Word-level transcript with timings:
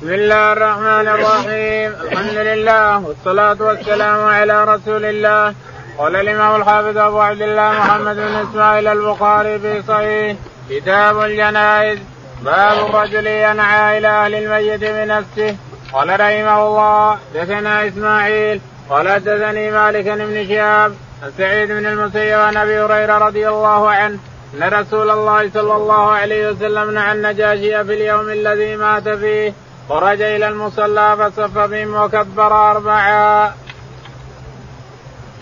بسم 0.00 0.12
الله 0.12 0.52
الرحمن 0.52 1.08
الرحيم 1.08 1.92
الحمد 2.02 2.36
لله 2.36 2.98
والصلاة 3.06 3.56
والسلام 3.60 4.24
على 4.24 4.64
رسول 4.64 5.04
الله 5.04 5.54
قال 5.98 6.16
الإمام 6.16 6.60
الحافظ 6.60 6.98
أبو 6.98 7.20
عبد 7.20 7.42
الله 7.42 7.70
محمد 7.72 8.16
بن 8.16 8.34
إسماعيل 8.34 8.88
البخاري 8.88 9.58
في 9.58 9.82
صحيح 9.88 10.36
كتاب 10.70 11.20
الجنائز 11.20 11.98
باب 12.42 12.86
الرجل 12.86 13.26
ينعى 13.26 13.98
إلى 13.98 14.08
أهل 14.08 14.34
الميت 14.34 14.80
بنفسه 14.80 15.56
قال 15.92 16.08
رحمه 16.08 16.66
الله 16.66 17.18
دثنا 17.34 17.88
إسماعيل 17.88 18.60
قال 18.90 19.08
حدثني 19.08 19.70
مالك 19.70 20.04
بن 20.04 20.48
شهاب 20.48 20.94
عن 21.22 21.30
سعيد 21.38 21.68
بن 21.68 21.86
المسيب 21.86 22.38
عن 22.38 22.56
أبي 22.56 22.80
هريرة 22.80 23.18
رضي 23.18 23.48
الله 23.48 23.90
عنه 23.90 24.18
أن 24.54 24.62
رسول 24.62 25.10
الله 25.10 25.50
صلى 25.54 25.74
الله 25.76 26.10
عليه 26.10 26.50
وسلم 26.50 26.90
نعى 26.90 27.12
النجاشي 27.12 27.84
في 27.84 27.94
اليوم 27.94 28.28
الذي 28.28 28.76
مات 28.76 29.08
فيه 29.08 29.52
خرج 29.90 30.22
إلى 30.22 30.48
المصلى 30.48 31.16
فصف 31.18 31.58
بهم 31.58 31.94
وكبر 31.94 32.70
أربعا. 32.70 33.46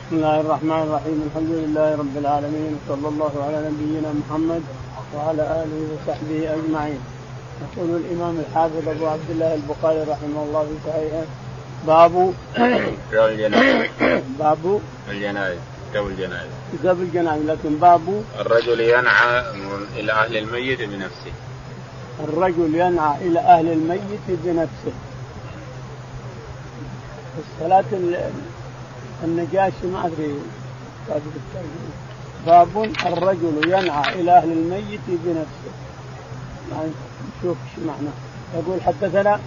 بسم 0.06 0.16
الله 0.16 0.40
الرحمن 0.40 0.82
الرحيم 0.82 1.18
الحمد 1.26 1.50
لله 1.50 1.96
رب 1.96 2.16
العالمين 2.16 2.78
وصلى 2.78 3.08
الله 3.08 3.32
على 3.46 3.70
نبينا 3.70 4.10
محمد 4.20 4.62
وعلى 5.14 5.42
آله 5.42 5.80
وصحبه 5.92 6.54
أجمعين. 6.54 7.00
يقول 7.62 7.90
الإمام 7.96 8.38
الحافظ 8.38 8.88
أبو 8.88 9.06
عبد 9.06 9.30
الله 9.30 9.54
البخاري 9.54 10.02
رحمه 10.02 10.42
الله 10.42 10.62
في 10.62 10.90
صحيحه 10.90 11.24
باب 11.86 12.34
الجنائز 13.30 13.90
باب 14.38 14.80
الجنائز 15.10 15.58
كتاب 15.90 16.06
الجنائز 16.06 16.50
كتاب 16.72 17.00
الجنائز 17.00 17.42
لكن 17.42 17.76
باب 17.76 18.22
الرجل 18.40 18.80
ينعى 18.80 19.42
إلى 19.96 20.12
أهل 20.12 20.36
الميت 20.36 20.82
بنفسه 20.82 21.32
الرجل 22.24 22.74
ينعى 22.74 23.28
إلى 23.28 23.40
أهل 23.40 23.72
الميت 23.72 24.26
بنفسه. 24.28 24.92
الصلاة 27.38 27.84
النجاشي 29.24 29.86
ما 29.86 30.06
أدري 30.06 30.34
باب 32.46 32.92
الرجل 33.06 33.60
ينعى 33.64 34.20
إلى 34.20 34.38
أهل 34.38 34.52
الميت 34.52 35.00
بنفسه. 35.08 35.72
يعني 36.72 36.90
نشوف 37.38 37.56
إيش 37.64 37.86
معنى. 37.86 38.08
يقول 38.54 38.82
حدثنا 38.82 39.40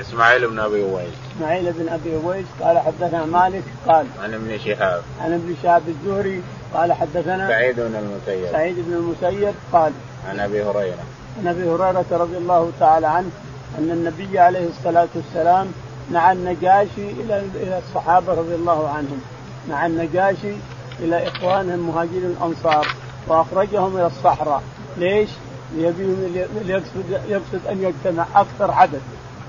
إسماعيل 0.00 0.48
بن 0.48 0.58
أبي 0.58 0.82
اويس 0.82 1.14
إسماعيل 1.36 1.72
بن 1.72 1.88
أبي 1.88 2.16
اويس 2.16 2.46
قال 2.60 2.78
حدثنا 2.78 3.24
مالك 3.24 3.62
قال 3.86 4.06
عن 4.22 4.34
ابن 4.34 4.58
شهاب. 4.58 5.02
عن 5.20 5.32
ابن 5.32 5.54
شهاب 5.62 5.82
الزهري 5.88 6.42
قال 6.74 6.92
حدثنا 6.92 7.48
سعيد 7.48 7.76
بن 7.76 7.94
المسيب. 7.96 8.52
سعيد 8.52 8.76
بن 8.78 8.92
المسيب 8.92 9.54
قال 9.72 9.92
عن 10.28 10.40
أبي 10.40 10.62
هريرة. 10.62 11.04
عن 11.38 11.46
أبي 11.46 11.62
هريرة 11.62 12.04
رضي 12.10 12.36
الله 12.36 12.70
تعالى 12.80 13.06
عنه 13.06 13.30
أن 13.78 13.90
النبي 13.90 14.38
عليه 14.38 14.68
الصلاة 14.68 15.08
والسلام 15.14 15.66
نعى 16.10 16.32
النجاشي 16.32 17.10
إلى 17.10 17.42
إلى 17.54 17.78
الصحابة 17.78 18.34
رضي 18.34 18.54
الله 18.54 18.88
عنهم 18.88 19.20
نعى 19.68 19.86
النجاشي 19.86 20.52
إلى 21.00 21.28
اخوانهم 21.28 21.78
مهاجرين 21.78 22.24
الأنصار 22.24 22.86
وأخرجهم 23.28 23.96
إلى 23.96 24.06
الصحراء. 24.06 24.62
ليش؟ 24.96 25.30
يبيهم 25.76 26.46
يقصد 26.66 27.20
يقصد 27.28 27.66
أن 27.70 27.82
يجتمع 27.82 28.26
أكثر 28.34 28.70
عدد. 28.70 29.00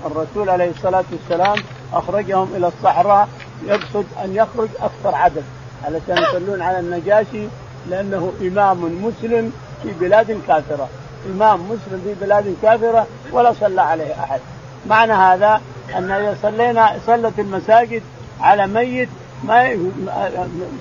الرسول 0.06 0.50
عليه 0.50 0.70
الصلاة 0.70 1.04
والسلام 1.12 1.56
أخرجهم 1.92 2.48
إلى 2.56 2.66
الصحراء 2.66 3.28
يقصد 3.66 4.04
أن 4.24 4.34
يخرج 4.36 4.68
أكثر 4.80 5.14
عدد 5.14 5.44
علشان 5.84 6.22
يصلون 6.22 6.62
على 6.62 6.78
النجاشي 6.78 7.46
لأنه 7.90 8.32
إمام 8.40 9.04
مسلم 9.04 9.52
في 9.82 9.92
بلاد 10.00 10.40
كافرة. 10.46 10.88
امام 11.26 11.60
مسلم 11.60 12.00
في 12.04 12.14
بلاد 12.24 12.56
كافرة 12.62 13.06
ولا 13.32 13.52
صلى 13.52 13.82
عليه 13.82 14.12
أحد. 14.12 14.40
معنى 14.86 15.12
هذا 15.12 15.60
أن 15.96 16.10
إذا 16.10 16.36
صلينا 16.42 16.96
صلت 17.06 17.38
المساجد 17.38 18.02
على 18.40 18.66
ميت 18.66 19.08
ما 19.44 19.76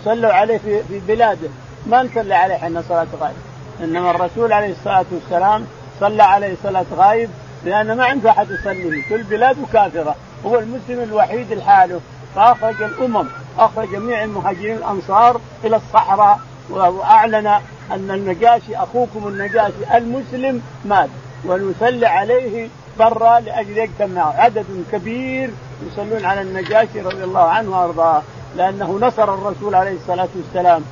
صلوا 0.05 0.33
عليه 0.33 0.58
في 0.58 1.02
بلاده. 1.08 1.49
ما 1.86 2.03
نصلي 2.03 2.36
عليه 2.36 2.55
إحنا 2.55 2.83
صلاة 2.89 3.08
غائب. 3.20 3.36
إنما 3.83 4.11
الرسول 4.11 4.53
عليه 4.53 4.71
الصلاة 4.71 5.05
والسلام 5.11 5.65
صلى 5.99 6.23
عليه 6.23 6.55
صلاة 6.64 6.86
غائب 6.95 7.30
لأن 7.65 7.97
ما 7.97 8.05
عنده 8.05 8.30
أحد 8.30 8.47
يصلي. 8.52 9.02
كل 9.09 9.23
بلاده 9.23 9.61
كافرة. 9.73 10.15
هو 10.45 10.59
المسلم 10.59 11.03
الوحيد 11.03 11.53
لحاله. 11.53 11.99
فأخرج 12.36 12.81
الأمم 12.81 13.27
أخرج 13.59 13.92
جميع 13.92 14.23
المهاجرين 14.23 14.77
الأنصار 14.77 15.42
إلى 15.64 15.76
الصحراء 15.76 16.39
وأعلن 16.70 17.59
أن 17.92 18.11
النجاشي 18.11 18.75
أخوكم 18.75 19.27
النجاشي 19.27 19.98
المسلم 19.98 20.61
مات 20.86 21.09
ونصلي 21.45 22.05
عليه 22.05 22.67
برا 22.99 23.39
لأجل 23.39 23.77
يجتمع 23.77 24.21
عدد 24.21 24.65
كبير 24.92 25.49
يصلون 25.92 26.26
على 26.26 26.42
النجاشي 26.42 27.02
رضي 27.02 27.23
الله 27.23 27.42
عنه 27.42 27.80
وأرضاه 27.80 28.21
لأنه 28.55 28.99
نصر 29.02 29.33
الرسول 29.33 29.76
عليه 29.76 29.95
الصلاة 29.95 30.27
والسلام 30.36 30.83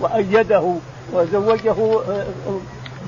وأيده 0.00 0.74
وزوجه 1.12 2.00
آه، 2.08 2.26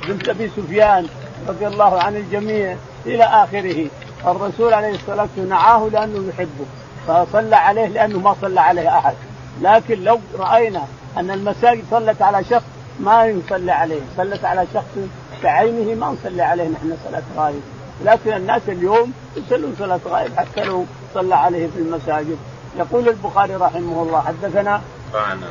بنت 0.08 0.28
أبي 0.28 0.50
سفيان 0.56 1.06
رضي 1.48 1.66
الله 1.66 2.02
عن 2.02 2.16
الجميع 2.16 2.76
إلى 3.06 3.24
آخره. 3.24 3.86
الرسول 4.26 4.72
عليه 4.74 4.94
الصلاة 4.94 5.22
والسلام 5.22 5.48
نعاه 5.48 5.88
لأنه 5.92 6.28
يحبه 6.28 6.66
فصلى 7.06 7.56
عليه 7.56 7.86
لأنه 7.86 8.18
ما 8.18 8.34
صلى 8.42 8.60
عليه 8.60 8.98
أحد. 8.98 9.14
لكن 9.62 10.04
لو 10.04 10.18
رأينا 10.38 10.82
أن 11.16 11.30
المساجد 11.30 11.84
صلت 11.90 12.22
على 12.22 12.44
شخص 12.44 12.64
ما 13.00 13.26
يصلي 13.26 13.72
عليه 13.72 14.00
صلت 14.16 14.44
على 14.44 14.66
شخص 14.74 14.98
بعينه 15.42 15.94
ما 15.94 16.06
نصلي 16.12 16.42
عليه 16.42 16.68
نحن 16.68 16.96
صلاة 17.04 17.22
غائب. 17.36 17.62
لكن 18.04 18.32
الناس 18.32 18.62
اليوم 18.68 19.12
يصلون 19.36 19.76
صلاة 19.78 20.00
غائب 20.08 20.36
حتى 20.36 20.64
لو 20.64 20.84
صلى 21.14 21.34
عليه 21.34 21.66
في 21.66 21.78
المساجد. 21.78 22.38
يقول 22.78 23.08
البخاري 23.08 23.54
رحمه 23.54 24.02
الله 24.02 24.20
حدثنا 24.20 24.80
قرأنا. 25.12 25.46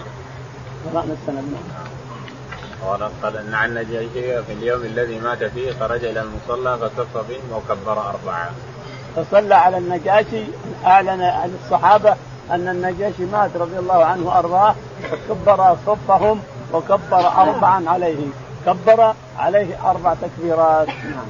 قرأنا 0.93 1.13
السند. 1.21 1.53
قال 2.85 3.09
قال 3.23 3.37
إن 3.37 3.53
عن 3.53 3.69
النجاشي 3.69 4.43
في 4.43 4.53
اليوم 4.53 4.81
الذي 4.81 5.19
مات 5.19 5.43
فيه 5.43 5.71
خرج 5.79 6.05
إلى 6.05 6.21
المصلى 6.21 6.77
فصف 6.77 7.17
بهم 7.29 7.51
وكبر 7.51 7.91
أربعة. 7.91 8.49
فصلى 9.15 9.55
على 9.55 9.77
النجاشي 9.77 10.43
اعلن 10.85 11.21
عن 11.21 11.57
الصحابة 11.63 12.15
أن 12.51 12.67
النجاشي 12.67 13.25
مات 13.25 13.49
رضي 13.55 13.79
الله 13.79 14.05
عنه 14.05 14.27
وأرضاه. 14.27 14.75
فكبر 15.11 15.77
صفهم 15.85 16.41
وكبر 16.73 17.27
اربعا 17.27 17.83
عليه 17.87 18.27
كبر 18.65 19.13
عليه 19.39 19.89
أربع 19.89 20.13
تكبيرات 20.13 20.87
نعم. 20.87 21.25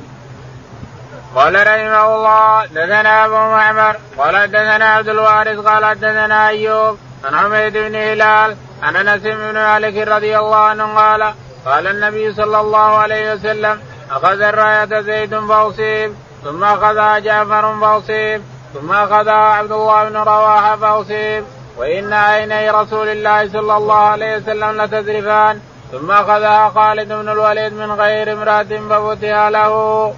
قال 1.36 1.56
رحمه 1.56 2.16
الله 2.16 2.66
دثنا 2.66 3.26
أبو 3.26 3.34
معمر 3.34 3.96
قال 4.18 4.52
دثنا 4.52 4.86
عبد 4.86 5.10
الوارث 5.10 5.60
قال 5.60 5.96
دثنا 6.00 6.48
أيوب 6.48 6.98
عن 7.26 7.36
حميد 7.36 7.74
بن 7.74 7.96
هلال 7.96 8.56
عن 8.84 8.96
أنس 8.96 9.22
بن 9.22 9.54
مالك 9.54 10.08
رضي 10.08 10.38
الله 10.38 10.56
عنه 10.58 10.96
قال 10.96 11.34
قال 11.66 11.88
النبي 11.88 12.34
صلى 12.34 12.60
الله 12.60 12.98
عليه 12.98 13.34
وسلم 13.34 13.80
أخذ 14.12 14.42
الراية 14.42 15.02
زيد 15.02 15.40
فاصيب 15.40 16.14
ثم 16.44 16.64
أخذها 16.64 17.20
جعفر 17.20 17.80
فاصيب 17.82 18.42
ثم 18.74 18.92
أخذها 18.92 19.34
عبد 19.34 19.72
الله 19.72 20.10
بن 20.10 20.18
رواحة 20.18 20.76
فاصيب 20.76 21.44
وإن 21.80 22.14
عيني 22.14 22.70
رسول 22.70 23.10
الله 23.10 23.50
صلى 23.50 23.78
الله 23.78 23.96
عليه 23.96 24.38
وسلم 24.38 24.82
لتذرفان 24.82 25.60
ثم 25.92 26.12
أخذها 26.12 26.70
خالد 26.70 27.08
بن 27.08 27.30
الوليد 27.30 27.74
من 27.74 27.92
غير 27.92 28.34
امرأة 28.34 28.64
ففتح 28.64 29.48
له. 29.48 30.14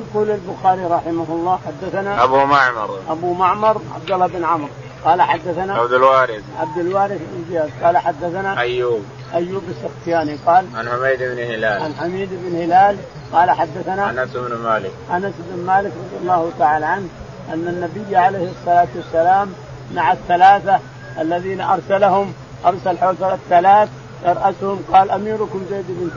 يقول 0.00 0.30
البخاري 0.30 0.84
رحمه 0.84 1.26
الله 1.28 1.58
حدثنا 1.66 2.24
أبو 2.24 2.44
معمر. 2.44 2.98
أبو 3.08 3.32
معمر 3.32 3.80
عبد 3.94 4.10
الله 4.10 4.26
بن 4.26 4.44
عمرو. 4.44 4.68
قال 5.04 5.22
حدثنا 5.22 5.74
عبد 5.74 5.92
الوارث. 5.92 6.42
عبد 6.60 6.78
الوارث 6.78 7.18
بن 7.18 7.44
زياد. 7.50 7.70
قال 7.82 7.98
حدثنا 7.98 8.60
أيوب. 8.60 9.04
أيوب 9.34 9.62
السختياني 9.68 10.38
قال 10.46 10.66
عن 10.74 10.88
حميد 10.88 11.18
بن 11.18 11.38
هلال. 11.38 11.82
عن 11.82 11.94
حميد 11.94 12.28
بن 12.32 12.62
هلال. 12.62 12.96
قال 13.32 13.50
حدثنا 13.50 14.10
أنس 14.10 14.36
بن 14.36 14.56
مالك. 14.56 14.92
أنس 15.10 15.34
بن 15.38 15.66
مالك 15.66 15.92
رضي 15.92 16.22
الله 16.22 16.50
تعالى 16.58 16.86
عنه 16.86 17.08
أن 17.52 17.68
النبي 17.68 18.16
عليه 18.16 18.50
الصلاة 18.50 18.88
والسلام 18.96 19.52
مع 19.94 20.12
الثلاثة 20.12 20.78
الذين 21.20 21.60
أرسلهم 21.60 22.32
أرسل 22.66 22.98
حول 22.98 23.14
الثلاث 23.22 23.88
يرأسهم 24.24 24.82
قال 24.92 25.10
أميركم 25.10 25.62
زيد 25.70 25.84
بن 25.88 26.10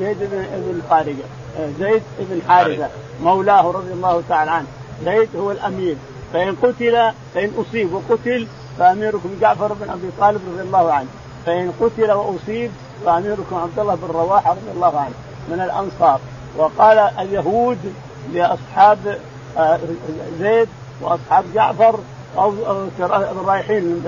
زيد 0.00 0.18
بن 0.18 0.44
ابن 0.54 0.82
خارجة 0.90 1.24
زيد 1.78 2.02
بن 2.18 2.42
حارثة 2.48 2.88
مولاه 3.22 3.70
رضي 3.70 3.92
الله 3.92 4.22
تعالى 4.28 4.50
عنه. 4.50 4.66
زيد 5.04 5.28
هو 5.36 5.50
الأمير. 5.50 5.96
فإن 6.32 6.56
قتل 6.62 7.12
فإن 7.34 7.52
أصيب 7.58 7.92
وقتل 7.92 8.46
فأميركم 8.78 9.28
جعفر 9.40 9.72
بن 9.72 9.90
أبي 9.90 10.10
طالب 10.20 10.40
رضي 10.52 10.62
الله 10.62 10.92
عنه. 10.92 11.08
فإن 11.46 11.72
قتل 11.80 12.12
وأصيب 12.12 12.70
فأميركم 13.06 13.56
عبد 13.56 13.78
الله 13.78 13.94
بن 13.94 14.06
رواحة 14.06 14.50
رضي 14.50 14.70
الله 14.74 15.00
عنه 15.00 15.14
من 15.48 15.60
الأنصار. 15.60 16.20
وقال 16.56 16.98
اليهود 16.98 17.78
لأصحاب 18.32 19.18
آه، 19.58 19.78
زيد 20.40 20.68
وأصحاب 21.00 21.44
جعفر 21.54 21.98
أو 22.36 22.52
رايحين 23.46 24.02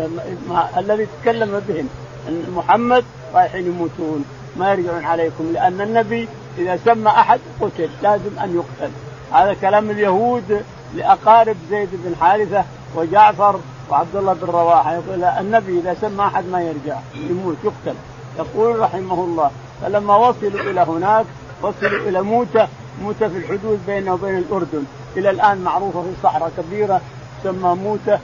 الذي 0.77 1.07
تكلم 1.23 1.63
بهم. 1.69 1.89
إن 2.29 2.53
محمد 2.57 3.05
رايحين 3.35 3.67
يموتون. 3.67 4.25
ما 4.57 4.73
يرجعون 4.73 5.05
عليكم. 5.05 5.53
لأن 5.53 5.81
النبي 5.81 6.29
إذا 6.59 6.77
سمى 6.85 7.11
أحد 7.11 7.41
قتل. 7.61 7.89
لازم 8.03 8.39
أن 8.43 8.55
يقتل. 8.55 8.93
هذا 9.33 9.55
كلام 9.61 9.91
اليهود 9.91 10.63
لأقارب 10.95 11.57
زيد 11.71 11.89
بن 11.93 12.17
حارثة 12.21 12.65
وجعفر 12.97 13.61
وعبد 13.91 14.17
الله 14.17 14.33
بن 14.33 14.47
رواحة. 14.47 14.95
يقول 14.95 15.25
النبي 15.25 15.79
إذا 15.79 15.97
سمى 16.01 16.25
أحد 16.25 16.45
ما 16.53 16.63
يرجع. 16.63 16.99
يموت 17.15 17.57
يقتل. 17.65 17.97
يقول 18.39 18.79
رحمه 18.79 19.25
الله 19.25 19.51
فلما 19.83 20.17
وصلوا 20.17 20.71
إلى 20.71 20.81
هناك 20.81 21.27
وصلوا 21.63 22.09
إلى 22.09 22.23
موتة. 22.23 22.69
موتة 23.03 23.29
في 23.29 23.37
الحدود 23.37 23.81
بينه 23.87 24.13
وبين 24.13 24.39
الأردن. 24.39 24.85
إلى 25.17 25.31
الآن 25.31 25.59
معروفة 25.59 26.03
في 26.03 26.09
صحراء 26.23 26.53
كبيرة. 26.57 27.01
تسمى 27.47 27.75
موته 27.75 28.19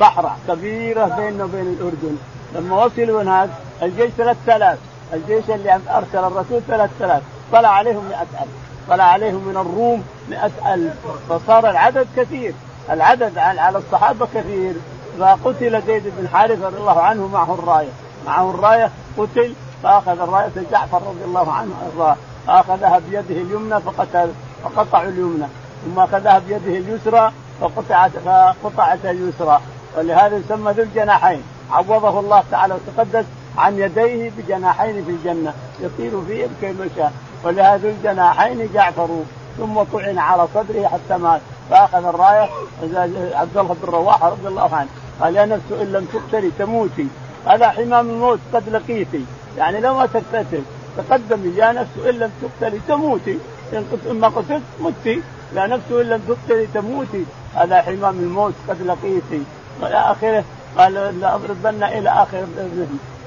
صحراء 0.00 0.38
كبيرة 0.48 1.04
بيننا 1.04 1.44
وبين 1.44 1.66
الأردن. 1.66 2.16
لما 2.54 2.84
وصلوا 2.84 3.22
هناك 3.22 3.48
الجيش 3.82 4.10
3000 4.16 4.78
الجيش 5.12 5.50
اللي 5.50 5.80
أرسل 5.90 6.18
الرسول 6.18 6.60
3000 6.68 7.22
طلع 7.52 7.68
عليهم 7.68 8.04
100000 8.08 8.26
طلع 8.88 9.04
عليهم 9.04 9.44
من 9.48 9.56
الروم 9.56 10.04
100000 10.30 10.92
فصار 11.28 11.70
العدد 11.70 12.06
كثير. 12.16 12.54
العدد 12.90 13.38
على 13.38 13.78
الصحابة 13.78 14.26
كثير. 14.34 14.74
فقتل 15.18 15.82
زيد 15.86 16.02
بن 16.18 16.28
حارثة 16.28 16.66
رضي 16.66 16.76
الله 16.76 17.00
عنه 17.00 17.26
معه 17.26 17.54
الراية. 17.54 17.88
معه 18.26 18.50
الراية 18.50 18.90
قتل 19.18 19.54
فأخذ 19.82 20.20
الراية 20.20 20.52
جعفر 20.72 21.02
رضي 21.02 21.24
الله 21.24 21.52
عنه 21.52 21.72
فأخذها 22.46 23.00
بيده 23.10 23.42
اليمنى 23.42 23.80
فقتل 23.80 24.28
فقطع 24.64 25.02
اليمنى. 25.02 25.46
ثم 25.84 26.00
أخذها 26.00 26.38
بيده 26.38 26.78
اليسرى 26.78 27.32
فقطعت 27.60 28.10
فقطعت 28.10 29.04
اليسرى 29.04 29.60
ولهذا 29.96 30.36
يسمى 30.36 30.72
ذو 30.72 30.82
الجناحين. 30.82 31.42
عوضه 31.70 32.20
الله 32.20 32.44
تعالى 32.50 32.74
وتقدس 32.74 33.24
عن 33.58 33.78
يديه 33.78 34.30
بجناحين 34.38 35.04
في 35.04 35.10
الجنة 35.10 35.54
يطير 35.80 36.20
فيه 36.28 36.46
كيف 36.60 36.96
شاء 36.96 37.12
ولهذا 37.44 37.88
الجناحين 37.88 38.68
جعفر 38.74 39.08
ثم 39.58 39.82
طعن 39.82 40.18
على 40.18 40.46
صدره 40.54 40.86
حتى 40.86 41.22
مات. 41.22 41.40
فأخذ 41.70 42.04
الراية 42.04 42.48
عبد 43.34 43.56
الله 43.56 43.76
بن 43.82 43.92
رواحة 43.92 44.28
رضي 44.28 44.48
الله 44.48 44.74
عنه 44.74 44.88
قال 45.20 45.36
يا 45.36 45.46
نفس 45.46 45.72
إن 45.72 45.92
لم 45.92 46.04
تقتلي 46.04 46.50
تموتي 46.58 47.06
هذا 47.46 47.68
حمام 47.68 48.10
الموت 48.10 48.38
قد 48.54 48.68
لقيتي 48.68 49.24
يعني 49.58 49.80
لو 49.80 49.94
ما 49.94 50.06
تقتتل 50.06 50.62
تقدمي 50.96 51.56
يا 51.56 51.72
نفس 51.72 51.90
إن 52.06 52.14
لم 52.14 52.30
تقتلي 52.42 52.80
تموتي 52.88 53.38
إن 53.72 54.16
ما 54.20 54.28
قتلت 54.28 54.62
متي 54.80 55.22
يا 55.54 55.66
نفس 55.66 55.90
إن 55.90 56.06
لم 56.06 56.20
تقتلي 56.28 56.66
تموتي. 56.66 57.24
هذا 57.56 57.82
حمام 57.82 58.18
الموت 58.18 58.54
قد 58.68 58.82
لقيتي 58.82 59.42
وإلى 59.80 59.96
آخره 59.96 60.44
قال 60.78 61.20
لأضربن 61.20 61.82
إلى 61.82 62.10
آخر 62.10 62.44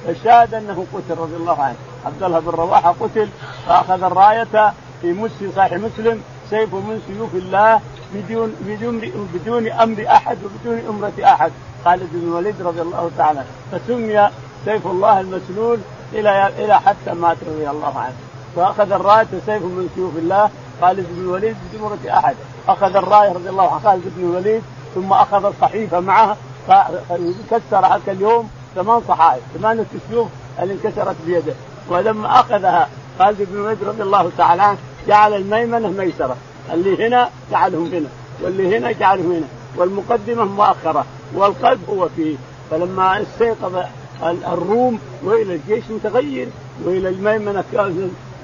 الشاهد 0.09 0.53
أنه 0.53 0.85
قتل 0.93 1.21
رضي 1.21 1.35
الله 1.35 1.63
عنه. 1.63 1.75
عبد 2.05 2.23
الله 2.23 2.39
بن 2.39 2.49
رواحة 2.49 2.95
قتل 2.99 3.29
فأخذ 3.67 4.03
الراية 4.03 4.73
في 5.01 5.13
مسلم 5.13 5.51
صحيح 5.55 5.73
مسلم. 5.73 6.21
سيف 6.49 6.73
من 6.73 7.01
سيوف 7.07 7.35
الله 7.35 7.81
بدون 8.13 8.55
بدون 8.61 9.01
بدون 9.33 9.67
أمر 9.67 10.05
أحد 10.07 10.37
وبدون 10.43 10.83
أمرة 10.89 11.13
أحد. 11.23 11.51
خالد 11.85 12.09
بن 12.13 12.27
الوليد 12.27 12.61
رضي 12.61 12.81
الله 12.81 13.11
تعالى 13.17 13.43
فسمي 13.71 14.29
سيف 14.65 14.87
الله 14.87 15.19
المسلول 15.19 15.79
إلى 16.13 16.47
إلى 16.57 16.79
حتى 16.79 17.13
مات 17.13 17.37
رضي 17.47 17.69
الله 17.69 17.99
عنه. 17.99 18.15
فأخذ 18.55 18.91
الراية 18.91 19.27
سيف 19.45 19.63
من 19.63 19.89
سيوف 19.95 20.17
الله 20.17 20.49
خالد 20.81 21.05
بن 21.11 21.21
الوليد 21.21 21.55
بدون 21.73 21.87
أمرة 21.87 22.17
أحد. 22.19 22.35
أخذ 22.67 22.95
الراية 22.95 23.29
رضي 23.31 23.49
الله 23.49 23.71
عنه 23.71 23.79
خالد 23.79 24.03
بن 24.17 24.23
الوليد 24.23 24.61
ثم 24.95 25.13
أخذ 25.13 25.45
الصحيفة 25.45 25.99
معه 25.99 26.37
فكسر 26.67 27.85
هذا 27.85 28.11
اليوم 28.11 28.49
ثمان 28.75 29.01
صحائف 29.07 29.43
ثمانية 29.57 29.85
سيوف 30.09 30.27
اللي 30.59 30.73
انكسرت 30.73 31.15
بيده. 31.25 31.53
ولما 31.89 32.39
أخذها 32.39 32.89
خالد 33.19 33.37
بن 33.41 33.55
الوليد 33.57 33.83
رضي 33.83 34.03
الله 34.03 34.31
تعالى 34.37 34.61
عنه 34.61 34.77
جعل 35.07 35.33
الميمنة 35.33 35.87
ميسرة. 35.87 36.35
اللي 36.73 37.07
هنا 37.07 37.29
جعلهم 37.51 37.85
هنا 37.85 38.09
واللي 38.41 38.77
هنا 38.77 38.91
جعلهم 38.91 39.31
هنا 39.31 39.47
والمقدمة 39.77 40.43
مؤخرة 40.43 41.05
والقلب 41.35 41.79
هو 41.89 42.09
فيه. 42.15 42.35
فلما 42.71 43.21
استيقظ 43.21 43.83
الروم 44.23 44.99
وإلى 45.23 45.55
الجيش 45.55 45.83
متغير 45.89 46.47
وإلى 46.85 47.09
الميمنة 47.09 47.63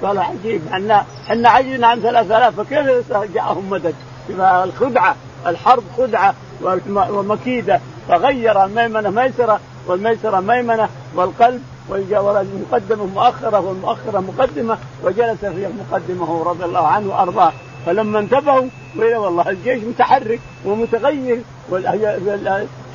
قال 0.02 0.18
عجيب 0.18 0.62
إحنا 0.72 1.04
إحنا 1.26 1.48
عجزنا 1.48 1.86
عن 1.86 2.00
3000 2.00 2.60
فكيف 2.60 3.12
جاءهم 3.34 3.70
مدد؟ 3.70 3.94
الخدعة 4.40 5.16
الحرب 5.46 5.82
خدعة 5.98 6.34
ومكيدة 6.92 7.80
فغير 8.08 8.64
الميمنة 8.64 9.10
ميسرة 9.10 9.60
والميسرة 9.86 10.40
ميمنة 10.40 10.88
والقلب 11.14 11.62
والمقدمة 11.88 13.06
مؤخرة 13.06 13.60
والمؤخرة 13.60 14.20
مقدمة 14.20 14.78
وجلس 15.04 15.38
في 15.40 15.68
مقدمة 15.90 16.42
رضي 16.42 16.64
الله 16.64 16.86
عنه 16.86 17.08
وأرضاه 17.08 17.52
فلما 17.86 18.18
انتبهوا 18.18 18.68
والله 18.98 19.50
الجيش 19.50 19.84
متحرك 19.84 20.40
ومتغير 20.64 21.40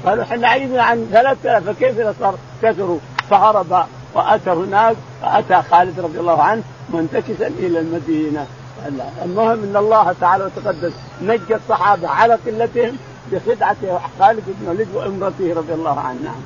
قالوا 0.05 0.23
إحنا 0.23 0.47
عيدنا 0.47 0.83
عن 0.83 1.07
3000 1.11 1.69
فكيف 1.69 2.19
صار 2.19 2.35
كثروا 2.61 2.99
فهرب 3.29 3.85
وأتى 4.15 4.49
هناك 4.49 4.95
فأتى 5.21 5.61
خالد 5.71 5.99
رضي 5.99 6.19
الله 6.19 6.41
عنه 6.41 6.63
منتكسا 6.93 7.47
إلى 7.47 7.79
المدينة 7.79 8.47
المهم 9.25 9.63
إن 9.63 9.75
الله 9.75 10.15
تعالى 10.21 10.45
وتقدس 10.45 10.93
نجى 11.21 11.55
الصحابة 11.55 12.07
على 12.07 12.33
قلتهم 12.33 12.97
بخدعة 13.31 14.01
خالد 14.19 14.43
بن 14.47 14.67
الوليد 14.67 14.87
وأمرته 14.93 15.53
رضي 15.53 15.73
الله 15.73 15.99
عنه 15.99 16.19
نعم. 16.23 16.41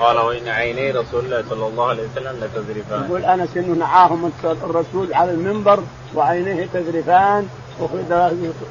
قال 0.00 0.18
وإن 0.18 0.48
عيني 0.48 0.90
رسول 0.90 1.24
الله 1.24 1.44
صلى 1.50 1.66
الله 1.66 1.88
عليه 1.88 2.02
وسلم 2.02 2.36
لتذرفان. 2.44 3.04
يقول 3.04 3.24
أنس 3.24 3.56
إنه 3.56 3.74
نعاهم 3.74 4.32
الرسول 4.44 5.14
على 5.14 5.30
المنبر 5.30 5.80
وعينيه 6.14 6.66
تذرفان 6.74 7.48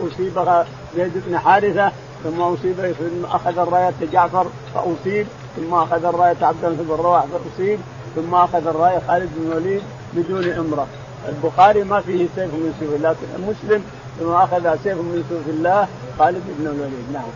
أصيبها 0.02 0.68
زيد 0.96 1.12
بن 1.28 1.40
حارثة 1.40 1.92
ثم 2.24 2.42
أصيب 2.42 2.76
ثم 3.00 3.26
أخذ 3.26 3.60
الراية 3.60 3.94
جعفر 4.14 4.48
فأصيب 4.76 5.28
ثم 5.56 5.74
أخذ 5.74 6.06
الراية 6.06 6.38
عبد 6.42 6.66
الله 6.66 6.84
بن 6.84 6.90
رواح 6.90 7.26
فأصيب 7.26 7.80
ثم 8.16 8.36
أخذ 8.36 8.68
الراية 8.68 9.02
خالد 9.08 9.30
بن 9.38 9.52
الوليد 9.52 9.82
بدون 10.16 10.52
امره 10.54 10.88
البخاري 11.30 11.84
ما 11.84 12.02
فيه 12.02 12.28
سيف 12.36 12.54
من 12.54 12.74
سيف 12.80 12.90
الله 12.96 13.10
لكن 13.10 13.44
مسلم 13.50 13.84
ثم 14.20 14.32
أخذ 14.32 14.84
سيف 14.84 14.98
من 14.98 15.24
سيف 15.30 15.56
الله 15.56 15.88
خالد 16.20 16.44
بن 16.58 16.68
الوليد. 16.68 17.06
نعم. 17.14 17.32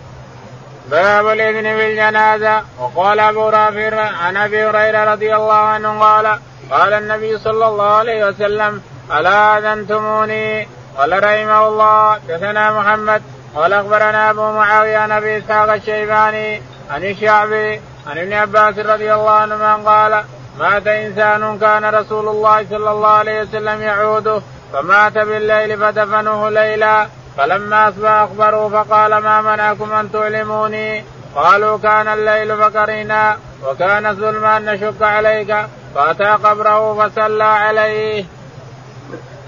باب 0.92 1.28
الاذن 1.28 1.78
بالجنازة. 1.78 2.64
وقال 2.80 3.20
أبو 3.20 3.50
رافع 3.50 4.00
عن 4.00 4.38
أبي 4.38 4.66
هريرة 4.66 5.14
رضي 5.14 5.36
الله 5.36 5.54
عنه 5.54 6.00
قال 6.00 6.40
قال 6.72 6.94
النبي 6.94 7.38
صلى 7.38 7.68
الله 7.68 7.92
عليه 7.94 8.28
وسلم 8.28 8.82
ألا 9.12 9.58
أذنتموني؟ 9.58 10.68
قال 10.98 11.24
رحمه 11.24 11.68
الله. 11.68 12.18
دثنا 12.30 12.80
محمد. 12.80 13.22
قال 13.56 13.74
أخبرنا 13.74 14.30
أبو 14.30 14.42
معاوية 14.42 14.98
عن 14.98 15.12
أبي 15.12 15.38
إسحاق 15.38 15.74
الشيباني 15.74 16.62
عن 16.92 17.04
الشعبي 17.04 17.82
عن 18.08 18.18
ابن 18.18 18.34
عباس 18.34 18.78
رضي 18.78 19.14
الله 19.14 19.32
عنهما 19.32 19.76
قال 19.76 20.24
مات 20.60 20.88
إنسان 20.88 21.58
كان 21.60 21.86
رسول 21.86 22.28
الله 22.28 22.66
صلى 22.70 22.92
الله 22.92 23.08
عليه 23.08 23.42
وسلم 23.42 23.82
يعوده 23.82 24.42
فمات 24.74 25.14
بالليل 25.14 25.78
فدفنوه 25.78 26.50
ليلا 26.50 27.08
فلما 27.38 27.90
أصبح 27.90 28.10
اخبروه 28.10 28.70
فقال 28.70 29.18
ما 29.18 29.42
منعكم 29.42 29.92
أن 29.92 30.12
تعلموني 30.12 31.04
قالوا 31.36 31.78
كان 31.78 32.08
الليل 32.08 32.58
فكرهنا 32.58 33.38
وكان 33.66 34.06
الظلم 34.06 34.46
أن 34.46 34.66
نشق 34.66 35.04
عليك 35.04 35.56
فأتى 35.96 36.24
قبره 36.24 36.94
فصلى 36.94 37.44
عليه. 37.44 38.26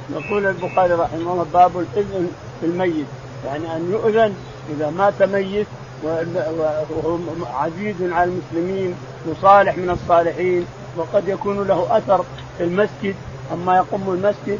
يقول 0.09 0.45
البخاري 0.45 0.93
رحمه 0.93 1.31
الله 1.31 1.45
باب 1.53 1.71
الاذن 1.79 2.31
في 2.59 2.65
الميت 2.65 3.05
يعني 3.45 3.75
أن 3.75 3.91
يؤذن 3.91 4.35
إذا 4.69 4.89
مات 4.89 5.23
ميت 5.23 5.67
وهو 6.03 7.17
عزيز 7.53 7.95
على 8.01 8.31
المسلمين 8.31 8.95
وصالح 9.27 9.77
من 9.77 9.89
الصالحين 9.89 10.65
وقد 10.97 11.27
يكون 11.27 11.67
له 11.67 11.97
أثر 11.97 12.25
في 12.57 12.63
المسجد 12.63 13.15
أما 13.53 13.75
يقوم 13.75 14.13
المسجد 14.13 14.59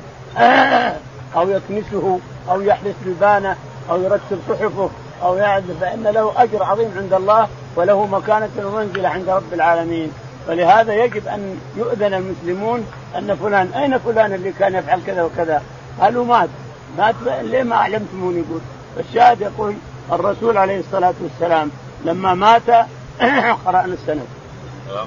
أو 1.36 1.50
يكنسه 1.50 2.20
أو 2.50 2.62
يحدث 2.62 2.96
لبانه 3.06 3.56
أو 3.90 4.02
يرتب 4.02 4.40
صحفه 4.50 4.90
أو 5.24 5.38
يعد 5.38 5.64
فإن 5.82 6.04
له 6.04 6.34
أجر 6.38 6.64
عظيم 6.64 6.92
عند 6.98 7.14
الله 7.14 7.48
وله 7.76 8.06
مكانة 8.06 8.50
ومنزلة 8.58 9.10
عند 9.10 9.30
رب 9.30 9.54
العالمين. 9.54 10.12
ولهذا 10.50 10.94
يجب 10.94 11.28
أن 11.28 11.60
يؤذن 11.78 12.14
المسلمون 12.14 12.86
أن 13.18 13.36
فلان 13.36 13.68
أين 13.74 13.98
فلان 13.98 14.34
اللي 14.34 14.52
كان 14.52 14.76
يفعل 14.76 15.02
كذا 15.08 15.24
وكذا؟ 15.24 15.62
قالوا 16.02 16.26
مات. 16.26 16.50
مات 16.98 17.16
ليه 17.42 17.64
ما 17.64 17.76
اعلمتموني 17.76 18.40
يقول. 18.40 18.62
الشاهد 19.00 19.42
يقول 19.42 19.76
الرسول 20.12 20.58
عليه 20.58 20.80
الصلاة 20.80 21.14
والسلام 21.22 21.72
لما 22.06 22.34
مات 22.34 22.70
قرأنا 23.66 23.94
السند. 23.94 24.41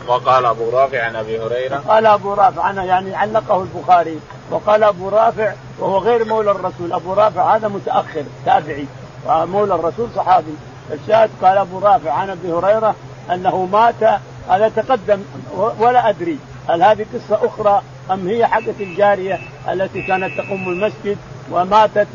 وقال 0.07 0.47
أبو 0.47 0.71
رافع 0.71 1.03
عن 1.03 1.17
أبي 1.17 1.41
هريرة. 1.41 1.83
قال 1.88 2.07
أبو 2.07 2.35
رافع 2.35 2.71
أنا 2.71 2.85
يعني 2.85 3.14
علقه 3.14 3.62
البخاري. 3.62 4.21
وقال 4.50 4.83
أبو 4.85 5.09
رافع 5.09 5.53
وهو 5.79 5.99
غير 5.99 6.25
مولى 6.25 6.50
الرسول. 6.50 6.93
أبو 6.93 7.12
رافع 7.12 7.57
هذا 7.57 7.69
متأخر 7.69 8.25
تابعي. 8.45 8.87
ومولى 9.26 9.75
الرسول 9.75 10.09
صحابي. 10.17 10.55
الشاهد 10.93 11.31
قال 11.43 11.59
أبو 11.59 11.79
رافع 11.79 12.12
عن 12.12 12.31
أبي 12.31 12.53
هريرة 12.53 12.95
أنه 13.33 13.69
مات 13.73 14.21
هذا 14.49 14.69
تقدم 14.69 15.23
ولا 15.79 16.09
أدري. 16.09 16.38
هل 16.69 16.83
هذه 16.83 17.07
قصة 17.14 17.47
أخرى 17.47 17.83
أم 18.11 18.29
هي 18.29 18.47
حقة 18.47 18.75
الجارية 18.81 19.38
التي 19.69 20.03
كانت 20.03 20.41
تقوم 20.41 20.69
المسجد 20.69 21.19
وماتت 21.50 22.09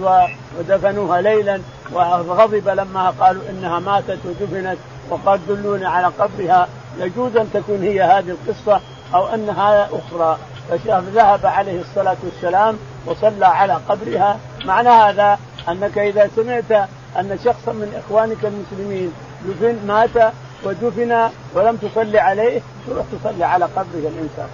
ودفنوها 0.57 1.21
ليلا 1.21 1.61
وغضب 1.93 2.69
لما 2.69 3.13
قالوا 3.19 3.41
إنها 3.49 3.79
ماتت 3.79 4.19
ودفنت 4.25 4.77
وقال 5.09 5.39
دلوني 5.47 5.85
على 5.85 6.07
قبرها. 6.19 6.67
يجوز 6.99 7.37
أن 7.37 7.49
تكون 7.53 7.83
هي 7.83 8.01
هذه 8.01 8.29
القصة 8.29 8.81
أو 9.13 9.27
أنها 9.27 9.89
أخرى. 9.91 10.37
فذهب 10.69 11.45
عليه 11.45 11.81
الصلاة 11.81 12.17
والسلام 12.23 12.77
وصلى 13.05 13.45
على 13.45 13.73
قبرها. 13.73 14.39
معنى 14.65 14.89
هذا 14.89 15.39
أنك 15.69 15.97
إذا 15.97 16.29
سمعت 16.35 16.89
أن 17.19 17.39
شخصا 17.45 17.71
من 17.71 18.01
إخوانك 18.05 18.45
المسلمين 18.45 19.13
دفن 19.45 19.87
مات 19.87 20.33
ودفن 20.63 21.29
ولم 21.55 21.75
تصلي 21.75 22.19
عليه 22.19 22.61
تروح 22.87 23.05
تصلي 23.11 23.43
على 23.43 23.65
قبره 23.65 23.85
الإنسان. 23.95 24.49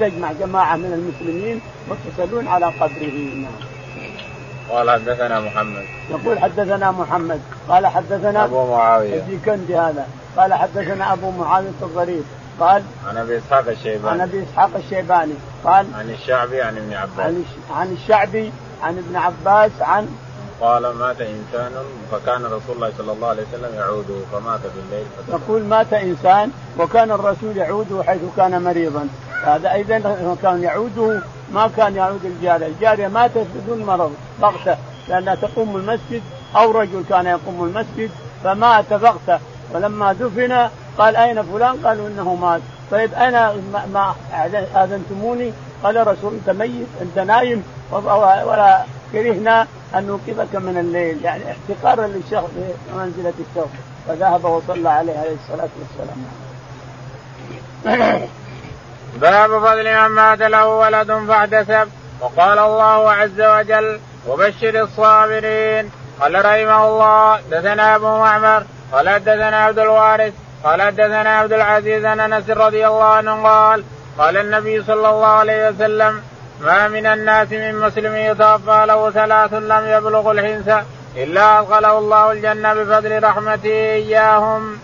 تجمع 0.00 0.32
جماعة 0.32 0.76
من 0.76 0.92
المسلمين 0.92 1.60
وتصلون 1.88 2.48
على 2.48 2.66
قبره. 2.66 3.34
نعم. 3.34 3.73
قال 4.70 4.90
حدثنا 4.90 5.40
محمد. 5.40 5.84
يقول 6.10 6.38
حدثنا 6.38 6.90
محمد. 6.90 7.40
قال 7.68 7.86
حدثنا 7.86 8.44
أبو 8.44 8.70
معاوية. 8.70 9.38
كندي 9.46 9.76
هذا. 9.76 10.06
قال 10.36 10.54
حدثنا 10.54 11.12
أبو 11.12 11.30
معاوية 11.30 11.68
الضرير 11.82 12.22
قال 12.60 12.82
عن 13.08 13.16
أبي 13.16 13.38
إسحاق 13.38 13.68
الشيباني. 13.68 14.22
عن 14.22 14.28
أبي 14.28 14.42
إسحاق 14.42 14.70
الشيباني. 14.76 15.34
قال 15.64 15.86
عن 15.94 16.10
الشعبي 16.10 16.62
عن 16.62 16.76
ابن 16.76 16.94
عباس. 16.94 17.26
عن 17.26 17.44
عن 17.74 17.92
الشعبي 17.92 18.52
عن 18.82 18.98
ابن 18.98 19.16
عباس 19.16 19.70
عن 19.80 20.08
قال 20.60 20.94
مات 20.94 21.20
إنسان 21.20 21.72
فكان 22.12 22.44
رسول 22.44 22.76
الله 22.76 22.92
صلى 22.98 23.12
الله 23.12 23.28
عليه 23.28 23.42
وسلم 23.42 23.74
يعوده 23.74 24.14
فمات 24.32 24.60
في 24.60 24.80
الليل 24.86 25.06
يقول 25.28 25.62
مات 25.62 25.92
إنسان 25.92 26.50
وكان 26.78 27.10
الرسول 27.10 27.56
يعوده 27.56 28.02
حيث 28.02 28.20
كان 28.36 28.62
مريضا. 28.62 29.08
هذا 29.44 29.72
أيضا 29.72 30.36
كان 30.42 30.62
يعوده 30.62 31.22
ما 31.52 31.70
كان 31.76 31.96
يعود 31.96 32.24
الجارية، 32.24 32.66
الجارية 32.66 33.08
ماتت 33.08 33.46
بدون 33.54 33.86
مرض 33.86 34.12
بغتة 34.42 34.76
لأنها 35.08 35.34
تقوم 35.34 35.76
المسجد 35.76 36.22
أو 36.56 36.70
رجل 36.70 37.04
كان 37.08 37.26
يقوم 37.26 37.64
المسجد 37.64 38.10
فمات 38.44 38.92
بغتة. 38.92 39.38
ولما 39.74 40.12
دفن 40.12 40.68
قال 40.98 41.16
أين 41.16 41.42
فلان؟ 41.42 41.86
قالوا 41.86 42.08
إنه 42.08 42.34
مات، 42.34 42.60
طيب 42.90 43.14
أنا 43.14 43.54
ما 43.92 44.14
آذنتموني؟ 44.74 45.52
قال 45.84 46.06
رسول 46.06 46.34
انت 46.34 46.50
ميت 46.50 46.86
انت 47.00 47.18
نايم 47.18 47.64
ولا 47.92 48.84
كرهنا 49.12 49.66
أن 49.94 50.06
نوقظك 50.06 50.54
من 50.54 50.78
الليل. 50.78 51.24
يعني 51.24 51.42
احتقارا 51.50 52.06
للشخص 52.06 52.50
بمنزلة 52.88 53.32
الشخص 53.40 53.74
فذهب 54.08 54.44
وصلى 54.44 54.88
عليه 54.88 55.18
عليه 55.18 55.36
الصلاة 55.42 55.68
والسلام. 55.78 56.24
باب 59.20 59.50
فضل 59.60 59.84
من 59.84 60.06
مات 60.06 60.38
له 60.38 60.68
ولد 60.68 61.12
فاحتسب 61.28 61.88
وقال 62.20 62.58
الله 62.58 63.12
عز 63.12 63.40
وجل 63.40 64.00
وبشر 64.28 64.82
الصابرين 64.82 65.90
قال 66.20 66.34
رحمه 66.34 66.88
الله 66.88 67.40
دثنا 67.50 67.96
أبو 67.96 68.06
معمر 68.06 68.64
قال 68.92 69.24
دثنا 69.24 69.56
عبد 69.64 69.78
الوارث. 69.78 70.32
قال 70.64 70.94
دثنا 70.96 71.38
عبد 71.38 71.52
العزيز 71.52 72.04
عن 72.04 72.20
أنس 72.20 72.50
رضي 72.50 72.86
الله 72.86 73.04
عنه 73.04 73.42
قال 73.42 73.84
قال 74.18 74.36
النبي 74.36 74.82
صلى 74.82 75.08
الله 75.08 75.26
عليه 75.26 75.68
وسلم 75.68 76.22
ما 76.60 76.88
من 76.88 77.06
الناس 77.06 77.52
من 77.52 77.74
مسلم 77.78 78.16
يتوفى 78.16 78.84
له 78.88 79.10
ثلاث 79.10 79.54
لم 79.54 79.86
يبلغ 79.86 80.30
الحنس 80.30 80.84
إلا 81.16 81.60
أدخله 81.60 81.98
الله 81.98 82.32
الجنة 82.32 82.74
بفضل 82.74 83.24
رحمته 83.24 83.70
إياهم. 83.70 84.78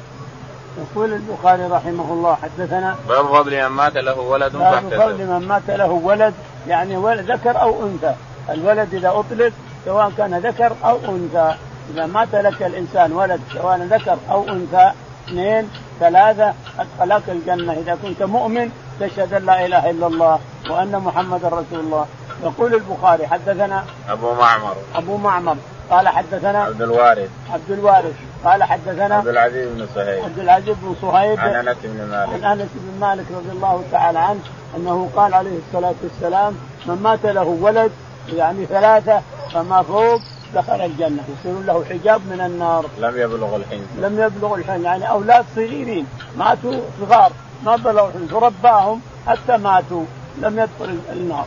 يقول 0.79 1.13
البخاري 1.13 1.63
رحمه 1.63 2.13
الله 2.13 2.35
حدثنا 2.43 2.97
باب 3.09 3.27
فضل 3.27 3.63
من 3.63 3.67
مات 3.67 3.97
له 3.97 4.19
ولد 4.19 4.53
باب 4.53 4.89
فضل 4.91 5.27
من 5.27 5.47
مات 5.49 5.63
له 5.69 5.91
ولد 5.91 6.35
يعني 6.69 6.97
ولد 6.97 7.31
ذكر 7.31 7.61
أو 7.61 7.87
أنثى. 7.87 8.15
الولد 8.51 8.95
إذا 8.95 9.09
أطلق 9.09 9.53
سواء 9.85 10.13
كان 10.19 10.35
ذكر 10.35 10.73
أو 10.85 10.97
أنثى. 11.09 11.55
إذا 11.95 12.07
مات 12.07 12.35
لك 12.35 12.63
الإنسان 12.63 13.13
ولد 13.13 13.41
سواء 13.53 13.79
ذكر 13.79 14.19
أو 14.31 14.49
أنثى 14.49 14.91
اثنين 15.29 15.71
ثلاثة 16.01 16.55
أدخلك 16.79 17.23
الجنة. 17.29 17.73
إذا 17.73 17.99
كنت 18.03 18.23
مؤمن 18.23 18.71
تشهد 19.01 19.35
أن 19.35 19.47
لا 19.47 19.67
إله 19.67 19.91
إلا 19.91 20.07
الله 20.07 20.41
وأن 20.71 20.93
محمدا 20.93 21.49
رسول 21.49 21.81
الله. 21.81 22.07
يقول 22.43 22.75
البخاري 22.75 23.27
حدثنا 23.27 23.85
أبو 24.09 24.35
معمر. 24.35 24.77
أبو 24.95 25.17
معمر. 25.17 25.57
قال 25.91 26.09
حدثنا 26.09 26.65
عبد 26.65 26.83
الوارث. 26.83 27.31
عبد 27.53 27.71
الوارث. 27.71 28.15
قال 28.45 28.63
حدثنا 28.63 29.15
عبد 29.15 29.29
العزيز 29.29 29.69
بن 29.69 29.87
صهيب 29.95 30.25
عبد 30.25 30.39
العزيز 30.39 30.77
بن 30.83 30.95
صهيب 31.03 31.41
عن 31.41 31.69
أنس 31.69 31.77
بن 31.85 32.11
مالك. 32.11 32.45
عن 32.45 32.61
أنس 32.61 32.69
بن 32.75 33.01
مالك 33.01 33.25
رضي 33.31 33.51
الله 33.53 33.85
تعالى 33.93 34.19
عنه 34.19 34.41
أنه 34.77 35.11
قال 35.17 35.35
عليه 35.35 35.59
الصلاة 35.69 35.95
والسلام 36.03 36.57
من 36.87 36.95
مات 37.03 37.27
له 37.27 37.59
ولد 37.61 37.93
يعني 38.29 38.67
ثلاثة 38.67 39.21
فما 39.53 39.83
فوق 39.83 40.21
دخل 40.55 40.81
الجنة. 40.81 41.23
يصير 41.41 41.61
له 41.61 41.85
حجاب 41.91 42.21
من 42.31 42.41
النار. 42.41 42.85
لم 42.99 43.21
يبلغ 43.21 43.57
الحين 43.57 43.87
لم 43.99 44.21
يبلغ 44.21 44.55
الحين 44.55 44.85
يعني 44.85 45.11
أولاد 45.11 45.45
صغيرين 45.57 46.07
ماتوا 46.37 46.81
صغار. 47.01 47.33
ما 47.65 47.77
بلغوا 47.77 48.11
فرباهم 48.31 49.01
حتى 49.27 49.57
ماتوا. 49.57 50.05
لم 50.39 50.59
يدخل 50.59 50.99
النار. 51.13 51.47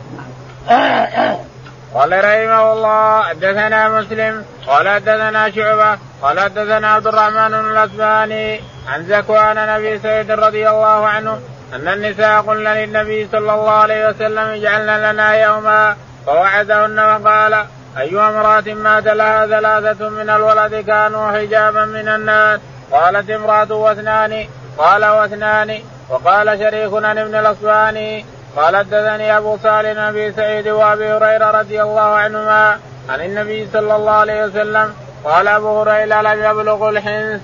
قال 1.94 2.12
رحمه 2.12 2.72
الله 2.72 3.22
حدثنا 3.22 3.88
مسلم 3.88 4.44
قال 4.66 4.88
حدثنا 4.88 5.50
شعبة 5.50 5.98
قال 6.22 6.40
حدثنا 6.40 6.92
عبد 6.92 7.06
الرحمن 7.06 7.54
الأسباني 7.54 8.60
عن 8.88 9.06
زكوان 9.06 9.74
نبي 9.74 9.98
سيد 9.98 10.30
رضي 10.30 10.70
الله 10.70 11.06
عنه 11.06 11.38
أن 11.74 11.88
النساء 11.88 12.40
قلن 12.40 12.68
للنبي 12.68 13.28
صلى 13.32 13.54
الله 13.54 13.70
عليه 13.70 14.08
وسلم 14.08 14.38
اجعلن 14.38 15.10
لنا 15.10 15.34
يوما. 15.34 15.96
فوعدهن 16.26 16.98
وقال 16.98 17.64
ايها 17.98 18.28
امرأة 18.28 18.74
مات 18.74 19.06
لها 19.06 19.46
ثلاثة 19.46 20.08
من 20.08 20.30
الولد 20.30 20.74
كانوا 20.74 21.32
حجابا 21.32 21.84
من 21.84 22.08
النار 22.08 22.58
قالت 22.92 23.30
امرأة 23.30 23.72
واثنان. 23.72 24.46
قال 24.78 25.04
واثنان. 25.04 25.78
وقال 26.10 26.58
شريكنا 26.58 27.12
ابن 27.12 27.34
الاصباني 27.34 28.24
قال 28.56 28.76
حدثني 28.76 29.36
أبو 29.38 29.56
صالح 29.62 30.00
أبي 30.00 30.32
سعيد 30.32 30.68
وأبي 30.68 31.12
هريرة 31.12 31.50
رضي 31.50 31.82
الله 31.82 32.00
عنهما 32.00 32.78
عن 33.08 33.20
النبي 33.20 33.68
صلى 33.72 33.96
الله 33.96 34.12
عليه 34.12 34.44
وسلم 34.44 34.94
قال 35.24 35.48
أبو 35.48 35.80
هريرة 35.80 36.22
لم 36.22 36.44
يبلغ 36.50 36.88
الحنس. 36.88 37.40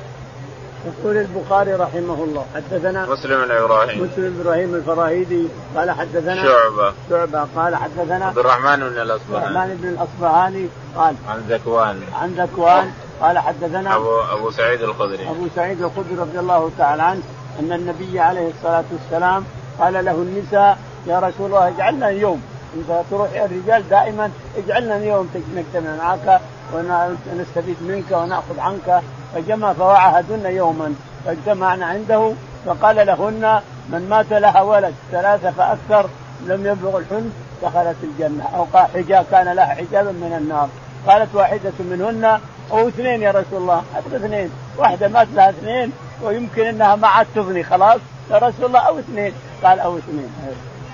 يقول 0.87 1.17
البخاري 1.17 1.75
رحمه 1.75 2.25
الله 2.25 2.47
حدثنا 2.55 3.07
مسلم 3.07 3.43
الابراهيم 3.43 4.05
مسلم 4.05 4.41
إبراهيم 4.41 4.75
الفراهيدي 4.75 5.49
قال 5.77 5.91
حدثنا 5.91 6.43
شعبة. 6.43 6.93
شعبة 7.11 7.47
قال 7.57 7.77
حدثنا 7.77 8.27
عبد 8.27 8.39
الرحمن 8.39 8.77
بن 8.77 9.01
الأصبهاني. 9.01 9.47
الرحمن 9.47 9.77
بن 9.83 9.89
الأصبهاني 9.89 10.69
قال 10.97 11.15
عن 11.29 11.39
ذكوان. 11.49 12.03
عن 12.21 12.31
ذكوان 12.31 12.91
قال 13.21 13.39
حدثنا 13.39 13.97
ابو 13.97 14.21
أبو 14.21 14.51
سعيد 14.51 14.83
الخدري. 14.83 15.31
أبو 15.31 15.49
سعيد 15.57 15.83
الخدري 15.83 16.17
رضي 16.19 16.39
الله 16.39 16.71
تعالى 16.79 17.03
عنه 17.03 17.23
أن 17.61 17.73
النبي 17.73 18.21
عليه 18.21 18.49
الصلاة 18.49 18.85
والسلام 18.93 19.45
قال 19.81 20.05
له 20.05 20.13
النساء 20.13 20.79
يا 21.07 21.19
رسول 21.19 21.47
الله 21.47 21.69
اجعلنا 21.69 22.09
يوم 22.09 22.43
انت 22.77 23.03
تروح 23.11 23.31
الرجال 23.33 23.89
دائما 23.89 24.31
اجعلنا 24.59 24.97
يوم 24.97 25.31
نجتمع 25.57 25.97
معك 25.97 26.41
ونستفيد 26.75 27.77
منك 27.83 28.11
ونأخذ 28.11 28.59
عنك. 28.59 29.03
فجمع 29.35 29.73
فوعهدن 29.73 30.47
يوما 30.47 30.95
فاجتمعنا 31.25 31.87
عنده 31.87 32.33
فقال 32.67 33.07
لهن 33.07 33.61
من 33.89 34.07
مات 34.11 34.33
لها 34.33 34.63
ولد 34.63 34.95
ثلاثة 35.13 35.51
فأكثر 35.51 36.09
لم 36.47 36.67
يبلغ 36.67 36.99
الحنس 36.99 37.33
دخلت 37.63 37.97
الجنة. 38.03 38.45
أو 38.57 38.67
حجاب 38.95 39.25
كان 39.31 39.49
لها 39.49 39.67
حجابا 39.67 40.13
من 40.13 40.37
النار. 40.39 40.69
قالت 41.07 41.35
واحدة 41.35 41.73
منهن 41.81 42.41
أو 42.73 42.89
اثنين 42.89 43.23
يا 43.23 43.31
رسول 43.31 43.63
الله. 43.63 43.83
حتى 43.97 44.17
اثنين. 44.17 44.51
واحدة 44.81 45.09
مات 45.09 45.29
لها 45.35 45.51
اثنين 45.51 45.93
ويمكن 46.23 46.67
إنها 46.67 46.97
ما 46.97 47.09
عاد 47.09 47.27
تغني 47.35 47.65
خلاص؟ 47.65 48.01
يا 48.31 48.39
رسول 48.39 48.65
الله 48.67 48.81
أو 48.81 48.99
اثنين. 48.99 49.33
قال 49.65 49.81
أو 49.81 49.99
اثنين. 49.99 50.31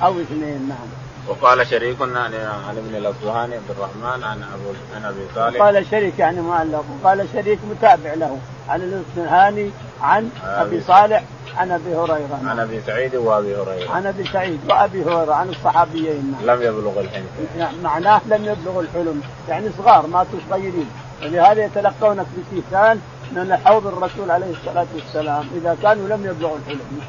أو 0.03 0.21
اثنين 0.21 0.69
نعم. 0.69 0.89
وقال 1.29 1.67
شريك 1.67 1.97
عن 2.03 2.77
ابن 2.77 2.97
الاصبهاني 2.97 3.55
عبد 3.55 3.71
الرحمن 3.71 4.25
عن 4.25 4.43
أبو 4.43 4.71
عن 4.97 5.05
أبي 5.05 5.21
صالح 5.35 5.63
قال 5.63 5.87
شريك 5.91 6.19
يعني 6.19 6.41
معلق 6.41 6.85
وقال 7.03 7.29
شريك 7.33 7.59
متابع 7.71 8.15
له. 8.15 8.39
عن 8.69 8.81
الاصبهاني 8.83 9.71
عن 10.03 10.31
أبي 10.45 10.81
صالح 10.81 11.23
عن 11.57 11.71
أبي 11.71 11.97
هريرة. 11.97 12.41
عن 12.45 12.61
أبي 12.61 12.81
سعيد 12.87 13.15
وأبي 13.15 13.57
هريرة. 13.57 13.91
عن 13.91 14.07
أبي 14.07 14.25
سعيد 14.25 14.61
وأبي 14.69 15.05
هريرة 15.05 15.35
عن 15.35 15.49
الصحابيين. 15.49 16.37
لم 16.43 16.63
يبلغ 16.63 17.01
الحلم. 17.01 17.27
يعني 17.59 17.77
معناه 17.83 18.21
لم 18.27 18.45
يبلغ 18.45 18.81
الحلم. 18.81 19.23
يعني 19.49 19.69
صغار 19.79 20.07
ماتوا 20.07 20.39
صغيرين. 20.51 20.91
ولهذا 21.23 21.65
يتلقونك 21.65 22.27
بكيسان 22.37 23.01
من 23.33 23.57
حوض 23.65 23.87
الرسول 23.87 24.31
عليه 24.31 24.51
الصلاة 24.51 24.87
والسلام 24.95 25.45
إذا 25.57 25.77
كانوا 25.83 26.09
لم 26.09 26.27
يبلغوا 26.27 26.57
الحلم. 26.57 27.01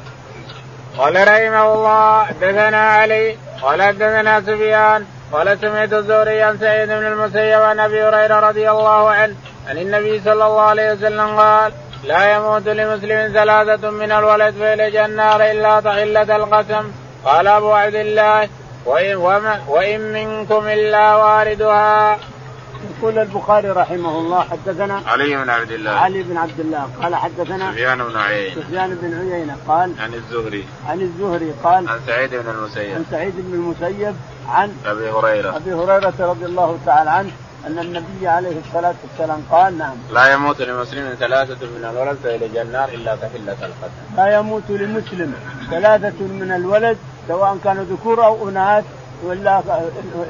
قال 0.98 1.14
رحمه 1.28 1.74
الله 1.74 2.24
حدثنا 2.24 2.90
علي 2.90 3.36
قال 3.62 3.82
حدثنا 3.82 4.40
سفيان 4.40 5.04
قال 5.32 5.58
سمعت 5.60 5.92
الزهري 5.92 6.42
عن 6.42 6.58
سعيد 6.58 6.88
بن 6.88 7.06
المسيب 7.06 7.60
عن 7.60 7.80
أبي 7.80 8.02
هريرة 8.02 8.40
رضي 8.40 8.70
الله 8.70 9.10
عنه 9.10 9.34
عن 9.68 9.78
النبي 9.78 10.20
صلى 10.20 10.32
الله 10.46 10.60
عليه 10.60 10.92
وسلم 10.92 11.38
قال 11.38 11.72
لا 12.04 12.34
يموت 12.34 12.68
لمسلم 12.68 13.32
ثلاثة 13.32 13.90
من 13.90 14.12
الولد 14.12 14.54
فيلج 14.54 14.96
النار 14.96 15.50
إلا 15.50 15.80
تحلة 15.80 16.36
القسم 16.36 16.90
قال 17.24 17.46
أبو 17.46 17.72
عبد 17.72 17.94
الله 17.94 18.48
وإن, 18.86 19.16
وما 19.16 19.60
وإن 19.68 20.12
منكم 20.12 20.68
إلا 20.68 21.16
واردها 21.16 22.18
يقول 22.98 23.18
البخاري 23.18 23.70
رحمه 23.70 24.18
الله 24.18 24.40
حدثنا 24.42 25.02
علي 25.06 25.36
بن 25.36 25.50
عبد 25.50 25.70
الله. 25.70 25.90
علي 25.90 26.22
بن 26.22 26.36
عبد 26.36 26.60
الله. 26.60 26.88
قال 27.02 27.14
حدثنا 27.14 27.72
سفيان 27.72 27.98
بن 27.98 28.16
عيينة. 28.16 28.62
سفيان 28.62 28.98
بن 29.02 29.18
عيينة 29.18 29.56
قال 29.68 29.92
عن 30.00 30.14
الزهري. 30.14 30.64
عن 30.88 31.00
الزهري 31.00 31.52
قال 31.64 31.88
عن 31.88 32.00
سعيد 32.06 32.30
بن 32.34 32.50
المسيب. 32.50 32.94
عن 32.94 33.04
سعيد 33.10 33.34
بن 33.36 33.54
المسيب 33.54 34.14
عن 34.48 34.72
أبي 34.86 35.10
هريرة. 35.10 35.56
أبي 35.56 35.72
هريرة 35.72 36.14
رضي 36.20 36.44
الله 36.44 36.78
تعالى 36.86 37.10
عنه 37.10 37.30
أن 37.66 37.78
النبي 37.78 38.28
عليه 38.28 38.56
الصلاة 38.66 38.94
والسلام 39.02 39.42
قال 39.50 39.78
نعم. 39.78 39.96
لا 40.12 40.32
يموت 40.32 40.62
لمسلم 40.62 41.14
ثلاثة 41.20 41.66
من 41.66 41.84
الولد 41.84 42.18
فيلج 42.22 42.56
النار 42.56 42.88
إلا 42.88 43.16
كحلة 43.16 43.56
القتل. 43.62 44.16
لا 44.16 44.38
يموت 44.38 44.70
لمسلم 44.70 45.34
ثلاثة 45.70 46.24
من 46.24 46.52
الولد 46.52 46.98
سواء 47.28 47.58
كانوا 47.64 47.84
ذكور 47.84 48.24
أو 48.24 48.48
أناث 48.48 48.84
وإلا 49.24 49.62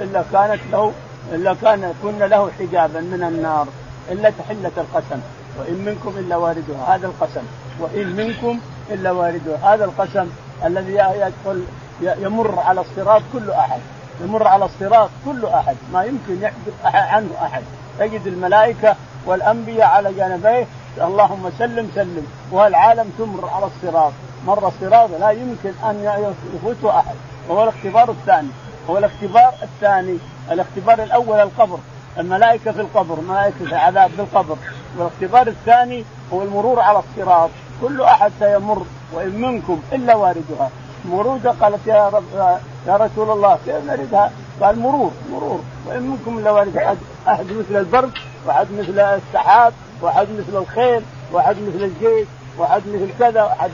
إلا 0.03 0.25
كانت 0.33 0.61
له 0.73 0.93
إلا 1.33 1.55
كان 1.63 1.95
كن 2.03 2.19
له 2.19 2.51
حجابا 2.59 3.01
من 3.01 3.23
النار 3.23 3.67
إلا 4.11 4.31
تحلة 4.31 4.73
القسم. 4.77 5.21
وإن 5.59 5.85
منكم 5.85 6.19
إلا 6.19 6.37
واردها 6.37 6.95
هذا 6.95 7.07
القسم. 7.07 7.43
وإن 7.81 8.07
منكم 8.17 8.61
إلا 8.91 9.11
واردها 9.11 9.75
هذا 9.75 9.85
القسم 9.85 10.27
الذي 10.65 10.95
يدخل 10.95 11.65
يمر 12.01 12.59
على 12.59 12.81
الصراط 12.81 13.23
كل 13.33 13.51
أحد. 13.51 13.81
يمر 14.21 14.49
على 14.49 14.65
الصراط 14.65 15.11
كل 15.25 15.47
أحد. 15.47 15.77
ما 15.93 16.05
يمكن 16.05 16.43
يحدث 16.43 16.75
عنه 16.85 17.31
أحد. 17.43 17.63
تجد 17.99 18.27
الملائكة 18.27 18.97
والأنبياء 19.27 19.89
على 19.89 20.13
جانبيه 20.13 20.67
اللهم 21.01 21.51
سلم 21.59 21.91
سلم. 21.95 22.27
والعالم 22.53 23.13
تمر 23.19 23.49
على 23.49 23.67
الصراط. 23.67 24.13
مر 24.47 24.69
الصراط 24.69 25.11
لا 25.21 25.31
يمكن 25.31 25.73
أن 25.85 26.25
يفوته 26.55 26.99
أحد. 26.99 27.15
وهو 27.49 27.63
الاختبار 27.63 28.11
الثاني. 28.11 28.49
هو 28.91 28.99
الاختبار 28.99 29.55
الثاني. 29.63 30.19
الاختبار 30.51 31.03
الأول 31.03 31.39
القبر. 31.39 31.79
الملائكة 32.19 32.73
في 32.73 32.81
القبر 32.81 33.21
ملائكة 33.21 33.63
العذاب 33.63 34.11
في 34.11 34.21
القبر. 34.21 34.57
والاختبار 34.99 35.47
الثاني 35.47 36.05
هو 36.33 36.43
المرور 36.43 36.81
على 36.81 36.99
الصراط. 36.99 37.51
كل 37.81 38.03
أحد 38.03 38.33
سيمر 38.41 38.83
وإن 39.13 39.41
منكم 39.41 39.83
إلا 39.93 40.15
واردها. 40.15 40.71
مرودة 41.05 41.51
قالت 41.51 41.87
يا 41.87 42.09
رب 42.09 42.59
يا 42.87 42.97
رسول 42.97 43.31
الله 43.31 43.59
كيف 43.67 43.91
نردها؟ 43.91 44.33
قال 44.61 44.79
مرور 44.79 45.11
مرور. 45.33 45.61
وإن 45.87 46.03
منكم 46.03 46.39
إلا 46.39 46.51
وارد 46.51 46.77
أحد 46.77 46.97
أحد 47.29 47.45
مثل 47.45 47.77
البرد 47.77 48.13
وأحد 48.47 48.67
مثل 48.79 49.01
السحاب 49.01 49.73
وأحد 50.03 50.27
مثل 50.39 50.59
الخيل 50.59 51.03
وأحد 51.33 51.57
مثل 51.57 51.85
الجيش 51.85 52.27
وأحد 52.59 52.83
مثل 52.87 53.09
كذا. 53.19 53.43
وأحد 53.43 53.71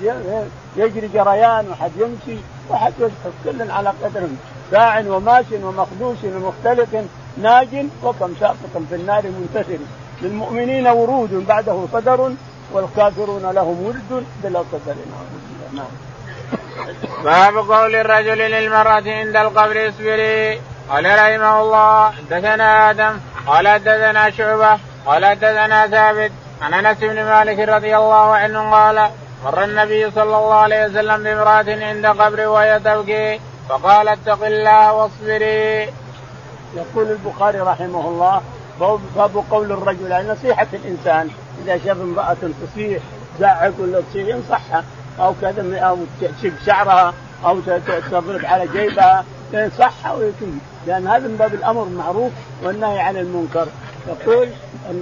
يجري 0.76 1.08
جريان 1.08 1.68
وأحد 1.68 1.90
يمشي 1.96 2.40
وأحد 2.68 2.92
يزحف 2.98 3.32
كل 3.44 3.70
على 3.70 3.92
قدر 4.04 4.28
ساع 4.70 5.00
وماش 5.00 5.44
ومخدوش 5.62 6.18
ومختلف 6.24 6.88
ناج 7.36 7.86
وكم 8.02 8.34
شاقط 8.40 8.74
في 8.88 8.94
النار 8.94 9.22
منتشر. 9.22 9.78
للمؤمنين 10.22 10.86
ورود 10.86 11.46
بعده 11.46 11.86
قدر 11.92 12.32
والكافرون 12.72 13.50
لهم 13.50 13.82
ورد 13.86 14.24
بلا 14.42 14.58
قدر 14.58 14.94
نعم. 15.72 15.86
باب 17.24 17.56
قول 17.56 17.94
الرجل 17.94 18.38
للمرأة 18.38 19.02
عند 19.06 19.36
القبر 19.36 19.88
اصبري 19.88 20.60
قال 20.90 21.04
رحمه 21.04 21.60
الله 21.60 22.10
حدثنا 22.10 22.90
آدم 22.90 23.18
قال 23.46 23.68
حدثنا 23.68 24.30
شعبة 24.30 24.78
قال 25.06 25.24
حدثنا 25.26 25.86
ثابت 25.86 26.32
عن 26.62 26.74
أنس 26.74 26.98
بن 26.98 27.24
مالك 27.24 27.58
رضي 27.68 27.96
الله 27.96 28.34
عنه 28.34 28.70
قال 28.70 29.10
مر 29.44 29.64
النبي 29.64 30.10
صلى 30.10 30.36
الله 30.36 30.54
عليه 30.54 30.84
وسلم 30.86 31.22
بامرأة 31.22 31.64
عند 31.68 32.06
قبر 32.06 32.46
وهي 32.46 32.80
تبكي. 32.84 33.40
فقال 33.68 34.08
اتق 34.08 34.44
الله 34.44 34.92
واصبري. 34.92 35.92
يقول 36.76 37.10
البخاري 37.10 37.60
رحمه 37.60 38.08
الله 38.08 38.42
باب 39.16 39.30
قول 39.50 39.72
الرجل 39.72 40.10
يعني 40.10 40.28
نصيحة 40.28 40.66
الإنسان 40.72 41.30
إذا 41.64 41.78
شاف 41.78 42.00
امرأة 42.00 42.36
تصيح 42.62 43.02
زعق 43.40 43.72
ولا 43.78 44.00
تصيح 44.10 44.28
ينصحها. 44.28 44.84
أو 45.20 45.34
كذا 45.40 45.78
أو 45.78 45.96
تشق 46.20 46.52
شعرها 46.66 47.14
أو 47.44 47.60
تضرب 48.10 48.44
على 48.44 48.66
جيبها 48.66 49.24
صح 49.78 50.06
أو 50.06 50.22
يتم 50.22 50.58
لأن 50.86 51.06
هذا 51.06 51.28
من 51.28 51.36
باب 51.36 51.54
الأمر 51.54 51.82
بالمعروف 51.82 52.32
والنهي 52.62 53.00
عن 53.00 53.16
المنكر. 53.16 53.66
يقول 54.08 54.48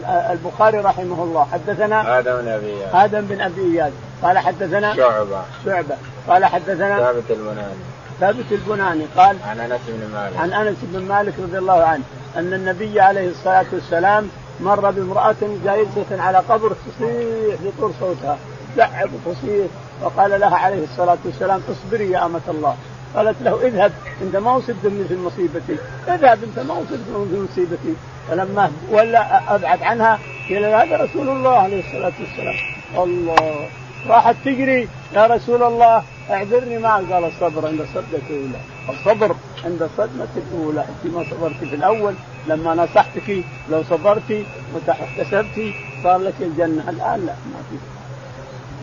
البخاري 0.07 0.79
رحمه 0.79 1.23
الله 1.23 1.47
حدثنا 1.53 2.19
آدم 2.19 2.37
بن 2.41 2.49
أبي 2.49 2.67
إياس. 2.67 2.95
آدم 2.95 3.21
بن 3.21 3.41
أبي 3.41 3.61
إياس. 3.61 3.93
قال 4.23 4.39
حدثنا 4.39 4.97
شعبة. 4.97 5.43
شعبة. 5.65 5.97
قال 6.29 6.45
حدثنا 6.45 6.99
ثابت 6.99 7.31
البناني 7.31 7.85
ثابت 8.23 8.53
البناني 8.53 9.05
قال 9.17 9.37
عن 9.47 9.61
أنس 9.61 9.81
بن 9.89 10.15
مالك. 10.15 10.37
عن 10.37 10.53
أنس 10.53 10.77
بن 10.83 11.03
مالك 11.03 11.35
رضي 11.43 11.59
الله 11.59 11.83
عنه 11.83 12.03
أن 12.37 12.53
النبي 12.53 13.01
عليه 13.01 13.29
الصلاة 13.29 13.65
والسلام 13.73 14.29
مر 14.61 14.91
بامرأة 14.91 15.37
جالسة 15.65 16.23
على 16.23 16.39
قبر 16.39 16.73
تصيح 16.73 17.57
بطول 17.65 17.93
صوتها. 18.01 18.39
تزعق 18.75 19.09
وتصيح 19.27 19.67
وقال 20.03 20.41
لها 20.41 20.57
عليه 20.57 20.85
الصلاة 20.85 21.19
والسلام 21.25 21.63
اصبري 21.71 22.11
يا 22.11 22.27
أمة 22.27 22.41
الله. 22.49 22.77
قالت 23.17 23.43
له 23.43 23.67
اذهب 23.67 23.93
انت 24.23 24.37
ما 24.37 24.55
وصلت 24.55 24.85
مثل 24.85 25.19
مصيبتي. 25.19 25.77
اذهب 26.09 26.39
انت 26.45 26.59
ما 26.59 26.75
وصلت 26.75 27.01
مثل 27.11 27.49
مصيبتي. 27.53 27.95
فلما 28.29 28.73
ولا 28.91 29.55
أبعد 29.55 29.83
عنها 29.83 30.19
قيل 30.49 30.65
هذا 30.65 30.97
رسول 30.97 31.29
الله 31.29 31.57
عليه 31.57 31.87
الصلاة 31.87 32.13
والسلام. 32.21 32.57
الله. 32.99 33.69
راحت 34.09 34.37
تجري 34.45 34.89
يا 35.15 35.27
رسول 35.27 35.63
الله 35.63 36.03
اعذرني 36.31 36.79
ما 36.79 36.95
قال 36.95 37.25
الصبر 37.25 37.69
عند 37.69 37.81
الصدمه 37.81 38.21
الأولى. 38.31 38.61
الصبر 38.89 39.37
عند 39.65 39.83
الصدمه 39.83 40.29
الأولى. 40.37 40.81
انت 40.81 41.15
ما 41.15 41.25
صبرتي 41.31 41.67
في 41.67 41.75
الأول 41.75 42.15
لما 42.47 42.75
نصحتك 42.75 43.45
لو 43.71 43.83
صبرتي 43.83 44.47
واحتسبتي 44.89 45.75
صار 46.03 46.19
لك 46.19 46.35
الجنة. 46.41 46.91
الآن 46.91 47.27
لا 47.27 47.33
ما 47.33 47.61
في. 47.71 47.77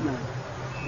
نعم. 0.06 0.16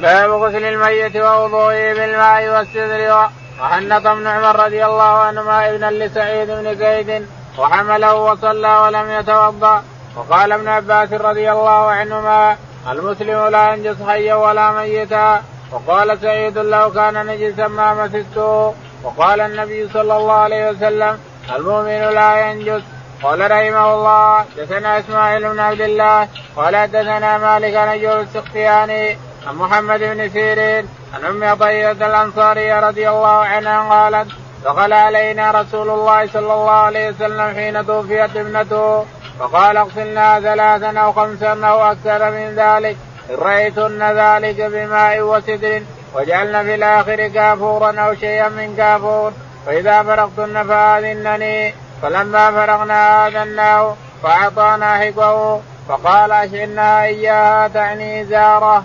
باب 0.01 0.31
غسل 0.31 0.63
الميت 0.63 1.15
ووضوئه 1.15 1.93
بالماء 1.93 2.49
والسدر 2.49 3.29
وحنط 3.61 4.07
ابن 4.07 4.27
عمر 4.27 4.65
رضي 4.65 4.85
الله 4.85 5.03
عنهما 5.03 5.69
ابنا 5.69 5.91
لسعيد 5.91 6.47
بن 6.47 6.75
زيد 6.75 7.27
وحمله 7.57 8.15
وصلى 8.15 8.77
ولم 8.77 9.11
يتوضأ. 9.11 9.83
وقال 10.15 10.51
ابن 10.51 10.67
عباس 10.67 11.13
رضي 11.13 11.51
الله 11.51 11.89
عنهما 11.89 12.57
المسلم 12.91 13.47
لا 13.47 13.73
ينجس 13.73 14.01
حيا 14.07 14.35
ولا 14.35 14.71
ميتا. 14.71 15.43
وقال 15.71 16.19
سعيد 16.21 16.57
لو 16.57 16.91
كان 16.91 17.25
نجسا 17.25 17.67
ما 17.67 17.93
مسسته 17.93 18.73
وقال 19.03 19.41
النبي 19.41 19.89
صلى 19.93 20.17
الله 20.17 20.33
عليه 20.33 20.69
وسلم 20.69 21.19
المؤمن 21.55 22.01
لا 22.17 22.29
ينجس. 22.45 22.83
قال 23.23 23.51
رحمه 23.51 23.93
الله 23.93 24.45
دثنا 24.57 24.99
إسماعيل 24.99 25.49
بن 25.49 25.59
عبد 25.59 25.81
الله 25.81 26.27
قال 26.55 26.91
دثنا 26.91 27.37
مالك 27.37 27.75
عن 27.75 27.89
السختياني 27.95 29.17
عن 29.47 29.55
محمد 29.55 29.99
بن 29.99 30.29
سيرين 30.29 30.87
عن 31.13 31.25
أم 31.25 31.43
عطية 31.43 31.91
الأنصارية 31.91 32.79
رضي 32.79 33.09
الله 33.09 33.37
عنها 33.53 33.89
قالت 33.89 34.31
دخل 34.65 34.93
علينا 34.93 35.51
رسول 35.51 35.89
الله 35.89 36.27
صلى 36.27 36.53
الله 36.53 36.71
عليه 36.71 37.09
وسلم 37.09 37.55
حين 37.55 37.85
توفيت 37.85 38.37
ابنته 38.37 39.05
فقال 39.39 39.77
اغسلنا 39.77 40.39
ثلاثا 40.39 40.99
أو 40.99 41.11
خمسا 41.13 41.53
أو 41.65 41.91
أكثر 41.91 42.31
من 42.31 42.55
ذلك. 42.55 42.97
ان 43.29 43.35
رأيتن 43.35 44.03
ذلك 44.03 44.61
بماء 44.61 45.21
وسدر 45.21 45.81
وجعلن 46.15 46.63
في 46.63 46.75
الآخر 46.75 47.27
كافورا 47.27 47.99
أو 47.99 48.15
شيئا 48.15 48.49
من 48.49 48.75
كافور. 48.77 49.31
فإذا 49.65 50.03
فرغتن 50.03 50.63
فآذنني. 50.63 51.73
فلما 52.01 52.51
فرغنا 52.51 53.27
آذناه 53.27 53.95
فأعطانا 54.23 54.97
حقه. 54.97 55.61
فقال 55.87 56.31
اشعلنا 56.31 57.03
إياها 57.03 57.67
تعني 57.67 58.25
زارة. 58.25 58.83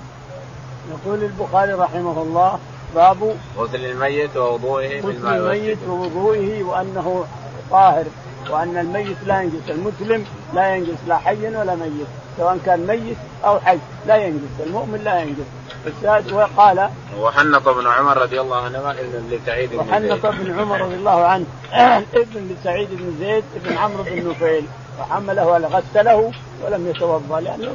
يقول 0.90 1.22
البخاري 1.22 1.72
رحمه 1.72 2.22
الله 2.22 2.58
باب 2.94 3.36
غسل 3.58 3.84
الميت 3.84 4.36
ووضوئه 4.36 5.00
غسل 5.00 5.26
الميت 5.26 5.78
ووضوئه 5.88 6.62
وأنه 6.62 7.24
طاهر. 7.70 8.04
وأن 8.50 8.78
الميت 8.78 9.16
لا 9.26 9.42
ينجس 9.42 9.70
المسلم 9.70 10.24
لا 10.54 10.74
ينجس 10.74 10.98
لا 11.08 11.18
حيا 11.18 11.58
ولا 11.60 11.74
ميت 11.74 12.06
سواء 12.36 12.58
كان 12.66 12.86
ميت 12.86 13.16
أو 13.44 13.60
حي 13.60 13.78
لا 14.06 14.16
ينجس 14.16 14.66
المؤمن 14.66 15.00
لا 15.04 15.20
ينجس. 15.20 15.46
الشاهد 15.86 16.32
وقال 16.32 16.90
وحنط 17.20 17.68
ابن 17.68 17.86
عمر 17.86 18.16
رضي 18.16 18.40
الله 18.40 18.56
عنهما 18.56 18.90
ابن 18.90 19.30
لسعيد 19.30 19.70
بن 19.70 19.78
وحنط 19.78 20.26
ابن 20.26 20.60
عمر 20.60 20.80
رضي 20.80 20.94
الله 20.94 21.24
عنه 21.24 21.46
ابن 22.22 22.48
لسعيد 22.50 22.88
بن 22.90 23.16
زيد 23.20 23.44
ابن 23.56 23.76
عمرو 23.76 24.02
بن 24.02 24.30
نفيل. 24.30 24.64
وحمله 25.00 25.56
غسله 25.56 26.32
ولم 26.64 26.86
يتوضأ 26.86 27.40
لأنه 27.40 27.74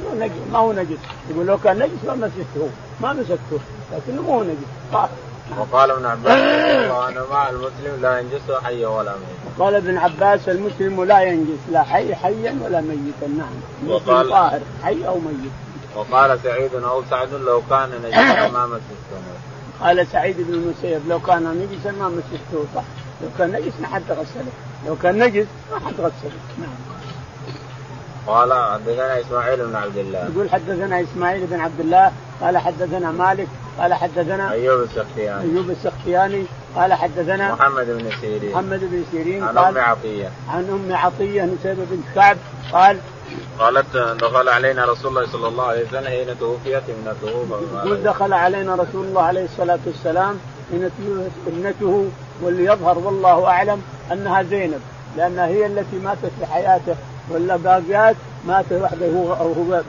ما 0.52 0.60
هو 0.60 0.74
نجس 0.74 0.98
يقول 1.30 1.46
لو 1.46 1.58
كان 1.58 1.80
نجس 1.80 2.06
ما 2.08 2.16
مسكته 2.16 2.70
ما 3.02 3.14
مسكته 3.14 3.60
لكنه 3.94 4.22
مو 4.22 4.44
نجس. 4.44 5.08
وقال 5.58 5.92
ابن 5.92 6.06
عباس 6.06 6.38
الله 6.38 7.04
عنهما 7.04 7.50
المسلم 7.50 8.02
لا 8.02 8.20
ينجس 8.20 8.52
حيا 8.64 8.88
ولا 8.88 9.12
ميتا. 9.12 9.64
قال 9.64 9.76
ابن 9.76 9.98
عباس 9.98 10.50
المسلم 10.50 11.04
لا 11.04 11.22
ينجس 11.22 11.60
لا 11.72 11.84
حي 11.84 12.16
حيا 12.16 12.60
ولا 12.66 12.82
ميتا 12.82 13.28
نعم. 13.38 13.54
وقال 13.88 14.30
طاهر 14.30 14.62
حي 14.84 15.08
أو 15.08 15.20
ميت. 15.20 15.52
وقال 15.96 16.40
سعيد 16.44 16.76
أو 16.76 17.04
سعد 17.10 17.34
لو 17.34 17.62
كان 17.70 17.90
نجسا 18.04 18.48
ما 18.48 18.66
مسسته. 18.66 19.22
قال 19.82 20.08
سعيد 20.08 20.36
بن 20.38 20.54
المسيب 20.54 21.02
لو 21.10 21.20
كان 21.20 21.44
نجسا 21.44 21.92
ما 21.92 22.10
مسسته 22.10 22.66
صح 22.76 22.84
لو 23.22 23.28
كان 23.38 23.52
نجس 23.52 23.74
ما 23.82 23.88
حد 23.88 24.04
غسله 24.10 24.52
لو 24.88 24.96
كان 24.96 25.24
نجس 25.24 25.46
ما 25.72 25.80
حد 25.80 25.94
غسله 25.94 26.32
نعم 26.60 27.01
قال 28.28 28.54
حدثنا 28.54 29.22
إسماعيل 29.22 29.66
بن 29.66 29.76
عبد 29.76 29.98
الله. 29.98 30.30
يقول 30.34 30.50
حدثنا 30.50 31.02
إسماعيل 31.02 31.46
بن 31.46 31.60
عبد 31.60 31.80
الله 31.80 32.12
قال 32.42 32.58
حدثنا 32.58 33.12
مالك 33.12 33.48
قال 33.80 33.94
حدثنا 33.94 34.52
أيوب 34.52 34.82
السختياني. 34.82 35.42
أيوب 35.42 35.70
السختياني 35.70 36.46
قال 36.76 36.94
حدثنا 36.94 37.54
محمد 37.54 37.86
بن 37.86 38.10
سيرين. 38.22 38.52
محمد 38.52 38.80
بن 38.80 39.04
سيرين 39.12 39.44
عن 39.44 39.58
أم 39.58 39.78
عطية. 39.78 40.30
عن 40.50 40.70
أم 40.70 40.96
عطية 40.96 41.44
نسيبه 41.44 41.86
بنت 41.92 42.06
كعب 42.16 42.38
قال 42.72 42.98
قالت 43.60 43.98
دخل 43.98 44.50
علينا 44.50 44.86
رسول 44.86 45.18
الله 45.18 45.32
صلى 45.32 45.48
الله 45.48 45.64
عليه 45.64 45.88
وسلم 45.88 46.06
حين 46.06 46.40
توفيت 46.40 46.84
ابنته 46.90 47.46
يقول 47.84 48.04
دخل 48.04 48.34
علينا 48.34 48.76
رسول 48.76 49.06
الله 49.06 49.22
عليه 49.22 49.46
الصلاة 49.46 49.80
والسلام 49.86 50.40
حين 50.72 50.90
ابنته 51.48 52.10
واللي 52.42 52.66
يظهر 52.66 52.98
والله 52.98 53.46
أعلم 53.46 53.82
أنها 54.12 54.44
زينب 54.44 54.82
لأنها 55.18 55.46
هي 55.46 55.66
التي 55.66 56.00
ماتت 56.04 56.32
في 56.40 56.46
حياته. 56.46 56.96
ولا 57.34 57.56
باقيات 57.56 58.16
مات 58.48 58.66
وحده 58.72 59.08
هو 59.08 59.34
هو 59.34 59.82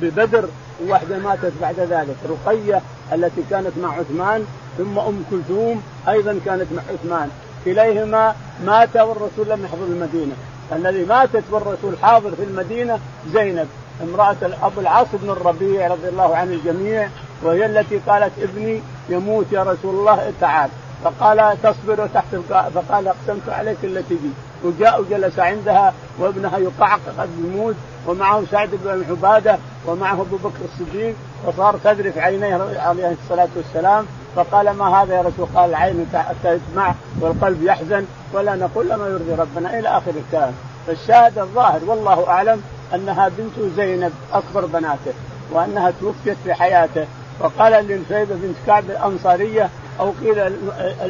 ببدر 0.00 0.44
وواحدة 0.82 1.18
ماتت 1.18 1.52
بعد 1.60 1.80
ذلك. 1.80 2.16
رقية 2.30 2.80
التي 3.12 3.42
كانت 3.50 3.72
مع 3.82 3.98
عثمان 3.98 4.44
ثم 4.78 4.98
أم 4.98 5.24
كلثوم 5.30 5.82
أيضا 6.08 6.40
كانت 6.44 6.66
مع 6.72 6.82
عثمان. 6.92 7.30
كليهما 7.64 8.34
مات 8.64 8.96
والرسول 8.96 9.48
لم 9.48 9.64
يحضر 9.64 9.84
المدينة. 9.84 10.34
الذي 10.72 11.04
ماتت 11.04 11.44
والرسول 11.50 11.94
حاضر 12.02 12.30
في 12.30 12.44
المدينة 12.44 12.98
زينب 13.32 13.68
امرأة 14.02 14.36
ابو 14.62 14.80
العاص 14.80 15.06
بن 15.12 15.30
الربيع 15.30 15.86
رضي 15.86 16.08
الله 16.08 16.36
عن 16.36 16.52
الجميع 16.52 17.08
وهي 17.42 17.66
التي 17.66 17.98
قالت 18.06 18.32
ابني 18.42 18.80
يموت 19.08 19.46
يا 19.52 19.62
رسول 19.62 19.94
الله 19.94 20.32
تعال. 20.40 20.70
فقال 21.04 21.56
تصبر 21.62 22.06
تحت 22.14 22.36
فقال 22.74 23.08
أقسمت 23.08 23.48
عليك 23.48 23.78
التي 23.84 24.14
بي 24.14 24.30
وجاء 24.64 25.00
وجلس 25.00 25.38
عندها 25.38 25.94
وابنها 26.18 26.58
يقعقع 26.58 27.24
يموت 27.44 27.74
ومعه 28.06 28.42
سعد 28.50 28.68
بن 28.84 29.04
عبادة 29.10 29.58
ومعه 29.86 30.20
أبو 30.20 30.36
بكر 30.36 30.58
الصديق 30.64 31.14
وصار 31.46 31.76
تذرف 31.84 32.18
عينيه 32.18 32.54
عليه 32.78 33.16
الصلاة 33.24 33.48
والسلام 33.56 34.06
فقال 34.36 34.70
ما 34.70 35.02
هذا 35.02 35.14
يا 35.14 35.20
رسول؟ 35.20 35.46
قال 35.54 35.70
العين 35.70 36.06
تدمع 36.44 36.94
والقلب 37.20 37.62
يحزن 37.62 38.04
ولا 38.32 38.54
نقول 38.54 38.88
لما 38.88 39.06
يرضي 39.06 39.34
ربنا 39.34 39.78
إلى 39.78 39.88
آخر 39.88 40.10
الكلام. 40.10 40.52
فالشاهد 40.86 41.38
الظاهر 41.38 41.80
والله 41.86 42.28
أعلم 42.28 42.62
أنها 42.94 43.28
بنت 43.28 43.74
زينب 43.76 44.12
أكبر 44.32 44.66
بناته 44.66 45.12
وأنها 45.52 45.92
توفيت 46.00 46.36
في 46.44 46.54
حياته. 46.54 47.06
وقال 47.40 47.72
لنسيبه 47.72 48.34
بنت 48.34 48.56
كعب 48.66 48.84
الأنصارية 48.90 49.70
أو 50.00 50.12
قيل 50.24 50.38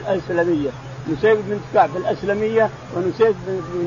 الاسلميه 0.08 0.70
نسيب 1.10 1.38
بنت 1.48 1.60
كعب 1.74 1.96
الأسلمية 1.96 2.70
ونسيب 2.96 3.34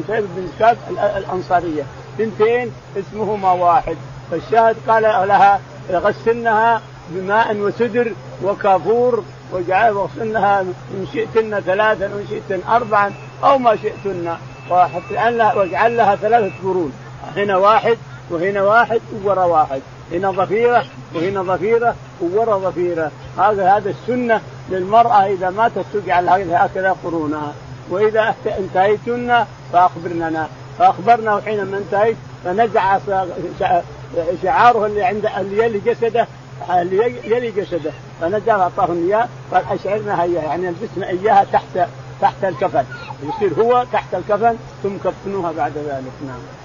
نسيب 0.04 0.26
بنت 0.36 0.50
كعب 0.60 0.78
الأنصارية. 1.18 1.84
بنتين 2.18 2.72
اسمهما 2.98 3.52
واحد. 3.52 3.98
فالشاهد 4.32 4.76
قال 4.88 5.04
لها 5.04 5.60
غسلنها 5.92 6.82
بماء 7.10 7.56
وسدر 7.56 8.14
وكافور 8.44 9.24
وجعل 9.54 9.92
وغسلنها 9.92 10.62
إن 10.62 11.08
شئتن 11.14 11.60
ثلاثا 11.60 12.06
وإن 12.06 12.26
شئتن 12.30 12.68
أربعا 12.70 13.12
أو 13.44 13.58
ما 13.58 13.76
شئتن. 13.76 14.36
واجعل 14.70 15.98
لها 15.98 16.16
ثلاثة 16.16 16.52
قرون. 16.64 16.94
هنا 17.36 17.58
واحد 17.58 17.98
وهنا 18.30 18.64
واحد 18.64 19.02
وورا 19.24 19.44
واحد. 19.46 19.82
هنا 20.12 20.32
ظفيرة 20.32 20.86
وهنا 21.16 21.44
ظفيرة 21.44 21.96
وورا 22.24 22.58
ظفيره 22.58 23.12
هذا 23.38 23.78
هذا 23.78 23.90
السنة 23.90 24.42
للمرأة 24.70 25.26
إذا 25.26 25.50
ماتت 25.50 25.86
تجعل 25.94 26.30
هكذا 26.54 26.96
قرونها 27.04 27.54
وإذا 27.90 28.36
انتهيتن 28.60 29.46
فأخبرننا. 29.74 30.48
فأخبرنا 30.80 31.42
حينما 31.46 31.78
انتهيت 31.78 32.18
فنزع 32.46 33.00
شعاره 34.44 34.86
اللي 34.86 35.04
عند 35.04 35.26
اللي 35.38 35.66
يلي 35.66 35.80
جسده 35.80 36.28
اللي 36.70 37.20
يلي 37.26 37.52
جسده. 37.52 37.92
فنزع 38.22 38.56
أعطاهم 38.56 39.08
إياه. 39.08 39.28
قال 39.54 39.64
أشعرنا 39.72 40.24
اياها 40.24 40.44
يعني 40.44 40.68
لبسنا 40.68 41.10
إياها 41.10 41.46
تحت 41.54 41.88
تحت 42.22 42.44
الكفن. 42.44 42.86
يصير 43.24 43.64
هو 43.64 43.86
تحت 43.94 44.14
الكفن 44.14 44.56
ثم 44.84 44.98
كفنوها 44.98 45.52
بعد 45.52 45.72
ذلك. 45.78 46.14
نعم. 46.28 46.63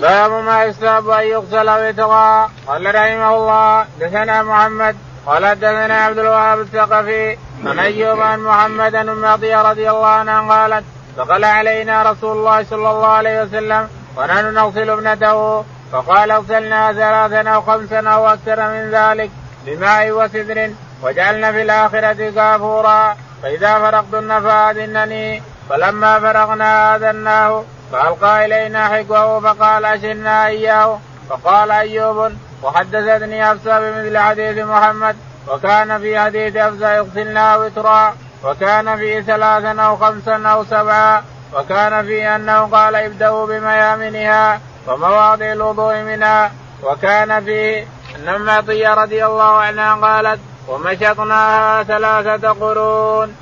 باب 0.00 0.30
ما 0.30 0.64
يستحب 0.64 1.08
ان 1.08 1.26
يغسل 1.26 1.68
أو 1.68 1.82
يتغى 1.82 2.48
قال 2.66 2.94
رحمه 2.94 3.36
الله 3.36 3.86
دثنا 4.00 4.42
محمد. 4.42 4.96
قال 5.26 5.46
حدثنا 5.46 6.04
عبد 6.04 6.18
الوهاب 6.18 6.60
الثقفي. 6.60 7.36
عن 7.64 7.78
أيوب 7.78 8.20
عن 8.20 8.40
محمد 8.40 8.92
بن 8.92 9.24
عطية 9.24 9.62
رضي 9.62 9.90
الله 9.90 10.06
عنها 10.06 10.40
قالت 10.54 10.84
دخل 11.18 11.44
علينا 11.44 12.10
رسول 12.10 12.36
الله 12.36 12.64
صلى 12.64 12.90
الله 12.90 13.06
عليه 13.06 13.42
وسلم 13.42 13.88
ونحن 14.16 14.54
نغسل 14.54 14.90
ابنته. 14.90 15.64
فقال 15.92 16.30
اغسلنا 16.30 16.92
ثلاثا 16.92 17.50
أو 17.50 17.62
خمسا 17.62 18.08
أو 18.08 18.28
أكثر 18.28 18.68
من 18.68 18.90
ذلك 18.90 19.30
بماء 19.66 20.10
وسدر 20.10 20.70
وجعلنا 21.02 21.52
في 21.52 21.62
الآخرة 21.62 22.30
كافورا. 22.30 23.16
فإذا 23.42 23.78
فرغتن 23.78 24.40
فآذنني. 24.40 25.42
فلما 25.68 26.20
فرغنا 26.20 26.96
آذناه 26.96 27.64
فألقى 27.92 28.44
إلينا 28.44 28.88
حكوه 28.88 29.40
فقال 29.40 29.84
أشرنا 29.84 30.46
إياه 30.46 30.98
فقال 31.30 31.70
أيوب 31.70 32.32
وحدثتني 32.62 33.44
حفصه 33.44 33.80
بمثل 33.80 34.18
حديث 34.18 34.58
محمد 34.58 35.16
وكان 35.48 35.98
في 35.98 36.20
حديث 36.20 36.56
حفصه 36.56 36.92
يغسلنا 36.92 37.56
وترا 37.56 38.14
وكان 38.44 38.96
في 38.96 39.22
ثلاثا 39.22 39.82
أو 39.82 39.96
خمسا 39.96 40.42
أو 40.46 40.64
سبعا 40.64 41.22
وكان 41.54 42.06
في 42.06 42.28
أنه 42.36 42.60
قال 42.60 42.94
ابدأوا 42.94 43.46
بميامنها 43.46 44.60
ومواضع 44.86 45.52
الوضوء 45.52 45.94
منها 45.94 46.52
وكان 46.82 47.44
في 47.44 47.82
أن 48.16 48.28
ام 48.28 48.50
عطية 48.50 48.94
رضي 48.94 49.26
الله 49.26 49.56
عنها 49.56 49.94
قالت 49.94 50.40
ومشطناها 50.68 51.82
ثلاثة 51.82 52.48
قرون. 52.48 53.36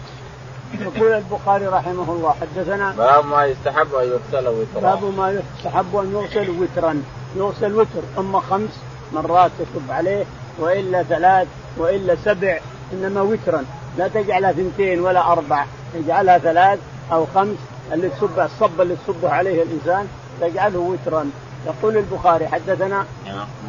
يقول 0.81 1.13
البخاري 1.13 1.67
رحمه 1.67 2.13
الله 2.13 2.35
حدثنا 2.41 2.93
باب 2.93 3.27
ما 3.27 3.45
يستحب 3.45 3.95
أن 3.95 4.09
يغسل 4.09 4.49
وترا. 4.49 4.81
باب 4.81 5.05
ما 5.17 5.31
يستحب 5.31 5.97
أن 5.97 6.13
يغسل 6.13 6.51
وترا. 6.51 7.03
يغسل 7.37 7.75
وتر 7.75 8.03
اما 8.19 8.41
خمس 8.41 8.71
مرات 9.13 9.51
تصب 9.59 9.91
عليه 9.91 10.25
وإلا 10.59 11.03
ثلاث 11.03 11.49
وإلا 11.77 12.17
سبع 12.25 12.59
إنما 12.93 13.23
وترا. 13.23 13.65
لا 13.99 14.09
تجعلها 14.09 14.51
اثنتين 14.51 15.01
ولا 15.01 15.33
أربع 15.33 15.65
اجعلها 15.95 16.39
ثلاث 16.39 16.79
أو 17.13 17.27
خمس 17.35 17.57
اللي 17.93 18.09
تصب 18.09 18.39
الصب 18.39 18.81
اللي 18.81 18.97
تصبه 19.07 19.31
عليه 19.31 19.63
الإنسان 19.63 20.09
تجعله 20.41 20.79
وترا. 20.79 21.31
يقول 21.66 21.96
البخاري 21.96 22.48
حدثنا 22.48 23.07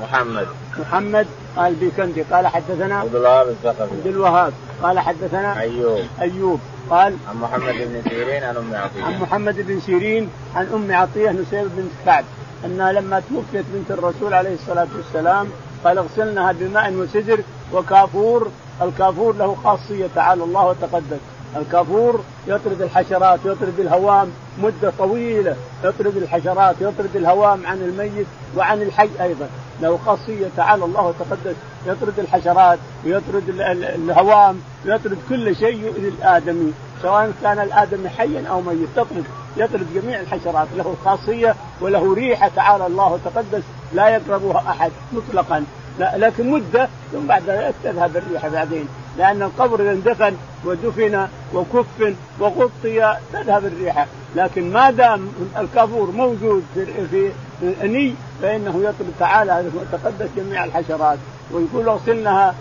محمد. 0.01 0.47
محمد 0.79 1.27
قال 1.58 1.75
بيكندي 1.75 2.21
قال 2.21 2.47
حدثنا 2.47 2.99
عبد 2.99 3.15
الوهاب 3.15 3.47
الثقفي. 3.47 3.93
عبد 3.93 4.08
الوهاب 4.08 4.53
قال 4.84 4.99
حدثنا 4.99 5.60
أيوب. 5.60 5.99
أيوب 6.21 6.60
قال 6.89 7.17
عن 7.29 7.36
محمد 7.36 7.73
بن 7.73 8.01
سيرين 8.10 8.43
عن 8.43 8.58
أم 8.58 8.75
عطية. 8.75 9.03
عن 9.03 9.19
محمد 9.21 9.55
بن 9.67 9.79
سيرين 9.79 10.29
عن 10.55 10.65
أم 10.73 10.91
عطية 10.91 11.31
نسيب 11.31 11.69
بنت 11.77 11.91
كعب 12.05 12.25
انها 12.65 12.91
لما 12.91 13.19
توفيت 13.29 13.65
بنت 13.73 13.91
الرسول 13.91 14.34
عليه 14.34 14.53
الصلاة 14.53 14.88
والسلام 14.95 15.47
قال 15.84 15.97
اغسلنها 15.97 16.51
بماء 16.51 16.93
وسدر 16.93 17.39
وكافور 17.73 18.51
الكافور 18.81 19.36
له 19.36 19.55
خاصية 19.63 20.08
تعالى 20.15 20.43
الله 20.43 20.65
وتقدس. 20.65 21.19
الكافور 21.56 22.24
يطرد 22.48 22.82
الحشرات 22.82 23.39
يطرد 23.46 23.80
الهوام 23.80 24.32
مدة 24.63 24.94
طويلة 24.98 25.56
يطرد 25.84 26.18
الحشرات 26.18 26.76
يطرد 26.82 27.15
الهوام 27.15 27.65
عن 27.65 27.78
الميت 27.78 28.28
وعن 28.58 28.82
الحي 28.82 29.10
أيضا. 29.22 29.50
له 29.82 30.00
خاصية 30.06 30.48
تعالى 30.58 30.86
الله 30.86 31.02
وتقدس 31.02 31.56
يطرد 31.86 32.20
الحشرات 32.20 32.80
ويطرد 33.06 33.44
الهوام 33.70 34.62
يطرد 34.86 35.18
كل 35.30 35.56
شيء 35.56 35.84
يؤذي 35.84 36.08
الآدمي 36.08 36.74
سواء 37.02 37.32
كان 37.44 37.60
الآدمي 37.60 38.10
حيا 38.10 38.48
أو 38.50 38.62
ميت. 38.62 38.89
تطرد 38.96 39.24
يطرد 39.58 39.88
جميع 39.96 40.20
الحشرات 40.20 40.68
له 40.78 40.96
خاصية 41.06 41.56
وله 41.82 42.13
ريحة 42.13 42.52
تعالى 42.56 42.88
الله 42.88 43.13
وتقدس 43.13 43.63
لا 43.94 44.10
يقربها 44.10 44.63
أحد 44.70 44.91
مطلقا. 45.13 45.63
لكن 46.00 46.52
مدة 46.52 46.89
ثم 47.12 47.28
بعد 47.28 47.44
ذلك 47.50 47.76
تذهب 47.84 48.18
الريحة 48.18 48.50
بعدين. 48.50 48.88
لأن 49.17 49.41
القبر 49.41 49.82
إذا 49.82 49.91
اندفن 49.91 50.36
ودفن 50.65 51.28
وكفن 51.54 52.15
وغطي 52.39 53.17
تذهب 53.34 53.65
الريحة 53.65 54.08
لكن 54.36 54.73
ما 54.73 54.91
دام 54.91 55.28
الكافور 55.58 56.12
موجود 56.12 56.63
في 57.12 57.32
الأني 57.62 58.15
فإنه 58.41 58.80
يطلب 58.84 59.13
تعالى 59.19 59.63
وتقدس 59.75 60.30
جميع 60.38 60.63
الحشرات 60.63 61.17
ويقول 61.51 61.89
اغسلنها 61.89 62.56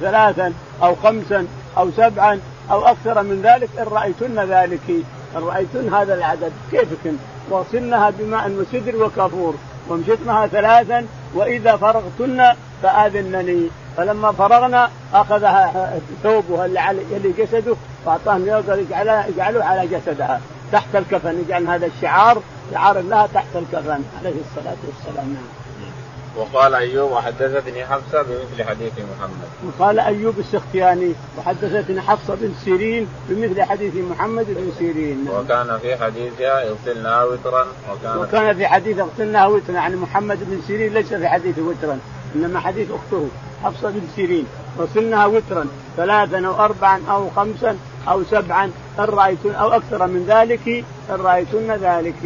ثلاثا 0.00 0.52
أو 0.82 0.94
خمسا 0.94 1.46
أو 1.78 1.90
سبعا 1.90 2.40
أو 2.70 2.86
أكثر 2.86 3.22
من 3.22 3.42
ذلك 3.42 3.68
إن 3.78 3.84
رأيتن 3.84 4.40
ذلك. 4.40 4.90
إن 5.36 5.42
رأيتن 5.42 5.94
هذا 5.94 6.14
العدد. 6.14 6.52
كيفكن 6.70 7.16
واغسلنها 7.50 8.10
بماء 8.10 8.50
وسدر 8.50 9.04
وكافور. 9.04 9.54
ومشطنها 9.88 10.46
ثلاثا 10.46 11.06
وإذا 11.34 11.76
فرغتن 11.76 12.52
فآذنني. 12.82 13.68
فلما 13.96 14.32
فرغنا 14.32 14.90
أخذها 15.14 16.00
ثوبها 16.22 16.66
اللي 16.66 16.78
على 16.78 17.02
اللي 17.16 17.32
جسده 17.38 17.76
وأعطاهم 18.04 18.46
يقدر 18.46 18.78
يجعله 19.28 19.64
على 19.64 19.86
جسدها 19.86 20.40
تحت 20.72 20.96
الكفن 20.96 21.40
يجعل 21.40 21.66
هذا 21.66 21.86
الشعار 21.86 22.42
شعار 22.72 23.00
لها 23.00 23.28
تحت 23.34 23.56
الكفن 23.56 24.02
عليه 24.20 24.34
الصلاة 24.40 24.76
والسلام 24.86 25.28
نعم. 25.28 25.62
وقال 26.36 26.74
أيوب 26.74 27.12
وحدثتني 27.12 27.86
حفصة 27.86 28.22
بمثل 28.22 28.68
حديث 28.68 28.92
محمد. 28.92 29.48
وقال 29.66 29.98
أيوب 30.00 30.38
السختياني 30.38 31.12
وحدثتني 31.38 32.00
حفصة 32.00 32.34
بن 32.34 32.54
سيرين 32.64 33.08
بمثل 33.28 33.62
حديث 33.62 33.94
محمد 33.94 34.46
بن 34.48 34.72
سيرين. 34.78 35.28
وكان 35.28 35.78
في 35.78 35.96
حديثها 35.96 36.68
اغسلناها 36.68 37.24
وترا 37.24 37.66
وكان 37.92 38.16
وكان 38.18 38.56
في 38.56 38.66
حديث 38.66 38.98
اغسلناها 38.98 39.46
وترا 39.46 39.74
يعني 39.74 39.96
محمد 39.96 40.38
بن 40.40 40.62
سيرين 40.66 40.94
ليس 40.94 41.14
في 41.14 41.28
حديث 41.28 41.58
وترا 41.58 41.98
إنما 42.36 42.60
حديث 42.60 42.88
أخته 42.90 43.28
حفصة 43.64 43.90
بن 43.90 44.00
سيرين 44.16 44.46
غسلناها 44.78 45.26
وترا 45.26 45.66
ثلاثا 45.96 46.46
أو 46.46 46.64
اربعا 46.64 47.00
أو 47.10 47.30
خمسا 47.36 47.76
أو 48.08 48.22
سبعا 48.30 48.64
ان 48.98 49.04
رايتن 49.04 49.54
أو 49.54 49.68
أكثر 49.72 50.06
من 50.06 50.24
ذلك؟ 50.28 50.84
ان 51.10 51.20
رأيتن 51.20 51.70
ذلك. 51.70 52.22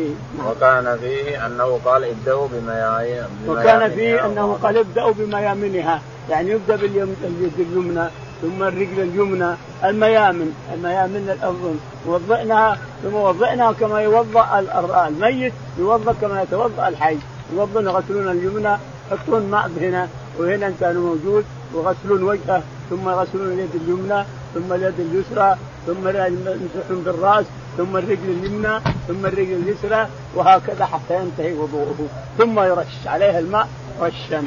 وكان 0.47 0.99
فيه 0.99 1.47
أنه 1.47 1.81
قال 1.85 2.05
ابدأوا 2.05 2.49
بميامنها. 2.53 3.29
وكان 3.49 3.91
فيه 3.91 4.27
أنه 4.27 4.59
قال 4.63 4.79
ابدأوا 4.79 5.13
بميامنها 5.19 6.01
يعني 6.31 6.51
يبدأ 6.51 6.77
باليد 6.77 7.53
اليمنى 7.59 8.09
ثم 8.43 8.63
الرجل 8.63 9.01
اليمنى 9.03 9.55
الميامن 9.85 10.55
الميامن 10.75 11.37
الأظن. 11.39 11.79
وضعناها 12.07 12.79
ثم 13.03 13.15
وضعناها 13.15 13.73
كما 13.73 14.01
يوضأ 14.01 14.65
الميت 15.09 15.53
يوضأ 15.79 16.15
كما 16.21 16.43
يتوضأ 16.43 16.89
الحي. 16.89 17.17
يوضون 17.57 17.87
يغسلون 17.87 18.31
اليمنى 18.31 18.77
يحطون 19.13 19.51
ماء 19.51 19.71
هنا 19.81 20.09
وهنا 20.39 20.67
إن 20.67 20.75
كان 20.81 20.97
موجود 20.97 21.45
وغسلون 21.75 22.23
وجهه 22.23 22.63
ثم 22.91 23.09
يغسلون 23.09 23.53
اليد 23.53 23.75
اليمنى 23.75 24.25
ثم 24.55 24.73
اليد 24.73 25.01
اليسرى 25.01 25.57
ثم 25.87 26.09
يمسحون 26.09 27.03
بالراس 27.05 27.45
ثم 27.77 27.97
الرجل 27.97 28.31
اليمنى 28.31 28.81
ثم 29.09 29.27
الرجل 29.27 29.53
اليسرى 29.53 30.09
وهكذا 30.35 30.85
حتى 30.85 31.15
ينتهي 31.15 31.53
وضوءه 31.55 32.09
ثم 32.39 32.61
يرش 32.61 33.07
عليها 33.07 33.39
الماء 33.39 33.69
رشا 34.01 34.45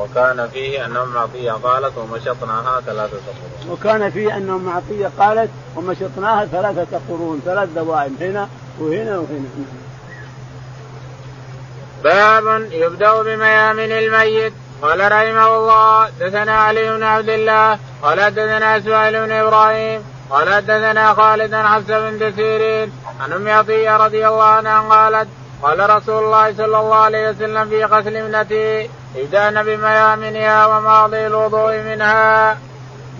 وكان 0.00 0.48
فيه 0.48 0.86
ان 0.86 0.96
ام 0.96 1.18
عطيه 1.18 1.52
قالت 1.52 1.98
ومشطناها 1.98 2.80
ثلاثة 2.80 3.16
قرون. 3.16 3.72
وكان 3.72 4.10
فيه 4.10 4.36
ان 4.36 4.50
ام 4.50 4.68
عطيه 4.68 5.10
قالت 5.18 5.50
ومشطناها 5.76 6.46
ثلاثة 6.46 7.00
قرون 7.08 7.40
ثلاث 7.44 7.68
دوائم 7.74 8.16
هنا 8.20 8.48
وهنا 8.80 9.18
وهنا. 9.18 9.48
باب 12.06 12.68
يبدأ 12.72 13.22
بميامن 13.22 13.92
الميت 13.92 14.52
قال 14.82 15.12
رحمه 15.12 15.56
الله 15.56 16.08
دثنا 16.20 16.60
علي 16.60 16.96
بن 16.96 17.02
عبد 17.02 17.28
الله 17.28 17.78
قال 18.02 18.34
دثنا 18.34 18.76
اسماعيل 18.76 19.26
بن 19.26 19.32
إبراهيم 19.32 20.04
قال 20.30 20.66
دثنا 20.66 21.14
خالد 21.14 21.50
بن 21.50 21.62
حفص 21.62 21.86
بن 21.86 22.32
سيرين 22.36 22.92
عن 23.20 23.32
أم 23.32 23.48
عطية 23.48 23.96
رضي 23.96 24.28
الله 24.28 24.44
عنها 24.44 24.80
قالت 24.80 25.28
قال 25.62 25.90
رسول 25.90 26.24
الله 26.24 26.54
صلى 26.56 26.78
الله 26.78 26.96
عليه 26.96 27.30
وسلم 27.30 27.68
في 27.68 27.84
غسل 27.84 28.16
ابنته 28.16 28.88
ابدأن 29.16 29.62
بميامنها 29.62 30.66
وماضي 30.66 31.26
الوضوء 31.26 31.72
منها. 31.78 32.56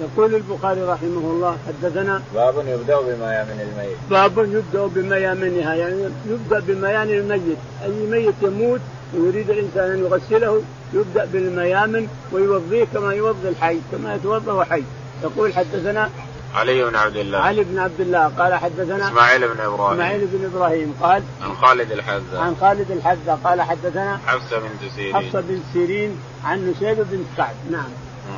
يقول 0.01 0.35
البخاري 0.35 0.83
رحمه 0.83 1.31
الله 1.31 1.57
حدثنا 1.67 2.23
باب 2.35 2.55
يبدأ 2.69 3.01
بميامن 3.01 3.61
الميت. 3.61 3.97
باب 4.11 4.39
يبدأ 4.39 4.87
بميامنها 4.87 5.75
يعني 5.75 6.11
يبدأ 6.27 6.61
بميامن 6.61 7.11
الميت. 7.11 7.59
أي 7.85 8.07
ميت 8.11 8.35
يموت 8.43 8.81
ويريد 9.15 9.51
الإنسان 9.51 9.91
أن 9.91 9.99
يغسله 9.99 10.63
يبدأ 10.95 11.25
بالميامن 11.25 12.09
ويوضيه 12.33 12.87
كما 12.95 13.13
يوضي 13.13 13.49
الحي 13.49 13.79
كما 13.93 14.15
يتوضأ 14.15 14.65
حي. 14.65 14.83
يقول 15.23 15.55
حدثنا 15.55 16.11
علي 16.55 16.85
بن 16.85 16.97
عبد 16.97 17.17
الله. 17.17 17.39
علي 17.39 17.65
بن 17.65 17.79
عبد 17.79 18.01
الله 18.01 18.29
قال 18.39 18.55
حدثنا 18.55 19.09
إسماعيل 19.09 19.49
بن 19.49 19.61
إبراهيم. 19.61 19.93
إسماعيل 19.93 20.27
بن 20.27 20.45
إبراهيم 20.45 20.95
قال 21.03 21.23
عن 21.43 21.55
خالد 21.55 21.93
الحذا 21.93 22.39
عن 22.39 22.57
خالد 22.61 22.91
الحذا 22.91 23.39
قال 23.45 23.63
حدثنا 23.63 24.21
حفصة 24.27 24.59
بنت 24.59 24.93
سيرين. 24.97 25.15
حفصة 25.15 25.41
بن 25.41 25.61
سيرين 25.73 26.17
عن 26.45 26.71
نسيبه 26.71 27.05
بن 27.11 27.25
سعد. 27.37 27.55
نعم. 27.71 27.89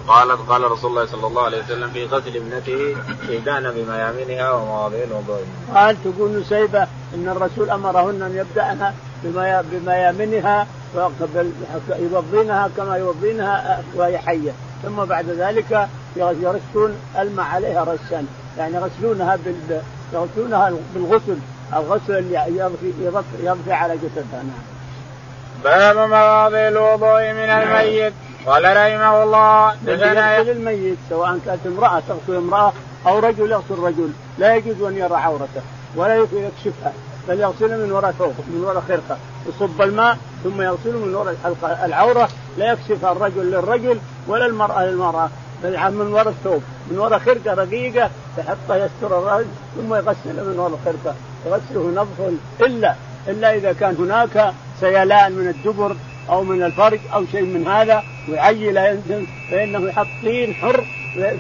قالت 0.08 0.40
قال 0.48 0.70
رسول 0.70 0.90
الله 0.90 1.06
صلى 1.06 1.26
الله 1.26 1.42
عليه 1.42 1.64
وسلم 1.64 1.90
في 1.90 2.04
غسل 2.04 2.36
ابنته 2.36 2.96
إيدان 3.28 3.70
بميامنها 3.70 4.52
ومواضيع 4.52 5.04
الوضوء. 5.04 5.40
قال 5.74 5.96
تقول 6.04 6.40
نسيبة 6.40 6.82
إن 7.14 7.28
الرسول 7.28 7.70
أمرهن 7.70 8.22
أن 8.22 8.36
يبدأن 8.36 8.92
بميامنها 9.72 10.66
يوضينها 12.12 12.70
كما 12.76 12.96
يوضينها 12.96 13.82
وهي 13.94 14.18
حية 14.18 14.52
ثم 14.82 15.04
بعد 15.04 15.28
ذلك 15.28 15.88
يرشون 16.16 16.96
الماء 17.18 17.46
عليها 17.46 17.84
رشا 17.84 18.26
يعني 18.58 18.74
يغسلونها 18.74 19.36
بال 19.36 19.80
يغسلونها 20.12 20.72
بالغسل 20.94 21.38
الغسل 21.76 22.18
اللي 22.18 22.70
يضفي 23.42 23.72
على 23.72 23.96
جسدها 23.96 24.42
نعم. 24.42 24.77
باب 25.64 25.96
مواضع 25.96 26.68
الوضوء 26.68 27.32
من 27.32 27.50
الميت. 27.50 28.12
قال 28.46 28.64
رحمه 28.64 29.22
الله 29.22 29.74
يغسل 29.86 30.50
الميت 30.50 30.98
سواء 31.10 31.38
كانت 31.46 31.66
امرأة 31.66 32.02
تغسل 32.08 32.36
امرأة 32.36 32.72
أو 33.06 33.18
رجل 33.18 33.50
يغسل 33.50 33.78
رجل 33.78 34.10
لا 34.38 34.56
يجوز 34.56 34.82
أن 34.82 34.96
يرى 34.96 35.14
عورته 35.14 35.62
ولا 35.96 36.16
يكشفها 36.16 36.92
بل 37.28 37.40
يغسله 37.40 37.76
من 37.76 37.92
وراء 37.92 38.12
ثوب 38.12 38.34
من 38.48 38.64
وراء 38.64 38.82
خرقة 38.88 39.18
يصب 39.48 39.82
الماء 39.82 40.18
ثم 40.44 40.62
يغسله 40.62 40.98
من 40.98 41.14
وراء 41.14 41.36
العورة 41.84 42.28
لا 42.58 42.72
يكشفها 42.72 43.12
الرجل 43.12 43.50
للرجل 43.50 43.98
ولا 44.28 44.46
المرأة 44.46 44.84
للمرأة 44.84 45.30
بل 45.64 45.90
من 45.90 46.12
وراء 46.12 46.28
الثوب 46.28 46.62
من 46.90 46.98
وراء 46.98 47.18
خرقة 47.18 47.54
رقيقة 47.54 48.10
يحطها 48.38 48.76
يستر 48.76 49.18
الرجل 49.18 49.48
ثم 49.76 49.94
يغسله 49.94 50.42
من 50.44 50.58
وراء 50.58 50.78
الخرقة 50.78 51.16
يغسله 51.46 52.02
نظف 52.02 52.38
الا 52.60 52.94
إلا 53.28 53.54
إذا 53.54 53.72
كان 53.72 53.96
هناك 53.98 54.54
سيلان 54.80 55.32
من 55.32 55.48
الدبر 55.48 55.96
أو 56.30 56.44
من 56.44 56.62
الفرج 56.62 56.98
أو 57.14 57.24
شيء 57.32 57.42
من 57.42 57.66
هذا 57.66 58.04
ويعيل 58.28 58.74
فإنه 59.50 59.88
يحط 59.88 60.06
طين 60.24 60.54
حر 60.54 60.84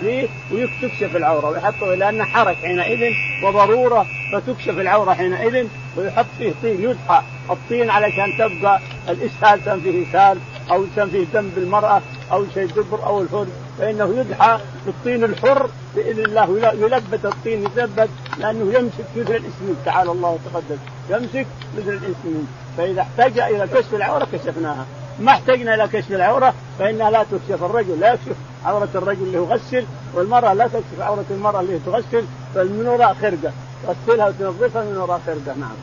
فيه 0.00 0.28
ويكشف 0.52 1.16
العورة 1.16 1.48
ويحطه 1.48 1.94
لأنه 1.94 2.24
حرك 2.24 2.56
حينئذ 2.56 3.12
وضرورة 3.44 4.06
فتكشف 4.32 4.78
العورة 4.78 5.14
حينئذ 5.14 5.66
ويحط 5.96 6.26
فيه 6.38 6.52
طين 6.62 6.82
يدحى. 6.82 7.22
الطين 7.50 7.90
علشان 7.90 8.32
تبقى 8.38 8.80
الإسهال 9.08 9.64
كان 9.64 9.80
فيه 9.80 10.10
إسهال 10.10 10.38
أو 10.70 10.84
كان 10.96 11.08
فيه 11.10 11.24
دم 11.34 11.48
بالمراه 11.56 12.02
أو 12.32 12.44
شيء 12.54 12.66
دبر 12.66 13.06
أو 13.06 13.20
الفرج 13.22 13.48
فإنه 13.78 14.14
يدحى 14.20 14.58
بالطين 14.86 15.24
الحر 15.24 15.70
بإذن 15.96 16.24
الله 16.24 16.72
يلبت 16.74 17.24
الطين 17.24 17.62
يثبت 17.62 18.08
لأنه 18.38 18.78
يمسك 18.78 19.04
مثل 19.16 19.30
الاسمين 19.30 19.76
تعالى 19.84 20.10
الله 20.10 20.28
وتقدم 20.28 20.78
يمسك 21.10 21.46
مثل 21.78 21.88
الاسمين 21.88 22.46
فإذا 22.78 23.00
احتاج 23.00 23.38
إلى 23.38 23.66
كشف 23.66 23.94
العورة 23.94 24.26
كشفناها 24.32 24.86
ما 25.20 25.32
احتجنا 25.32 25.74
إلى 25.74 25.88
كشف 25.88 26.12
العورة 26.12 26.54
فإنها 26.78 27.10
لا 27.10 27.22
تكشف 27.22 27.64
الرجل 27.64 28.00
لا 28.00 28.12
يكشف 28.12 28.36
عورة 28.64 28.88
الرجل 28.94 29.22
اللي 29.22 29.38
يغسل 29.38 29.84
والمرأة 30.14 30.52
لا 30.52 30.66
تكشف 30.66 31.00
عورة 31.00 31.24
المرأة 31.30 31.60
اللي 31.60 31.78
تغسل 31.86 32.24
فمن 32.54 32.86
وراء 32.88 33.16
خرقة 33.22 33.52
تغسلها 33.86 34.28
وتنظفها 34.28 34.84
من 34.84 34.96
وراء 34.96 35.20
خرقة 35.26 35.58
نعم. 35.58 35.76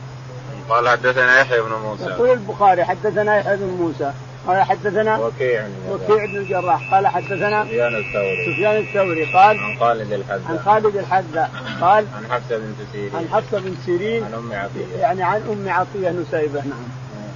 قال 0.70 0.90
حدثنا 0.90 1.40
يحيى 1.40 1.62
بن 1.62 1.72
موسى. 1.72 2.04
يقول 2.04 2.30
البخاري 2.30 2.86
حدثنا 2.86 3.38
يحيى 3.38 3.58
بن 3.58 3.78
موسى 3.80 4.12
قال 4.48 4.64
حدثنا 4.64 5.18
وكيع 5.18 5.68
وكيع 5.90 6.26
بن 6.26 6.38
الجراح. 6.38 6.94
قال 6.94 7.08
حدثنا 7.08 7.66
سفيان 7.66 7.96
الثوري. 7.96 8.54
سفيان 8.54 8.78
الثوري. 8.78 9.34
قال 9.34 9.58
عن 9.60 9.80
خالد 9.80 10.12
الحذا 10.12 10.42
عن 10.50 10.60
خالد 10.60 10.96
الحذا 10.96 11.50
قال 11.82 12.06
عن 12.16 12.32
حفصة 12.32 12.58
بنت 12.58 12.78
سيرين. 12.94 13.16
عن 13.16 13.28
حفصة 13.34 13.60
بن 13.60 13.76
سيرين. 13.86 14.24
عن 14.24 14.34
أم 14.34 14.54
عطية. 14.54 14.98
يعني 15.00 15.24
عن 15.24 15.42
أم 15.52 15.70
عطية 15.70 16.10
نسيبة 16.10 16.62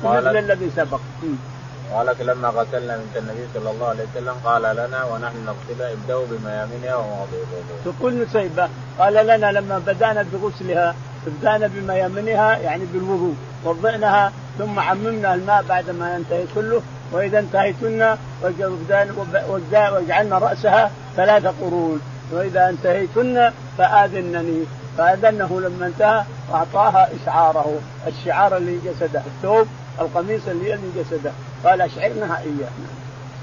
نعم. 0.03 0.17
مثل 0.17 0.37
الذي 0.37 0.69
سبق. 0.75 0.99
قالت 1.93 2.21
لما 2.21 2.47
غسلنا 2.47 2.97
بنت 2.97 3.17
النبي 3.17 3.47
صلى 3.53 3.71
الله 3.71 3.87
عليه 3.87 4.03
وسلم 4.15 4.35
قال 4.45 4.61
لنا 4.61 5.05
ونحن 5.05 5.37
نغسلها 5.45 5.93
ابدأوا 5.93 6.25
بميامنها 6.31 6.95
ومواضيع. 6.95 7.39
تقول 7.85 8.21
نسيبة. 8.23 8.69
قال 8.99 9.13
لنا 9.13 9.51
لما 9.51 9.79
بدأنا 9.79 10.25
بغسلها 10.33 10.95
ابدأنا 11.27 11.67
بميامنها 11.67 12.57
يعني 12.57 12.85
بالوضوء 12.93 13.35
وضعناها 13.65 14.31
ثم 14.57 14.79
عممنا 14.79 15.33
الماء 15.33 15.63
بعد 15.69 15.89
ما 15.89 16.15
ينتهي 16.15 16.43
كله 16.55 16.81
وإذا 17.11 17.39
انتهيتن 17.39 18.17
وجعلنا 19.91 20.37
رأسها 20.37 20.91
ثلاث 21.15 21.45
قرون. 21.61 22.01
وإذا 22.31 22.69
انتهيتن 22.69 23.51
فآذنني. 23.77 24.63
فآذنه 24.97 25.61
لما 25.61 25.85
انتهى 25.85 26.23
واعطاها 26.51 27.09
إشعاره. 27.21 27.79
الشعار 28.07 28.57
اللي 28.57 28.79
جسده. 28.85 29.21
الثوب 29.25 29.67
القميص 30.01 30.47
اللي 30.47 30.79
جسده. 30.97 31.31
قال 31.65 31.81
اشعرنها 31.81 32.37
إياه. 32.37 32.69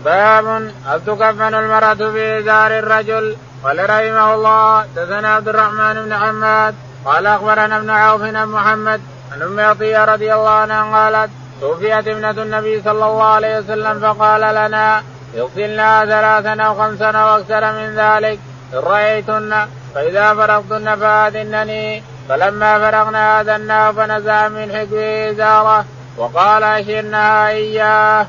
باب 0.04 0.46
هل 0.86 1.00
تكفن 1.06 1.54
المرأة 1.54 1.94
في 1.94 2.42
دار 2.42 2.78
الرجل؟ 2.78 3.36
قال 3.64 3.90
رحمه 3.90 4.34
الله. 4.34 4.86
دثنا 4.96 5.28
عبد 5.34 5.48
الرحمن 5.48 5.94
بن 6.04 6.14
حماد. 6.14 6.74
قال 7.04 7.26
أخبرنا 7.26 7.76
ابن 7.76 7.90
عوف 7.90 8.22
بن 8.22 8.46
محمد. 8.46 9.00
عن 9.32 9.42
أم 9.42 9.60
عطية 9.60 10.04
رضي 10.04 10.34
الله 10.34 10.50
عنها 10.50 10.96
قالت 10.96 11.30
توفيت 11.60 12.08
ابنة 12.08 12.30
النبي 12.30 12.82
صلى 12.82 12.92
الله 13.06 13.22
عليه 13.22 13.58
وسلم 13.58 14.00
فقال 14.00 14.40
لنا 14.40 15.02
يغسلنها 15.34 16.04
ثلاثا 16.04 16.62
أو 16.62 16.74
خمسا 16.74 17.10
أو 17.10 17.36
أكثر 17.36 17.72
من 17.72 17.94
ذلك 17.96 18.38
إن 18.74 18.78
رأيتن 18.78 19.66
فإذا 19.94 20.34
فرغتن 20.34 20.96
فآذنني. 20.96 22.02
فلما 22.28 22.78
فرغنا 22.78 23.40
آذناه 23.40 23.92
فنزع 23.92 24.48
من 24.48 24.72
حكمه 24.72 25.30
إزارة 25.30 25.84
وقال 26.16 26.62
اشرنها 26.64 27.48
إياه. 27.48 28.26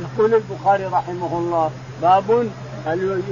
يقول 0.00 0.34
البخاري 0.34 0.84
رحمه 0.84 1.38
الله 1.38 1.70
باب 2.02 2.48
هل 2.86 3.22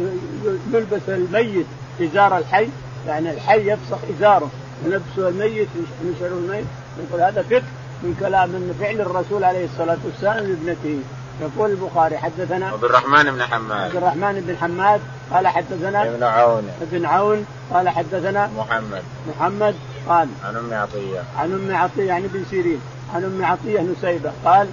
يلبس 0.73 1.09
الميت 1.09 1.67
إزار 2.01 2.39
الحي؟ 2.39 2.69
يعني 3.07 3.31
الحي 3.31 3.71
يفسخ 3.71 3.99
إزاره 4.19 4.51
ونفسه 4.87 5.29
الميت 5.29 5.69
ينشر 6.05 6.27
الميت 6.27 6.65
يقول 6.99 7.21
هذا 7.21 7.43
فقه. 7.43 7.63
من 8.03 8.17
كلام 8.21 8.49
من 8.49 8.77
فعل 8.81 9.01
الرسول 9.01 9.45
عليه 9.45 9.65
الصلاة 9.65 9.99
والسلام 10.05 10.37
لابنته. 10.37 10.99
يقول 11.41 11.71
البخاري 11.71 12.19
حدثنا 12.19 12.67
عبد 12.67 12.85
الرحمن 12.85 13.23
بن 13.23 13.43
حماد. 13.43 13.81
عبد 13.81 13.97
الرحمن 13.97 14.41
بن 14.47 14.57
حماد 14.57 15.01
قال 15.33 15.49
حدثنا 15.49 16.03
ابن 16.03 16.23
عون. 16.23 16.69
ابن 16.83 17.07
عون 17.07 17.47
قال 17.73 17.89
حدثنا 17.89 18.51
محمد. 18.59 19.03
محمد 19.29 19.75
قال 20.09 20.29
عن 20.45 20.57
أم 20.57 20.75
عطية. 20.75 21.23
عن 21.39 21.53
أم 21.53 21.77
عطية 21.77 22.05
يعني 22.05 22.27
بن 22.29 22.45
سيرين. 22.51 22.81
عن 23.15 23.25
أم 23.25 23.45
عطية 23.45 23.81
نسيبة 23.81 24.33
قال 24.45 24.69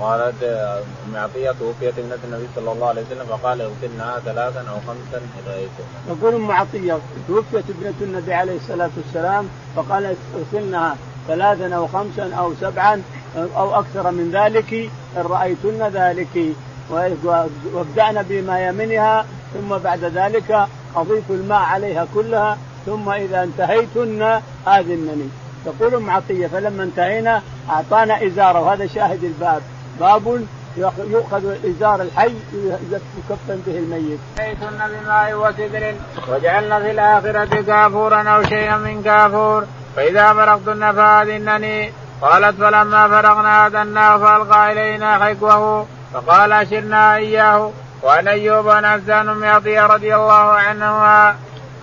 قالت 0.00 0.42
أم 0.42 1.16
عطية 1.16 1.50
توفيت 1.50 1.98
ابنة 1.98 2.18
النبي 2.24 2.48
صلى 2.56 2.72
الله 2.72 2.88
عليه 2.88 3.02
وسلم 3.02 3.26
فقال 3.26 3.60
اغسلنها 3.60 4.20
ثلاثا 4.24 4.60
أو 4.60 4.76
خمسا 4.86 5.22
اذا 5.38 5.52
رايتم. 5.52 5.84
يقول 6.08 6.34
أم 6.34 6.50
عطية 6.50 6.98
توفيت 7.28 7.64
ابنة 7.70 7.94
النبي 8.00 8.34
عليه 8.34 8.56
الصلاة 8.56 8.90
والسلام 8.96 9.48
فقال 9.76 10.16
اغسلنها 10.36 10.96
ثلاثا 11.28 11.74
أو 11.76 11.86
خمسا 11.86 12.34
أو 12.38 12.52
سبعا 12.60 13.02
أو 13.56 13.78
أكثر 13.78 14.10
من 14.10 14.30
ذلك 14.32 14.74
إن 15.16 15.22
رأيتن 15.22 15.82
ذلك. 15.92 16.54
وابدأن 17.74 18.22
بما 18.28 18.66
يمنها 18.66 19.26
ثم 19.54 19.78
بعد 19.78 20.04
ذلك 20.04 20.66
أضيف 20.96 21.30
الماء 21.30 21.62
عليها 21.62 22.06
كلها 22.14 22.58
ثم 22.86 23.10
إذا 23.10 23.42
انتهيتن 23.42 24.40
آذنني. 24.68 25.28
تقول 25.64 25.94
ام 25.94 26.10
عطية 26.10 26.46
فلما 26.46 26.82
انتهينا 26.82 27.42
أعطانا 27.70 28.26
إزارة. 28.26 28.60
وهذا 28.60 28.86
شاهد 28.86 29.24
الباب. 29.24 29.62
باب 30.00 30.44
يؤخذ 30.76 31.54
إزار 31.64 32.02
الحي 32.02 32.34
يكفن 32.92 33.62
به 33.66 33.78
الميت. 33.78 34.18
حيثن 34.38 34.78
بماء 34.78 35.34
وسدر 35.34 35.94
وجعلنا 36.28 36.80
في 36.80 36.90
الآخرة 36.90 37.62
كافورا 37.62 38.22
أو 38.22 38.42
شيئا 38.42 38.76
من 38.76 39.02
كافور. 39.02 39.64
فإذا 39.96 40.32
فرغتن 40.32 40.92
فاذنني 40.92 41.92
قالت 42.20 42.60
فلما 42.60 43.08
فرغنا 43.08 43.66
اذناه 43.66 44.16
فألقى 44.16 44.72
إلينا 44.72 45.24
حكوه 45.24 45.86
فقال 46.14 46.52
أشرنا 46.52 47.16
إياه 47.16 47.70
وعن 48.02 48.28
أيوب 48.28 48.68
عن 48.68 48.84
افزان 48.84 49.28
ام 49.28 49.44
رضي 49.90 50.14
الله 50.14 50.52
عنها 50.52 51.36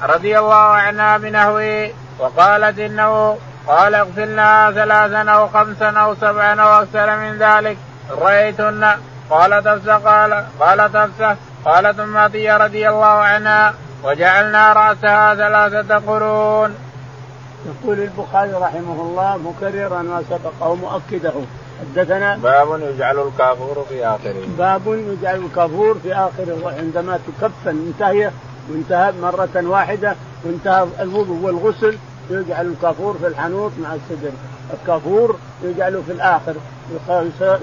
رضي 0.04 0.40
الله 0.40 0.56
عنها 0.56 1.18
بنحوه 1.18 1.90
وقالت 2.20 2.80
إنه 2.80 3.38
قال 3.68 3.96
اغسلنا 3.96 4.72
ثلاثا 4.72 5.32
أو 5.32 5.48
خمسا 5.48 5.90
أو 5.90 6.16
سبعا 6.16 6.62
أو 6.62 6.82
أكثر 6.82 7.16
من 7.16 7.38
ذلك 7.38 7.78
رايتن 8.22 8.88
قالت 9.30 9.68
افسه 9.68 9.96
قال 9.96 10.46
قالت 10.60 10.96
افسه 10.96 11.36
قالت 11.66 12.00
أم 12.00 12.18
رضي 12.18 12.90
الله 12.90 13.06
عنها 13.06 13.74
وجعلنا 14.04 14.74
رأسها 14.74 15.36
ثلاثة 15.36 15.96
قرون. 15.98 16.91
يقول 17.66 18.00
البخاري 18.00 18.52
رحمه 18.52 19.02
الله 19.02 19.38
مكررا 19.38 20.02
ما 20.02 20.24
سبق 20.30 20.52
أو 20.62 20.76
مؤكده. 20.76 21.34
حدثنا 21.82 22.38
باب 22.38 22.82
يجعل 22.82 23.20
الكافور 23.20 23.86
في 23.90 24.06
آخره. 24.06 24.48
باب 24.58 24.82
يجعل 24.88 25.36
الكافور 25.36 25.98
في 26.04 26.14
آخره. 26.14 26.76
عندما 26.80 27.20
تكفن 27.28 27.78
انتهي 27.88 28.32
وانتهى 28.70 29.14
مرة 29.22 29.50
واحدة 29.56 30.16
وانتهى 30.46 30.88
الوضوء 31.00 31.38
والغسل 31.42 31.98
يجعل 32.30 32.68
الكافور 32.68 33.18
في 33.22 33.28
الحنوط 33.28 33.72
مع 33.82 33.96
السدر. 33.96 34.32
الكافور 34.74 35.36
يجعله 35.64 36.02
في 36.02 36.12
الآخر. 36.12 36.56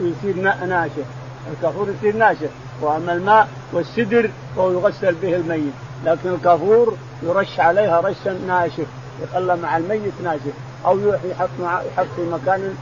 يصير 0.00 0.36
ناشف. 0.66 1.06
الكافور 1.52 1.88
يصير 1.98 2.16
ناشف. 2.16 2.50
وأما 2.82 3.12
الماء 3.12 3.48
والسدر 3.72 4.30
فهو 4.56 4.72
يغسل 4.72 5.14
به 5.14 5.36
الميت. 5.36 5.72
لكن 6.04 6.28
الكافور 6.28 6.94
يرش 7.22 7.60
عليها 7.60 8.00
رشا 8.00 8.38
ناشف. 8.46 8.86
يخلى 9.22 9.56
مع 9.56 9.76
الميت 9.76 10.12
ناشف 10.24 10.54
أو 10.86 10.98
يحط 10.98 11.48
مع 11.62 11.82
يحط 11.82 12.06
في 12.16 12.22
مكان 12.22 12.74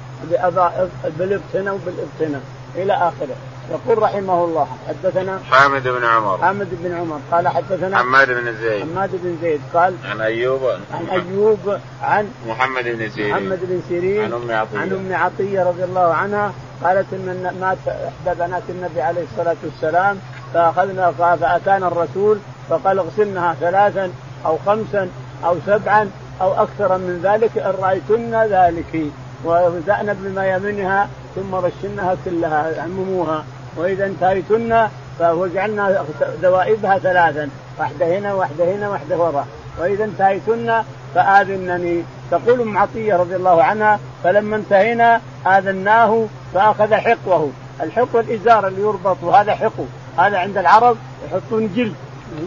بالابت 1.18 1.42
هنا 1.54 1.72
وبالابت 1.72 2.20
هنا 2.20 2.40
إلى 2.74 2.92
آخره. 2.92 3.36
يقول 3.70 4.02
رحمه 4.02 4.44
الله 4.44 4.66
حدثنا 4.88 5.40
حامد 5.50 5.88
بن 5.88 6.04
عمر. 6.04 6.38
حامد 6.38 6.68
بن 6.82 6.94
عمر 6.94 7.20
قال 7.32 7.48
حدثنا 7.48 7.98
حماد 7.98 8.28
بن 8.30 8.56
زيد. 8.60 8.82
حماد 8.82 9.10
بن 9.12 9.38
زيد 9.42 9.60
قال 9.74 9.94
عن 10.04 10.20
أيوب. 10.20 10.60
عن 10.92 11.06
أيوب 11.10 11.78
عن 12.02 12.28
محمد 12.48 12.84
بن 12.84 13.10
سيرين. 13.10 13.32
محمد 13.32 13.58
بن 13.62 13.82
سيرين. 13.88 14.24
عن 14.24 14.32
أم 14.32 14.50
عطية. 14.50 14.78
عن 14.78 14.92
أم 14.92 15.14
عطية 15.14 15.62
رضي 15.64 15.84
الله 15.84 16.14
عنها 16.14 16.52
قالت 16.84 17.06
إن 17.12 17.56
مات 17.60 17.78
احدى 17.88 18.38
بنات 18.38 18.62
النبي 18.68 19.02
عليه 19.02 19.24
الصلاة 19.32 19.56
والسلام 19.64 20.18
فاخذنا 20.54 21.12
فأتانا 21.12 21.88
الرسول 21.88 22.38
فقال 22.70 22.98
اغسلنها 22.98 23.54
ثلاثا 23.60 24.10
أو 24.46 24.58
خمسا 24.66 25.08
أو 25.44 25.56
سبعا 25.66 26.10
أو 26.40 26.54
أكثر 26.54 26.98
من 26.98 27.20
ذلك 27.22 27.58
إن 27.58 27.74
رأيتن 27.82 28.34
ذلك. 28.34 29.06
وبدانا 29.44 30.12
بما 30.12 30.46
يمنها 30.46 31.08
ثم 31.34 31.54
رشناها 31.54 32.16
كلها 32.24 32.82
عمموها. 32.82 33.44
وإذا 33.76 34.06
انتهيتن 34.06 34.88
فجعلنا 35.18 36.04
ذوائبها 36.42 36.98
ثلاثا 36.98 37.48
واحدة 37.78 38.18
هنا 38.18 38.34
واحدة 38.34 38.74
هنا 38.74 38.88
واحدة 38.88 39.18
وراء 39.18 39.46
وإذا 39.80 40.04
انتهيتن 40.04 40.82
فآذنني. 41.14 42.02
تقول 42.30 42.60
أم 42.60 42.78
عطية 42.78 43.16
رضي 43.16 43.36
الله 43.36 43.62
عنها 43.62 44.00
فلما 44.24 44.56
انتهينا 44.56 45.20
آذناه 45.46 46.26
فأخذ 46.54 46.94
حقوه. 46.94 47.50
الحق 47.82 48.16
الازار 48.16 48.68
اللي 48.68 48.82
يربط 48.82 49.16
وهذا 49.22 49.54
حقو 49.54 49.84
هذا 50.18 50.38
عند 50.38 50.58
العرب 50.58 50.96
يحطون 51.26 51.72
جلد. 51.76 51.94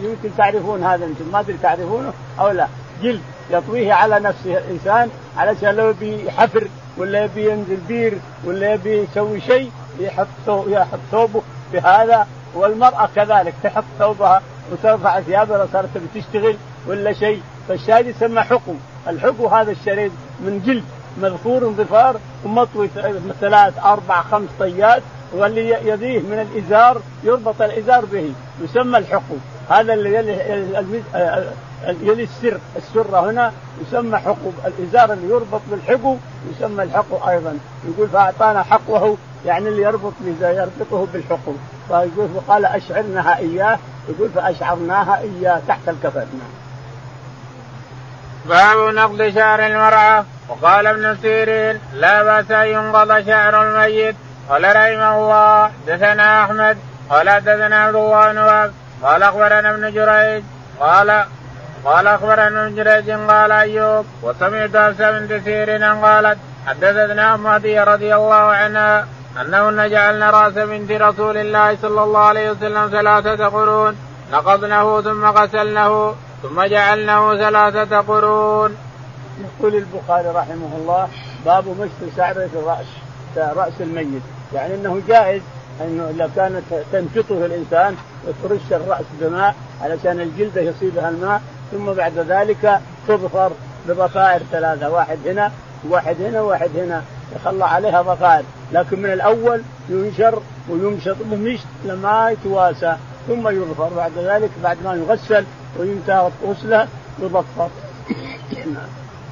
يمكن 0.02 0.30
تعرفون 0.38 0.84
هذا 0.84 1.04
أنتم 1.04 1.24
ما 1.32 1.40
أدري 1.40 1.56
تعرفونه 1.62 2.12
أو 2.40 2.48
لا. 2.48 2.66
جلد 3.02 3.20
يطويه 3.50 3.92
على 3.92 4.20
نفسه 4.20 4.58
الإنسان 4.58 5.10
علشان 5.36 5.74
لو 5.74 5.90
يبي 5.90 6.30
حفر 6.30 6.68
ولا 6.98 7.24
يبي 7.24 7.50
ينزل 7.50 7.76
بير 7.88 8.18
ولا 8.44 8.74
يبي 8.74 8.98
يسوي 9.02 9.40
شيء 9.40 9.70
يحط 10.00 10.26
يحط 10.66 10.98
ثوبه 11.10 11.42
بهذا. 11.72 12.26
والمرأة 12.54 13.08
كذلك 13.16 13.54
تحط 13.62 13.84
ثوبها 13.98 14.42
وترفع 14.72 15.20
ثيابها 15.20 15.58
لو 15.58 15.66
صارت 15.72 15.88
بتشتغل 16.14 16.56
ولا 16.86 17.12
شيء. 17.12 17.42
فالشاهد 17.68 18.06
يسمى 18.06 18.42
حقو 18.42 18.74
الحقو 19.08 19.46
هذا 19.46 19.70
الشريط 19.70 20.12
من 20.40 20.62
جلد 20.66 20.84
مذكور 21.22 21.72
ظفار 21.72 22.16
ومطوي 22.44 22.88
ثلاث 23.40 23.78
أربع 23.84 24.22
خمس 24.22 24.48
طيات 24.58 25.02
واللي 25.32 25.88
يديه 25.88 26.18
من 26.18 26.46
الإزار 26.52 27.00
يربط 27.24 27.62
الإزار 27.62 28.04
به. 28.04 28.32
يسمى 28.62 28.98
الحقو 28.98 29.36
هذا 29.70 29.94
اللي 29.94 30.10
يلي 31.86 32.22
السر. 32.22 32.58
السره 32.76 33.30
هنا 33.30 33.52
يسمى 33.80 34.18
حقو 34.18 34.50
الازار 34.66 35.12
اللي 35.12 35.34
يربط 35.34 35.60
بالحقو 35.70 36.16
يسمى 36.50 36.82
الحقو 36.82 37.28
أيضا. 37.28 37.58
يقول 37.84 38.08
فأعطانا 38.08 38.62
حقوه 38.62 39.16
يعني 39.46 39.68
اللي 39.68 39.82
يربط 39.82 40.12
يربطه 40.40 41.06
بالحقو 41.12 41.52
فيقول 41.88 42.28
فقال 42.36 42.64
أشعرناها 42.64 43.38
إياه. 43.38 43.78
يقول 44.08 44.30
فأشعرناها 44.30 45.20
إياه 45.20 45.60
تحت 45.68 45.88
الكفن 45.88 46.26
نعم. 46.38 46.60
باب 48.48 48.94
نقض 48.94 49.34
شعر 49.34 49.66
المرأة. 49.66 50.24
وقال 50.48 50.86
ابن 50.86 51.16
سيرين 51.22 51.80
لا 51.94 52.22
بأس 52.22 52.50
أن 52.50 52.66
ينقض 52.66 53.26
شعر 53.26 53.62
الميت. 53.62 54.16
قال 54.48 54.64
رحمه 54.64 55.18
الله 55.18 55.70
حدثنا 55.86 56.44
أحمد. 56.44 56.78
قال 57.10 57.40
حدثنا 57.40 57.84
عبد 57.84 57.96
الله 57.96 58.32
بن 58.32 58.72
قال 59.02 59.22
أخبرنا 59.22 59.70
ابن 59.70 59.92
جريج. 59.92 60.44
قال 60.80 61.24
قال 61.84 62.06
أخبرنا 62.06 62.66
ابن 62.66 62.74
جريج 62.74 63.10
قال 63.10 63.52
أيوب 63.52 64.06
وسمعت 64.22 64.76
حفصه 64.76 65.10
بنت 65.10 65.44
سيرين 65.44 65.84
قالت 65.84 66.38
حدثتنا 66.66 67.34
أم 67.34 67.46
رضي 67.92 68.14
الله 68.14 68.34
عنها 68.34 69.06
أنهن 69.40 69.90
جعلن 69.90 70.22
رأس 70.22 70.52
بنت 70.52 70.90
رسول 70.90 71.36
الله 71.36 71.76
صلى 71.82 72.02
الله 72.02 72.20
عليه 72.20 72.50
وسلم 72.50 72.88
ثلاثة 72.90 73.46
قرون 73.46 73.96
نقضنه 74.32 75.00
ثم 75.00 75.24
غسلنه 75.24 76.14
ثم 76.42 76.62
جعلناه 76.62 77.36
ثلاثة 77.36 78.00
قرون. 78.00 78.76
يقول 79.40 79.74
البخاري 79.74 80.28
رحمه 80.28 80.76
الله 80.78 81.08
باب 81.46 81.64
مشط 81.68 82.16
شعره 82.16 82.50
الرأس 82.54 82.86
رأس 83.56 83.72
الميت 83.80 84.22
يعني 84.54 84.74
إنه 84.74 85.02
جائز 85.08 85.42
انه 85.80 86.10
اذا 86.10 86.30
كانت 86.36 86.62
تنشطه 86.92 87.46
الإنسان 87.46 87.96
وترش 88.26 88.60
الرأس 88.72 89.04
بماء 89.20 89.54
علشان 89.82 90.20
الجلدة 90.20 90.60
يصيبها 90.60 91.08
الماء 91.08 91.40
ثم 91.72 91.92
بعد 91.92 92.18
ذلك 92.18 92.80
تظفر 93.08 93.50
بضفائر 93.88 94.42
ثلاثة 94.52 94.90
واحد 94.90 95.18
هنا 95.26 95.52
واحد 95.88 96.16
هنا 96.20 96.40
واحد 96.40 96.70
هنا. 96.76 97.02
يخلى 97.36 97.64
عليها 97.64 98.02
ضفائر 98.02 98.44
لكن 98.72 99.02
من 99.02 99.12
الأول 99.12 99.62
ينشر 99.88 100.42
ويمشط 100.70 101.16
بمشط 101.20 101.66
لما 101.84 102.30
يتواسى. 102.30 102.96
ثم 103.28 103.48
يغفر 103.48 103.88
بعد 103.96 104.12
ذلك 104.18 104.50
بعد 104.62 104.76
ما 104.84 104.94
يغسل 104.94 105.44
وينتهى 105.78 106.30
غسله 106.46 106.88
يضفر 107.18 107.68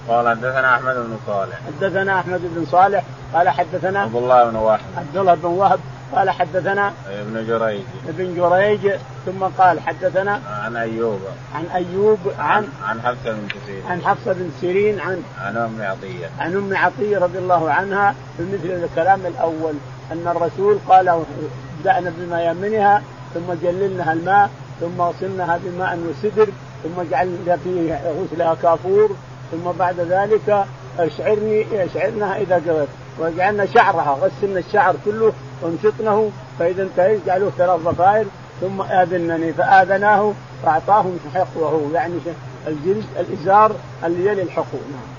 قال 0.09 0.28
حدثنا 0.28 0.74
أحمد 0.74 0.95
بن 0.95 1.16
صالح. 1.26 1.59
حدثنا 1.66 2.20
أحمد 2.20 2.41
بن 2.55 2.66
صالح. 2.70 3.05
قال 3.34 3.49
حدثنا 3.49 4.01
عبد 4.01 4.16
الله 4.16 4.45
بن 4.51 4.57
وهب 4.57 4.80
عبد 4.97 5.16
الله 5.16 5.34
بن 5.34 5.47
وهب 5.47 5.80
قال 6.13 6.31
حدثنا 6.31 6.93
ابن 7.09 7.47
جريج. 7.47 7.83
ابن 8.09 8.35
جريج 8.37 8.93
ثم 9.27 9.45
قال 9.59 9.81
حدثنا 9.81 10.41
عن 10.65 10.77
أيوب. 10.77 11.21
عن 11.55 11.65
أيوب 11.75 12.19
عن 12.39 12.69
عن 12.85 13.01
حفصه 13.01 13.33
بن 13.33 13.49
سيرين. 13.67 13.87
عن 13.91 14.03
حفصه 14.03 14.33
بن 14.33 14.51
سيرين 14.61 15.01
عن 15.01 15.23
عن 15.41 15.57
أم 15.57 15.83
عطية. 15.83 16.27
عن 16.39 16.57
أم 16.57 16.77
عطية 16.77 17.19
رضي 17.19 17.39
الله 17.39 17.71
عنها 17.71 18.15
بمثل 18.39 18.85
الكلام 18.85 19.21
الأول 19.27 19.75
أن 20.13 20.29
الرسول 20.37 20.79
قال 20.89 21.23
دعنا 21.85 22.13
بميامنها 22.19 23.03
ثم 23.35 23.53
جللنها 23.63 24.13
الماء 24.13 24.51
ثم 24.81 25.01
غسلناها 25.01 25.59
بماء 25.65 25.99
وسدر 25.99 26.49
ثم 26.83 27.03
جعلنا 27.11 27.57
فيه 27.65 28.01
غسلها 28.23 28.55
كافور 28.55 29.17
ثم 29.53 29.71
بعد 29.79 30.01
ذلك 30.01 30.65
أشعرني 30.99 31.67
اشعرنها 31.85 32.37
إذا 32.37 32.55
قضيت 32.55 32.89
وجعلنا 33.19 33.67
شعرها 33.67 34.19
غسلنا 34.23 34.59
الشعر 34.59 34.95
كله 35.05 35.33
وامشطنه 35.63 36.31
فإذا 36.59 36.83
انتهيت 36.83 37.27
جعلوه 37.27 37.53
ثلاث 37.59 37.81
ضفائر 37.81 38.27
ثم 38.61 38.83
آذنني 38.83 39.53
فآذناه 39.53 40.33
فأعطاهم 40.63 41.19
حقوه 41.35 41.91
يعني 41.95 42.15
الجلد 42.67 43.05
الإزار 43.21 43.73
اللي 44.05 44.27
يلي 44.31 44.43
الحقوق. 44.43 44.81
نعم. 44.93 45.19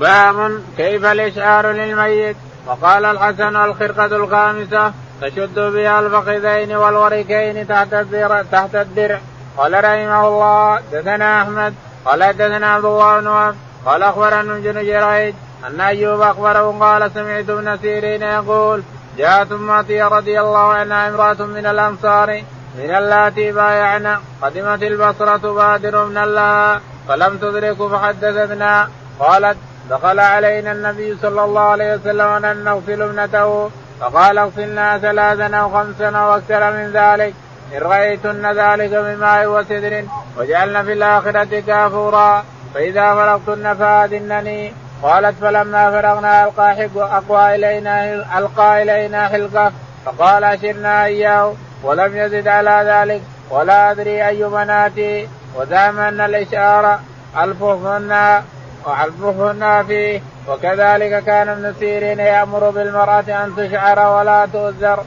باب 0.00 0.60
كيف 0.76 1.04
الإشعار 1.04 1.70
للميت؟ 1.70 2.36
وقال 2.66 3.04
الحسن 3.04 3.56
الخرقة 3.56 4.06
الخامسة 4.06 4.92
تشد 5.22 5.58
بها 5.58 6.00
الفخذين 6.00 6.76
والوركين 6.76 7.68
تحت 7.68 7.94
الدرع 7.94 8.42
تحت 8.42 8.74
الدرع. 8.74 9.20
قال 9.56 9.72
رحمه 9.84 10.28
الله 10.28 10.80
دثنا 10.92 11.42
أحمد 11.42 11.74
قال 12.04 12.32
دثنا 12.32 12.74
عبد 12.74 12.84
الله 12.84 13.20
بن 13.20 13.54
قال 13.86 14.02
اخبرنا 14.02 14.40
ابن 14.40 14.62
جريج 14.62 15.34
أن 15.66 15.80
أيوب 15.80 16.20
أخبره 16.20 16.78
قال 16.80 17.10
سمعت 17.14 17.50
ابن 17.50 17.78
سيرين 17.82 18.22
يقول 18.22 18.82
جاءت 19.18 19.52
أمتي 19.52 20.02
رضي 20.02 20.40
الله 20.40 20.58
عنها 20.72 21.08
امرأة 21.08 21.46
من 21.46 21.66
الأنصار 21.66 22.42
من 22.78 22.94
اللاتي 22.94 23.52
بايعنا 23.52 24.20
قدمت 24.42 24.82
البصرة 24.82 25.52
بادر 25.52 26.04
من 26.04 26.18
الله 26.18 26.80
فلم 27.08 27.38
تدرك 27.38 27.76
فحدثتنا 27.76 28.88
قالت 29.20 29.56
دخل 29.90 30.20
علينا 30.20 30.72
النبي 30.72 31.16
صلى 31.22 31.44
الله 31.44 31.60
عليه 31.60 31.94
وسلم 31.94 32.44
أن 32.44 32.64
نغسل 32.64 33.02
ابنته 33.02 33.70
فقال 34.00 34.38
اغسلنا 34.38 34.98
ثلاثا 34.98 35.56
أو 35.56 35.68
خمسا 35.70 36.08
أو 36.08 36.36
أكثر 36.36 36.72
من 36.72 36.90
ذلك 36.92 37.34
إن 37.72 37.78
رأيتن 37.82 38.46
ذلك 38.52 38.90
بماء 38.90 39.46
وسدر 39.46 40.04
وجعلنا 40.38 40.82
في 40.82 40.92
الآخرة 40.92 41.62
كافورا 41.66 42.44
فإذا 42.76 43.14
فرغتن 43.14 43.74
فآذنني 43.74 44.72
قالت 45.02 45.36
فلما 45.40 45.90
فرغنا 45.90 46.44
ألقى 46.44 46.88
أقوى 46.96 47.54
إلينا 47.54 48.14
ألقى 48.38 48.82
إلينا 48.82 49.28
حلقة 49.28 49.72
فقال 50.04 50.44
أشرنا 50.44 51.04
إياه 51.04 51.54
ولم 51.82 52.16
يزد 52.16 52.48
على 52.48 52.82
ذلك 52.90 53.22
ولا 53.50 53.90
أدري 53.90 54.28
أي 54.28 54.44
بناتي 54.44 55.28
ودام 55.56 55.98
أن 55.98 56.20
الاشعار 56.20 56.98
الفهن 57.38 58.42
وعلفهن 58.86 59.84
فيه 59.86 60.20
وكذلك 60.48 61.24
كان 61.24 61.48
ابن 61.48 61.74
سيرين 61.80 62.18
يأمر 62.18 62.70
بالمرأة 62.70 63.44
أن 63.44 63.52
تشعر 63.56 64.16
ولا 64.16 64.46
تؤذر. 64.52 65.04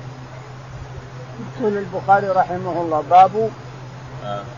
يقول 1.59 1.77
البخاري 1.77 2.27
رحمه 2.27 2.81
الله 2.81 3.03
باب 3.09 3.49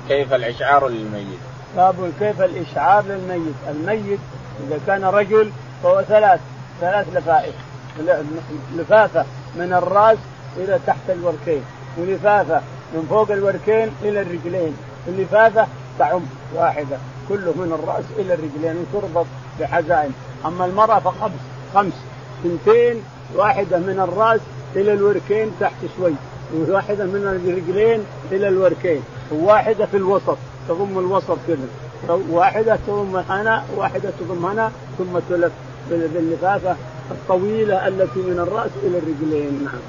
كيف 0.08 0.34
الإشعار 0.34 0.88
للميت؟ 0.88 1.51
باب 1.78 2.12
كيف 2.20 2.42
الإشعار 2.42 3.04
للميت، 3.04 3.56
الميت 3.70 4.20
إذا 4.68 4.80
كان 4.88 5.04
رجل 5.04 5.52
فهو 5.84 6.02
ثلاث 6.02 6.40
ثلاث 6.82 7.08
لفائف. 7.16 7.56
لفافة 8.76 9.26
من 9.56 9.74
الراس 9.74 10.18
إلى 10.58 10.80
تحت 10.88 11.10
الوركين 11.10 11.62
ولفافة 11.98 12.62
من 12.94 13.08
فوق 13.10 13.32
الوركين 13.32 13.92
إلى 14.02 14.22
الرجلين 14.22 14.78
اللفافة 15.08 15.68
تعم 16.00 16.22
واحدة 16.56 16.98
كله 17.30 17.54
من 17.56 17.80
الراس 17.80 18.04
إلى 18.20 18.34
الرجلين 18.34 18.86
وتربط 18.94 19.26
بحزائم. 19.60 20.14
أما 20.46 20.66
المرأة 20.66 21.00
فخمس 21.00 21.32
خمس 21.74 21.94
اثنتين 22.46 23.04
واحدة 23.36 23.78
من 23.78 24.00
الراس 24.00 24.40
إلى 24.76 24.94
الوركين 24.94 25.52
تحت 25.60 25.86
شوي 25.98 26.14
وواحدة 26.56 27.06
من 27.06 27.42
الرجلين 27.46 28.04
إلى 28.32 28.48
الوركين 28.48 29.04
وواحدة 29.32 29.86
في 29.86 29.98
الوسط. 29.98 30.38
تضم 30.68 31.00
الوسط 31.00 31.38
كذا. 31.48 32.20
واحدة 32.30 32.78
تضم 32.88 33.16
هنا 33.30 33.64
واحدة 33.76 34.10
تضم 34.20 34.46
هنا 34.46 34.72
ثم 34.98 35.20
تلف 35.30 35.52
باللفافة 35.90 36.76
الطويلة 37.12 37.88
التي 37.88 38.20
من 38.20 38.40
الرأس 38.40 38.72
إلى 38.84 38.98
الرجلين. 38.98 39.64
نعم. 39.66 39.82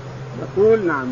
نقول 0.42 0.86
نعم. 0.86 1.06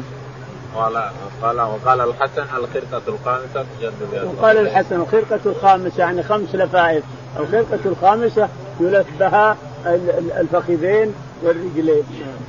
قال 0.75 1.11
قال 1.43 1.61
وقال 1.61 2.01
الحسن 2.01 2.43
الخرقة 2.43 3.03
الخامسة 3.09 3.65
بها 4.13 4.23
وقال 4.23 4.57
الحسن 4.59 5.01
الخرقة 5.01 5.41
الخامسة 5.47 5.99
يعني 5.99 6.23
خمس 6.23 6.55
لفائف. 6.55 7.05
الخرقة 7.41 7.79
الخامسة 7.85 8.49
يلف 8.81 9.07
بها 9.21 9.57
الفخذين 10.41 11.15
والرجلين. 11.43 12.03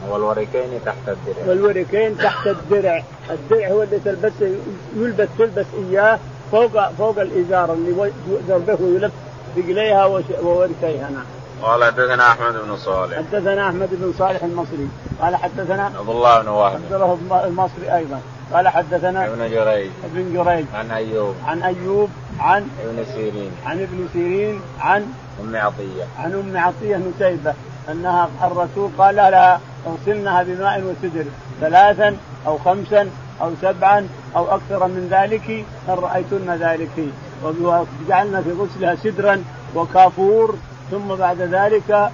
والوركين 0.10 0.80
تحت 0.86 0.98
الدرع. 1.08 1.48
والوركين 1.48 2.18
تحت 2.18 2.48
الدرع. 2.48 3.04
الدرع 3.30 3.68
هو 3.68 3.84
اللي 3.84 4.00
تلبسه 4.06 4.56
يلبس 4.96 5.28
تلبس 5.38 5.66
إياه 5.90 6.20
فوق 6.52 6.90
فوق 6.98 7.22
الإزار 7.22 7.74
اللي 7.74 8.12
ضربه 8.48 8.80
يلف 8.82 9.12
رجليها 9.58 10.06
ووركيها 10.42 11.10
نعم 11.10 11.26
قال 11.62 11.84
حدثنا 11.84 12.32
أحمد 12.32 12.54
بن 12.54 12.78
صالح. 12.78 13.18
حدثنا 13.18 13.68
أحمد 13.70 13.90
بن 13.92 14.14
صالح 14.18 14.44
المصري. 14.44 14.90
قال 15.22 15.36
حدثنا 15.36 15.84
عبد 15.84 16.10
الله 16.10 16.42
بن 16.42 16.48
وهب 16.48 16.74
عبد 16.74 17.22
الله 17.24 17.46
المصري 17.46 17.96
أيضا. 17.96 18.22
قال 18.54 18.68
حدثنا 18.68 19.26
ابن 19.26 19.50
جريج. 19.50 19.92
ابن 20.06 20.34
جريج. 20.34 20.66
عن 20.74 20.92
أيوب. 20.92 21.36
عن 21.46 21.62
أيوب 21.62 22.10
عن 22.40 22.68
ابن 22.84 23.06
سيرين. 23.14 23.52
عن 23.66 23.82
ابن 23.82 24.08
سيرين 24.14 24.62
عن 24.80 25.06
أم 25.42 25.56
عطية. 25.56 26.04
عن 26.20 26.34
أم 26.34 26.58
عطية 26.58 26.98
نسيبه 26.98 27.54
أنها 27.92 28.30
الرسول 28.44 28.90
قال 28.98 29.16
لها 29.16 29.60
اغسلنها 29.88 30.44
بماء 30.44 30.82
وسدر 30.82 31.26
ثلاثا 31.62 32.18
أو 32.48 32.58
خمسا 32.58 33.10
أو 33.42 33.52
سبعا 33.62 34.08
أو 34.36 34.56
أكثر 34.56 34.88
من 34.88 35.08
ذلك 35.12 35.66
ان 35.90 35.94
رأيتن 35.94 36.52
ذلك؟ 36.52 37.10
وجعلنا 37.44 38.42
في 38.42 38.52
غسلها 38.52 38.96
سدرا 38.96 39.44
وكافور 39.76 40.56
ثم 40.92 41.16
بعد 41.16 41.42
ذلك 41.42 42.10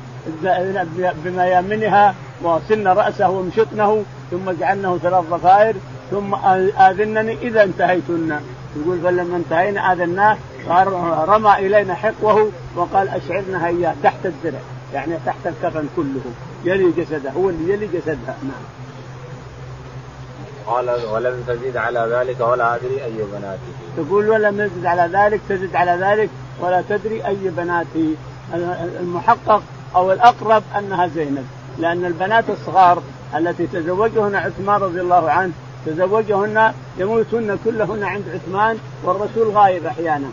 بميامنها 1.25 2.15
وصلنا 2.43 2.93
رأسه 2.93 3.30
ومشطنه 3.30 4.03
ثم 4.32 4.51
جعلناه 4.51 4.97
ثلاث 4.97 5.25
ضفائر 5.30 5.75
ثم 6.11 6.36
آذنني 6.80 7.38
إذا 7.41 7.63
انتهيتن. 7.63 8.39
يقول 8.75 8.99
فلما 9.01 9.38
انتهينا 9.38 9.93
آذناه 9.93 10.38
رمى 11.25 11.53
إلينا 11.53 11.93
حقوه 11.93 12.51
وقال 12.75 13.07
أشعرنا 13.07 13.67
اياه 13.67 13.95
تحت 14.03 14.25
الدرع 14.25 14.59
يعني 14.93 15.13
تحت 15.25 15.47
الكفن 15.47 15.88
كله 15.95 16.21
يلي 16.65 16.91
جسده 16.91 17.32
هو 17.32 17.49
اللي 17.49 17.73
يلي 17.73 17.88
جسدها 17.88 18.36
نعم. 18.43 18.63
قال 20.68 20.89
ولم 21.13 21.43
تزد 21.47 21.78
على 21.78 22.07
ذلك 22.11 22.39
ولا 22.39 22.76
أدري 22.76 23.03
أي 23.03 23.24
بناته. 23.34 23.57
تقول 23.97 24.30
ولم 24.30 24.61
يزد 24.61 24.86
على 24.86 25.18
ذلك 25.18 25.41
تزد 25.49 25.76
على 25.76 25.91
ذلك 25.91 26.30
ولا 26.61 26.84
تدري 26.89 27.28
أي 27.28 27.38
بناته 27.43 28.15
المحقق 28.99 29.61
أو 29.95 30.11
الأقرب 30.11 30.63
أنها 30.78 31.07
زينب 31.07 31.45
لأن 31.80 32.05
البنات 32.05 32.49
الصغار 32.49 33.01
التي 33.38 33.68
تزوجهن 33.68 34.36
عثمان 34.36 34.82
رضي 34.82 35.01
الله 35.01 35.32
عنه 35.32 35.51
تزوجهن 35.86 36.74
يموتن 36.97 37.57
كلهن 37.65 38.03
عند 38.03 38.24
عثمان 38.34 38.78
والرسول 39.03 39.49
غايب 39.49 39.86
أحيانا. 39.86 40.28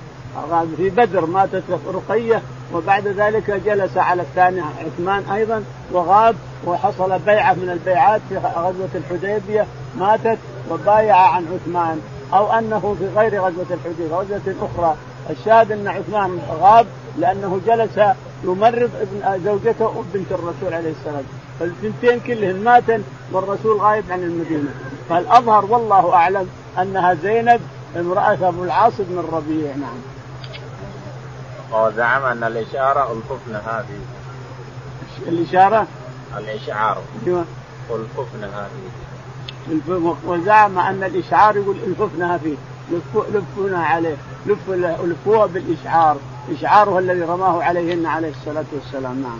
في 0.76 0.90
بدر 0.90 1.26
ماتت 1.26 1.62
رقية 1.94 2.42
وبعد 2.74 3.08
ذلك 3.08 3.50
جلس 3.50 3.96
على 3.96 4.22
الثاني 4.22 4.60
عثمان 4.60 5.30
أيضا 5.32 5.64
وغاب 5.92 6.36
وحصل 6.66 7.18
بيعة 7.18 7.52
من 7.52 7.70
البيعات 7.70 8.20
في 8.28 8.36
غزوة 8.36 8.88
الحديبية 8.94 9.66
ماتت 9.98 10.38
وبايع 10.70 11.16
عن 11.16 11.46
عثمان 11.54 12.00
أو 12.32 12.52
أنه 12.52 12.96
في 12.98 13.08
غير 13.16 13.40
غزوة 13.40 13.66
الحديبيه 13.70 14.14
غزوة 14.14 14.54
أخرى 14.62 14.96
الشاهد 15.30 15.72
أن 15.72 15.88
عثمان 15.88 16.38
غاب 16.60 16.86
لأنه 17.18 17.60
جلس 17.66 17.98
يمرض 18.44 18.90
ابن 19.00 19.44
زوجته 19.44 20.04
بنت 20.14 20.32
الرسول 20.32 20.74
عليه 20.74 20.90
السلام 20.90 21.24
فالبنتين 21.60 22.20
كلهن 22.20 22.64
ماتن 22.64 23.02
والرسول 23.32 23.80
غايب 23.80 24.04
عن 24.10 24.22
المدينة 24.22 24.70
فالأظهر 25.08 25.64
والله 25.64 26.14
أعلم 26.14 26.48
أنها 26.78 27.14
زينب 27.14 27.60
امرأة 27.96 28.48
أبو 28.48 28.64
العاص 28.64 28.92
بن 28.98 29.18
الربيع 29.18 29.76
نعم. 29.76 29.98
وزعم 31.72 32.24
أن 32.24 32.44
الإشارة 32.44 33.12
الطفل 33.12 33.52
هذه. 33.52 34.00
الإشارة؟ 35.28 35.86
الإشعار. 36.38 36.98
أيوه. 37.26 37.44
الطفل 37.90 38.44
هذه. 38.44 39.03
وزعم 40.26 40.78
أن 40.78 41.04
الإشعار 41.04 41.56
يقول 41.56 41.76
الففنها 41.86 42.38
فيه. 42.38 42.56
لفونا 43.34 43.84
عليه. 43.84 44.16
لفوها 45.04 45.46
بالإشعار. 45.46 46.16
إشعاره 46.58 46.98
الذي 46.98 47.20
رماه 47.20 47.62
عليهن 47.62 48.06
عليه 48.06 48.30
الصلاة 48.30 48.64
والسلام. 48.72 49.22
نعم. 49.22 49.38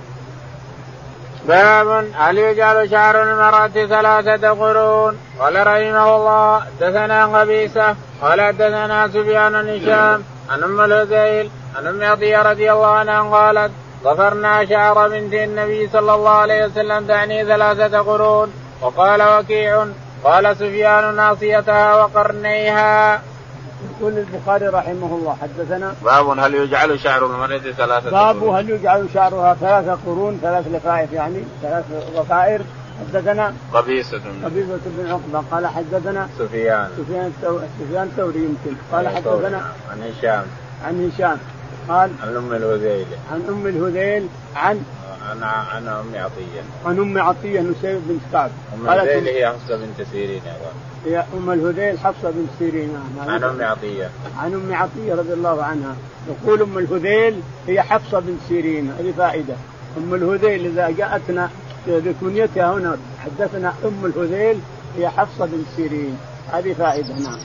باب 1.49 2.07
هل 2.14 2.39
يجعل 2.39 2.91
شعر 2.91 3.22
المرأة 3.22 3.68
ثلاثة 3.68 4.49
قرون؟ 4.49 5.16
قال 5.41 5.66
رحمه 5.66 6.16
الله 6.16 6.61
حدثنا 6.61 7.41
قبيسة 7.41 7.97
قال 8.22 8.41
حدثنا 8.41 9.09
سفيان 9.09 9.55
هشام 9.55 10.22
عن 10.51 10.62
أم 10.62 10.81
الهذيل 10.81 11.51
عن 11.77 11.87
أم 11.87 12.05
عطية 12.05 12.43
رضي 12.43 12.72
الله 12.72 12.87
عنها 12.87 13.22
قالت 13.22 13.72
ظفرنا 14.05 14.64
شعر 14.64 15.09
بنت 15.09 15.35
النبي 15.35 15.89
صلى 15.89 16.14
الله 16.14 16.31
عليه 16.31 16.64
وسلم 16.64 17.07
تعني 17.07 17.45
ثلاثة 17.45 17.99
قرون 17.99 18.53
وقال 18.83 19.22
وكيع 19.22 19.87
قال 20.25 20.57
سفيان 20.57 21.16
ناصيتها 21.16 21.95
وقرنيها. 21.95 23.22
يقول 24.01 24.18
البخاري 24.18 24.66
رحمه 24.66 25.07
الله 25.07 25.37
حدثنا. 25.43 25.95
باب 26.05 26.39
هل 26.39 26.55
يجعل 26.55 27.01
شعر 27.01 27.27
المرأة 27.27 27.59
ثلاثة 27.59 28.11
باب 28.11 28.45
هل 28.45 28.70
يجعل 28.70 29.09
شعرها 29.14 29.55
ثلاثة 29.55 29.99
قرون 30.07 30.39
ثلاث 30.43 30.68
لفائف 30.68 31.12
يعني 31.12 31.43
ثلاث 31.62 31.85
ضفائر 32.16 32.62
حدثنا. 33.01 33.55
قبيصة. 33.75 34.20
قبيصة 34.45 34.81
بن 34.87 35.11
عقبة. 35.11 35.45
قال 35.51 35.66
حدثنا. 35.66 36.29
سفيان. 36.39 36.89
سفيان 36.99 37.33
سفيان 37.81 38.03
الثوري 38.03 38.39
يمكن. 38.39 38.77
قال 38.93 39.09
حدثنا. 39.09 39.72
عن 39.91 40.03
هشام. 40.03 40.45
عن 40.85 41.11
هشام. 41.11 41.39
قال. 41.89 42.11
عن 42.22 42.37
أم 42.37 42.53
الهذيل. 42.53 43.07
عن 43.33 43.43
أم 43.49 43.66
الهذيل 43.66 44.29
عن 44.57 44.85
عن 45.31 45.43
عن 45.43 45.89
ام 45.89 46.14
عطية. 46.14 46.62
عن 46.87 46.99
ام 46.99 47.18
عطية 47.18 47.61
نسيبة 47.61 48.01
بنت 48.09 48.20
كعب 48.33 48.51
أم 48.75 48.89
الهذيل 48.89 49.29
هي 49.29 49.49
حفصة 49.49 49.77
بنت 49.77 50.09
سيرين 50.12 50.43
هي 51.07 51.25
أم 51.35 51.51
الهذيل 51.51 51.99
حفصة 51.99 52.31
بنت 52.31 52.49
سيرين. 52.59 52.97
عن 53.27 53.45
ام 53.45 53.62
عطية. 53.62 54.11
عن 54.39 54.55
ام 54.55 54.75
عطية 54.75 55.14
رضي 55.14 55.33
الله 55.33 55.62
عنها. 55.62 55.97
يقول 56.29 56.62
أم 56.62 56.79
الهذيل 56.79 57.41
هي 57.68 57.83
حفصة 57.83 58.20
بنت 58.20 58.39
سيرين. 58.49 58.95
هذه 58.99 59.14
فائدة. 59.18 59.55
أم 59.97 60.14
الهذيل 60.14 60.66
إذا 60.66 60.91
جاءتنا 60.91 61.51
بكنيتها 61.87 62.72
هنا 62.72 62.97
حدثنا 63.25 63.75
أم 63.85 64.05
الهذيل 64.05 64.61
هي 64.99 65.09
حفصة 65.09 65.47
بنت 65.47 65.66
سيرين. 65.77 66.18
هذه 66.53 66.72
فائدة 66.72 67.14
نعم. 67.14 67.39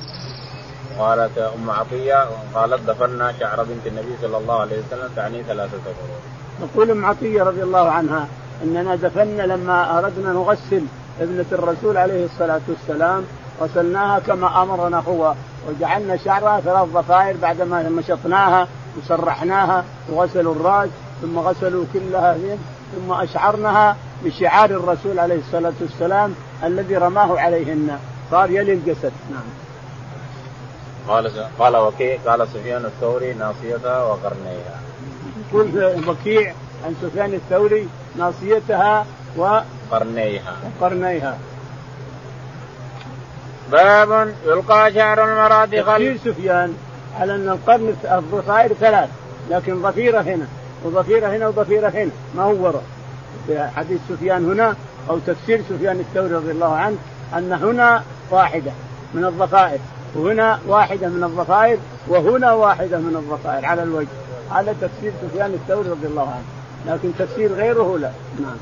قالت 0.99 1.37
أم 1.37 1.69
عطية 1.69 2.29
قالت 2.55 2.89
ضفرنا 2.89 3.33
شعر 3.39 3.63
بنت 3.63 3.87
النبي 3.87 4.15
صلى 4.21 4.37
الله 4.37 4.59
عليه 4.59 4.79
وسلم 4.79 5.09
تعني 5.15 5.43
ثلاثة 5.43 5.77
قرون. 5.85 6.38
تقول 6.61 6.91
ام 6.91 7.05
عطية 7.05 7.43
رضي 7.43 7.63
الله 7.63 7.89
عنها 7.89 8.27
إننا 8.63 8.95
ضفرنا 8.95 9.41
لما 9.41 9.99
أردنا 9.99 10.33
نغسل 10.33 10.83
ابنة 11.21 11.45
الرسول 11.51 11.97
عليه 11.97 12.25
الصلاة 12.25 12.61
والسلام 12.67 13.23
غسلناها 13.61 14.19
كما 14.19 14.63
أمرنا 14.63 14.99
هو 14.99 15.33
وجعلنا 15.69 16.17
شعرها 16.17 16.59
ثلاث 16.59 16.89
ضفائر 16.89 17.37
بعدما 17.37 17.89
مشطناها 17.89 18.67
وسرحناها 18.97 19.83
وغسلوا 20.09 20.55
الراس 20.55 20.89
ثم 21.21 21.39
غسلوا 21.39 21.85
كلها 21.93 22.37
ثم 22.95 23.11
اشعرنها 23.11 23.95
بشعار 24.23 24.69
الرسول 24.69 25.19
عليه 25.19 25.39
الصلاة 25.39 25.73
والسلام 25.81 26.35
الذي 26.63 26.97
رماه 26.97 27.39
عليهن 27.39 27.99
صار 28.31 28.51
يلي 28.51 28.73
الجسد 28.73 29.11
نعم. 29.31 29.43
قال 31.07 31.31
قال 31.59 31.77
وكيع 31.77 32.17
قال 32.25 32.47
سفيان 32.47 32.85
الثوري 32.85 33.33
ناصيتها 33.33 34.03
وقرنيها. 34.03 34.88
يقول 35.53 36.07
وكيع 36.07 36.53
عن 36.85 36.95
سفيان 37.01 37.33
الثوري 37.33 37.87
ناصيتها 38.17 39.05
وقرنيها 39.37 40.55
وقرنيها. 40.81 41.37
باب 43.71 44.33
يلقى 44.45 44.93
شعر 44.93 45.23
المرأة 45.23 45.81
خلف 45.81 46.21
سفيان 46.25 46.73
على 47.19 47.35
أن 47.35 47.49
القرن 47.49 47.95
الضفائر 48.11 48.73
ثلاث 48.73 49.09
لكن 49.49 49.81
ضفيره 49.81 50.21
هنا 50.21 50.47
وضفيره 50.83 51.27
هنا 51.27 51.47
وضفيره 51.47 51.89
هنا 51.89 52.11
ما 52.35 52.43
هو 52.43 52.63
وراء؟ 52.65 52.83
حديث 53.75 53.99
سفيان 54.09 54.51
هنا 54.51 54.75
أو 55.09 55.19
تفسير 55.27 55.61
سفيان 55.69 55.99
الثوري 55.99 56.33
رضي 56.33 56.51
الله 56.51 56.75
عنه 56.75 56.97
أن 57.37 57.53
هنا 57.53 58.03
واحدة 58.31 58.71
من 59.13 59.25
الضفائر 59.25 59.79
وهنا 60.15 60.59
واحدة 60.67 61.07
من 61.07 61.23
الضفائر 61.23 61.77
وهنا 62.07 62.53
واحدة 62.53 62.97
من 62.97 63.15
الضفائر 63.15 63.65
على 63.65 63.83
الوجه. 63.83 64.07
هذا 64.53 64.75
تفسير 64.81 65.13
سفيان 65.21 65.53
الثوري 65.53 65.89
رضي 65.89 66.07
الله 66.07 66.21
عنه 66.21 66.43
لكن 66.85 67.11
تفسير 67.19 67.53
غيره 67.53 67.97
لا. 67.97 68.11
نعم. 68.39 68.57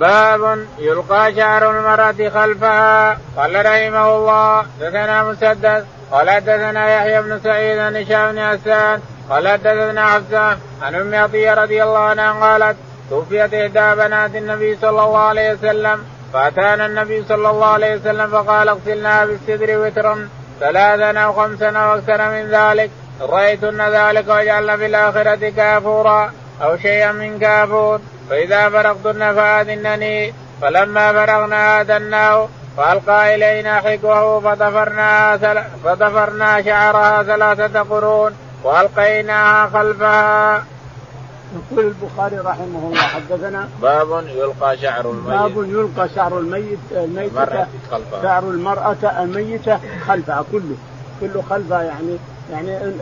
باب 0.00 0.66
يلقى 0.78 1.34
شعر 1.34 1.70
المرأة 1.70 2.28
خلفها. 2.28 3.18
قال 3.36 3.66
رحمه 3.66 4.16
الله 4.16 4.66
دثنا 4.80 5.24
مسدد. 5.24 5.86
قال 6.12 6.40
دثنا 6.40 6.96
يحيى 6.96 7.22
بن 7.22 7.40
سعيد 7.44 7.78
عن 7.78 7.96
هشام 7.96 8.32
بن 8.32 8.40
حسان. 8.40 9.00
قال 9.30 9.58
دثنا 9.58 10.06
حفصة 10.06 10.56
عن 10.82 10.94
أم 10.94 11.14
عطية 11.14 11.54
رضي 11.54 11.82
الله 11.82 11.98
عنها 11.98 12.32
قالت 12.32 12.76
توفيت 13.10 13.54
إحدى 13.54 14.02
بنات 14.02 14.34
النبي 14.36 14.76
صلى 14.76 14.90
الله 14.90 15.18
عليه 15.18 15.52
وسلم. 15.52 16.04
فأتانا 16.32 16.86
النبي 16.86 17.24
صلى 17.28 17.50
الله 17.50 17.66
عليه 17.66 17.96
وسلم 17.96 18.26
فقال 18.26 18.68
اغسلنا 18.68 19.24
بالسدر 19.24 19.78
وترا 19.78 20.28
ثلاثا 20.60 21.18
أو 21.18 21.32
خمسا 21.32 21.70
أو 21.70 21.94
أكثر 21.94 22.30
من 22.30 22.50
ذلك. 22.50 22.90
رأيتن 23.20 23.80
ذلك 23.80 24.24
وجعلنا 24.28 24.76
في 24.76 24.86
الآخرة 24.86 25.48
كافورا 25.48 26.32
أو 26.62 26.76
شيئا 26.76 27.12
من 27.12 27.38
كافور. 27.38 28.00
فإذا 28.30 28.68
فرغتن 28.68 29.34
فآذنني. 29.34 30.32
فلما 30.62 31.12
فرغنا 31.12 31.80
آذناه. 31.80 32.48
فألقى 32.76 33.34
إلينا 33.34 33.80
حكوه 33.80 34.40
فضفرنا 34.40 35.36
فضفرنا 35.84 36.62
شعرها 36.62 37.22
ثلاثة 37.22 37.80
قرون 37.80 38.32
وألقيناها 38.64 39.66
خلفها. 39.66 40.64
يقول 41.72 41.86
البخاري 41.86 42.36
رحمه 42.36 42.88
الله 42.88 43.00
حدثنا 43.00 43.68
باب 43.82 44.26
يلقى 44.26 44.76
شعر 44.76 45.10
الميت. 45.10 45.40
باب 45.40 45.56
يلقى 45.56 46.08
شعر 46.14 46.38
الميت 46.38 46.78
الميتة 46.92 47.66
شعر 48.22 48.42
المرأة 48.42 49.22
الميتة 49.22 49.80
خلفها 50.08 50.44
كله. 50.52 50.76
كله 51.20 51.42
خلفها 51.50 51.82
يعني 51.82 52.18
يعني 52.52 52.92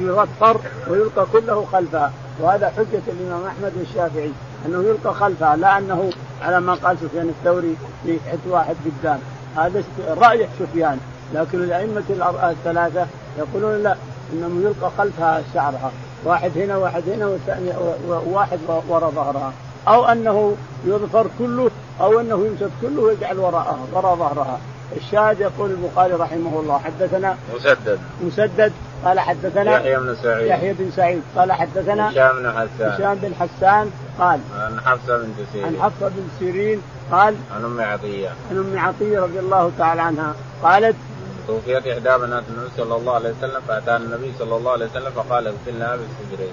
يغفر 0.00 0.60
ويلقى 0.88 1.26
كله 1.32 1.64
خلفها 1.72 2.12
وهذا 2.40 2.68
حجة 2.68 3.02
الإمام 3.08 3.46
أحمد 3.46 3.72
والشافعي 3.78 4.30
أنه 4.66 4.84
يلقى 4.88 5.14
خلفها 5.14 5.56
لا 5.56 5.78
أنه 5.78 6.10
على 6.42 6.60
ما 6.60 6.74
قال 6.74 6.98
سفيان 6.98 7.28
الثوري 7.28 7.76
يحط 8.04 8.38
واحد 8.48 8.76
قدام. 8.84 9.18
هذا 9.56 9.84
رأي 10.08 10.48
سفيان. 10.58 10.98
لكن 11.34 11.62
الأئمة 11.62 12.02
الثلاثة 12.50 13.06
يقولون 13.38 13.82
لا 13.82 13.96
إنه 14.32 14.62
يلقى 14.62 14.90
خلفها 14.98 15.42
شعرها. 15.54 15.92
واحد 16.24 16.58
هنا 16.58 16.76
واحد 16.76 17.02
هنا 17.08 17.38
وواحد 18.08 18.58
وراء 18.88 19.10
ظهرها. 19.10 19.52
أو 19.88 20.04
أنه 20.04 20.56
يظفر 20.84 21.26
كله 21.38 21.70
أو 22.00 22.20
أنه 22.20 22.46
يمسك 22.46 22.70
كله 22.82 23.02
ويجعل 23.02 23.38
وراءها 23.38 23.78
وراء 23.92 24.16
ظهرها. 24.16 24.58
الشاهد 24.96 25.40
يقول 25.40 25.70
البخاري 25.70 26.12
رحمه 26.12 26.60
الله 26.60 26.78
حدثنا 26.78 27.36
مسدد. 27.54 27.98
مسدد 28.22 28.72
قال 29.04 29.20
حدثنا 29.20 29.76
يحيى 29.76 29.96
بن 29.96 30.16
سعيد. 30.22 30.46
يحيى 30.46 30.72
بن 30.72 30.90
سعيد 30.96 31.22
قال 31.36 31.52
حدثنا 31.52 32.10
هشام 32.10 32.36
بن 32.36 32.50
حسان. 32.50 32.92
هشام 32.92 33.14
بن 33.14 33.34
حسان 33.34 33.90
قال 34.18 34.40
عن 34.58 34.80
حفصة 34.80 35.18
بنت 35.18 35.36
سيرين 35.52 35.66
عن 35.66 35.82
حفصة 35.82 36.08
بن 36.08 36.28
سيرين 36.38 36.82
قال 37.12 37.34
عن 37.56 37.64
أم 37.64 37.80
عطية. 37.80 38.28
عن 38.50 38.56
أم 38.56 38.78
عطية 38.78 39.20
رضي 39.20 39.38
الله 39.38 39.72
تعالى 39.78 40.02
عنها 40.02 40.34
قالت 40.62 40.96
توفيت 41.46 41.86
إحدى 41.86 42.24
بنات 42.24 42.42
النبي 42.48 42.70
صلى 42.76 42.96
الله 42.96 43.14
عليه 43.14 43.30
وسلم 43.30 43.60
فأتانا 43.68 43.96
النبي 43.96 44.32
صلى 44.38 44.56
الله 44.56 44.72
عليه 44.72 44.86
وسلم 44.86 45.10
فقال 45.10 45.46
اغسلنها 45.46 45.96
بالسدر 45.96 46.48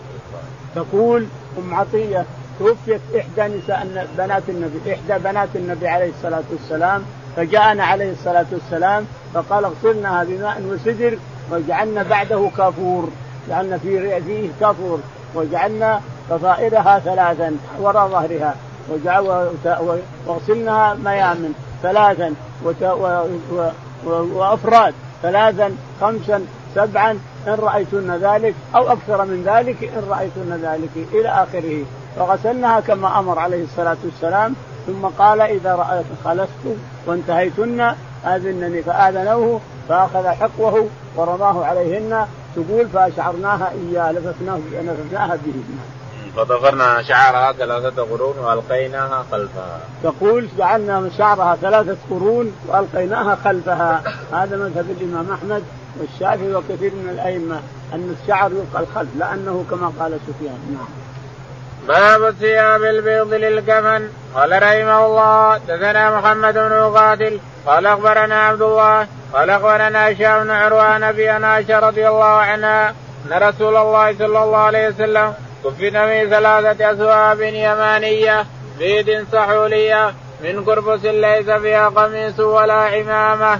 تقول 0.76 1.26
أم 1.58 1.74
عطية 1.74 2.26
توفيت 2.60 3.02
إحدى 3.18 3.58
نساء 3.58 4.08
بنات 4.18 4.44
النبي 4.50 4.94
إحدى 4.94 5.24
بنات 5.24 5.50
النبي 5.56 5.88
عليه 5.88 6.12
الصلاة 6.18 6.44
والسلام 6.52 7.04
فجاءنا 7.40 7.84
عليه 7.84 8.12
الصلاة 8.12 8.46
والسلام 8.52 9.06
فقال 9.34 9.66
اغسلنها 9.66 10.24
بماء 10.24 10.62
وسدر 10.62 11.18
وجعلنا 11.52 12.04
بعده 12.04 12.50
كافور 12.58 13.10
جعلنا 13.50 13.78
في 13.78 14.22
فيه 14.22 14.50
كافور 14.60 15.00
وجعلنا 15.36 16.02
ضفائرها 16.30 17.00
ثلاثا 17.00 17.58
وراء 17.80 18.08
ظهرها 18.08 18.56
واغسلنها 20.28 20.94
ميامن 20.94 21.54
ثلاثا 21.84 22.34
وأفراد 24.06 24.94
ثلاثا 25.22 25.76
خمسا 26.02 26.46
سبعا 26.76 27.12
إن 27.48 27.54
رأيتن 27.54 28.12
ذلك 28.12 28.56
أو 28.76 28.92
أكثر 28.92 29.26
من 29.26 29.44
ذلك 29.46 29.84
إن 29.84 30.04
رأيتن 30.10 30.60
ذلك 30.64 31.08
إلى 31.14 31.30
آخره. 31.30 31.84
فغسلناها 32.16 32.80
كما 32.80 33.20
أمر 33.20 33.40
عليه 33.40 33.64
الصلاة 33.64 33.98
والسلام 34.04 34.56
ثم 34.90 35.08
قال 35.08 35.42
إذا 35.42 35.76
رأيت 35.76 36.06
خلصت 36.24 36.78
وانتهيتن 37.08 37.94
آذنني 38.26 38.82
فآذنوه 38.84 39.62
فأخذ 39.90 40.28
حقوه 40.28 40.88
ورماه 41.16 41.66
عليهن 41.66 42.28
تقول 42.56 42.88
فأشعرناها 42.90 43.72
إياه 43.72 44.12
لففناه 44.12 44.60
لففناها 44.82 45.36
به 45.36 45.54
فضفرنا 46.36 47.04
شعرها 47.04 47.54
ثلاثة 47.54 48.04
قرون 48.04 48.38
وألقيناها 48.40 49.26
خلفها. 49.32 49.80
تقول 50.04 50.48
جعلنا 50.58 51.10
شعرها 51.18 51.56
ثلاثة 51.56 51.98
قرون 52.10 52.54
وألقيناها 52.68 53.36
خلفها 53.36 54.04
هذا 54.32 54.58
مذهب 54.58 54.86
الإمام 54.90 55.32
أحمد 55.32 55.64
والشافعي 56.00 56.56
وكثير 56.56 56.92
من 56.96 57.10
الأئمة 57.10 57.60
أن 57.94 58.16
الشعر 58.22 58.52
يلقى 58.52 58.84
الخلف 58.84 59.10
لأنه 59.20 59.66
كما 59.70 59.92
قال 60.00 60.20
سفيان 60.28 60.58
نعم. 60.74 61.09
باب 61.88 62.32
ثياب 62.32 62.84
البيض 62.84 63.34
للكفن. 63.34 64.10
قال 64.36 64.52
رحمه 64.64 65.06
الله 65.06 65.58
دثنا 65.58 66.20
محمد 66.20 66.54
بن 66.54 66.98
قاتل 66.98 67.40
قال 67.66 67.86
أخبرنا 67.86 68.48
عبد 68.48 68.62
الله 68.62 69.08
قال 69.34 69.50
أخبرنا 69.50 70.12
هشام 70.12 70.44
بن 70.44 70.50
عروان 70.50 71.04
ابي 71.04 71.30
عائشة 71.30 71.80
رضي 71.80 72.08
الله 72.08 72.26
عنها 72.26 72.90
أن 73.26 73.50
رسول 73.50 73.78
الله 73.78 74.18
صلى 74.18 74.44
الله 74.44 74.58
عليه 74.58 74.88
وسلم 74.88 75.34
كفن 75.64 76.06
في 76.06 76.30
ثلاثة 76.30 76.92
اثواب 76.92 77.42
يمانية 77.42 78.46
بيد 78.80 79.26
سحوليه 79.32 80.14
من 80.44 80.64
قربس 80.64 81.06
ليس 81.06 81.50
فيها 81.50 81.90
قميص 81.90 82.40
ولا 82.40 82.74
عمامة. 82.74 83.60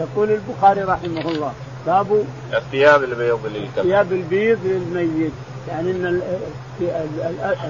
يقول 0.00 0.30
البخاري 0.30 0.80
رحمه 0.80 1.30
الله 1.30 1.52
باب 1.86 2.24
الثياب 2.54 3.02
البيض 3.04 3.40
للكفن. 3.46 3.80
الثياب 3.80 4.12
البيض 4.12 4.58
للميت. 4.64 5.32
يعني 5.68 5.90
إن 5.90 6.22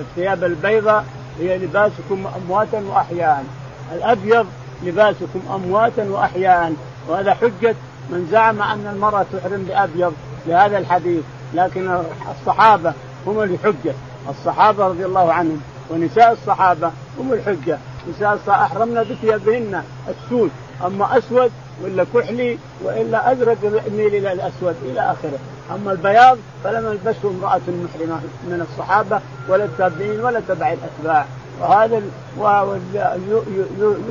الثياب 0.00 0.44
البيضاء 0.44 1.04
هي 1.40 1.58
لباسكم 1.58 2.26
أمواتا 2.36 2.82
واحياء 2.88 3.44
الأبيض 3.92 4.46
لباسكم 4.82 5.40
أمواتا 5.54 6.04
واحياء 6.10 6.72
وهذا 7.08 7.34
حجة 7.34 7.74
من 8.10 8.28
زعم 8.30 8.62
أن 8.62 8.86
المرأة 8.92 9.26
تحرم 9.32 9.64
بأبيض 9.68 10.12
لهذا 10.46 10.78
الحديث. 10.78 11.22
لكن 11.54 11.98
الصحابة 12.30 12.92
هم 13.26 13.42
الحجة. 13.42 13.94
الصحابة 14.28 14.86
رضي 14.86 15.04
الله 15.04 15.32
عنهم 15.32 15.60
ونساء 15.90 16.32
الصحابة 16.32 16.90
هم 17.18 17.32
الحجة. 17.32 17.78
نساء 18.10 18.38
احرمنا 18.48 19.02
بثيابهن 19.02 19.82
السود. 20.08 20.50
أما 20.86 21.18
أسود 21.18 21.50
ولا 21.84 22.06
كحلي 22.14 22.58
وإلا 22.84 23.32
أزرق 23.32 23.56
يميل 23.64 24.14
إلى 24.14 24.32
الأسود 24.32 24.76
إلى 24.82 25.00
آخره. 25.00 25.38
أما 25.74 25.92
البياض 25.92 26.38
فلم 26.64 26.86
يلبسه 26.86 27.30
امرأة 27.30 27.60
محرمه 27.68 28.20
من 28.44 28.66
الصحابة 28.70 29.20
ولا 29.48 29.64
التابعين 29.64 30.20
ولا 30.20 30.40
تبع 30.48 30.72
الأتباع. 30.72 31.26
وهذا 31.60 32.02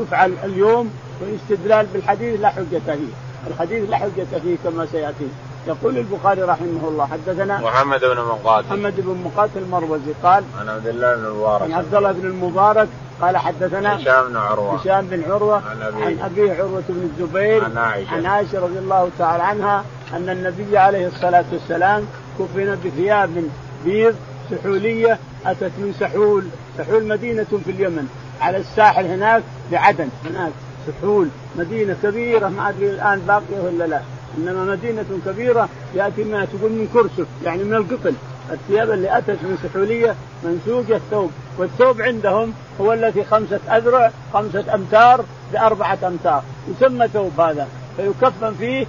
يفعل 0.01 0.33
اليوم 0.43 0.93
والاستدلال 1.21 1.85
بالحديث 1.93 2.39
لا 2.41 2.49
حجة 2.49 2.81
فيه. 2.85 3.13
الحديث 3.47 3.89
لا 3.89 3.97
حجة 3.97 4.39
فيه 4.43 4.55
كما 4.63 4.85
سيأتي. 4.85 5.27
يقول 5.67 5.97
البخاري 5.97 6.41
رحمه 6.41 6.87
الله 6.87 7.05
حدثنا 7.05 7.61
محمد 7.61 7.99
بن 7.99 8.17
مقاتل. 8.17 8.67
محمد 8.67 8.93
بن 8.97 9.21
مقاتل 9.25 9.57
المروزي 9.59 10.13
قال 10.23 10.43
عن 10.59 10.69
عبد 10.69 10.87
الله 10.87 11.15
بن 11.15 11.25
المبارك. 11.25 11.61
عن 11.61 11.73
عبد 11.73 11.95
الله 11.95 12.11
بن 12.11 12.27
المبارك 12.27 12.87
قال 13.21 13.37
حدثنا 13.37 13.97
هشام 13.97 14.27
بن 14.27 14.37
عروة. 14.37 14.75
هشام 14.75 15.07
بن 15.07 15.31
عروة 15.31 15.61
عن 15.69 15.81
ابيه 15.81 16.05
عن 16.05 16.19
ابيه 16.19 16.53
عروة 16.53 16.83
بن 16.89 17.09
الزبير 17.13 17.63
عن 17.65 17.77
عائشة. 17.77 18.11
عن 18.13 18.25
عائشة 18.25 18.59
رضي 18.59 18.79
الله 18.79 19.09
تعالى 19.19 19.43
عنها 19.43 19.83
أن 20.13 20.29
النبي 20.29 20.77
عليه 20.77 21.07
الصلاة 21.07 21.45
والسلام 21.51 22.05
كفن 22.39 22.77
بثياب 22.85 23.43
بيض 23.85 24.15
سحولية 24.51 25.17
أتت 25.45 25.71
من 25.77 25.95
سحول 25.99 26.43
سحول 26.77 27.03
مدينة 27.07 27.47
في 27.65 27.71
اليمن 27.71 28.07
على 28.41 28.57
الساحل 28.57 29.05
هناك 29.05 29.43
بعدن 29.71 30.09
هناك 30.25 30.51
سحول 30.87 31.27
مدينة 31.55 31.95
كبيرة 32.03 32.47
ما 32.47 32.69
أدري 32.69 32.89
الآن 32.89 33.19
باقية 33.19 33.59
ولا 33.65 33.83
لا. 33.83 34.01
إنما 34.37 34.65
مدينة 34.65 35.05
كبيرة 35.25 35.69
يأتي 35.95 36.23
منها 36.23 36.45
تقول 36.45 36.71
من 36.71 36.87
كرسف 36.93 37.27
يعني 37.45 37.63
من 37.63 37.73
القطن 37.75 38.15
الثياب 38.51 38.91
اللي 38.91 39.17
أتت 39.17 39.29
من 39.29 39.57
سحولية 39.63 40.15
منسوج 40.43 40.91
الثوب 40.91 41.31
والثوب 41.57 42.01
عندهم 42.01 42.53
هو 42.81 42.93
الذي 42.93 43.23
خمسة 43.23 43.59
أذرع 43.69 44.11
خمسة 44.33 44.75
أمتار 44.75 45.25
بأربعة 45.53 45.97
أمتار. 46.03 46.43
يسمى 46.67 47.07
ثوب 47.07 47.39
هذا. 47.39 47.67
فيكفن 47.97 48.53
فيه 48.53 48.85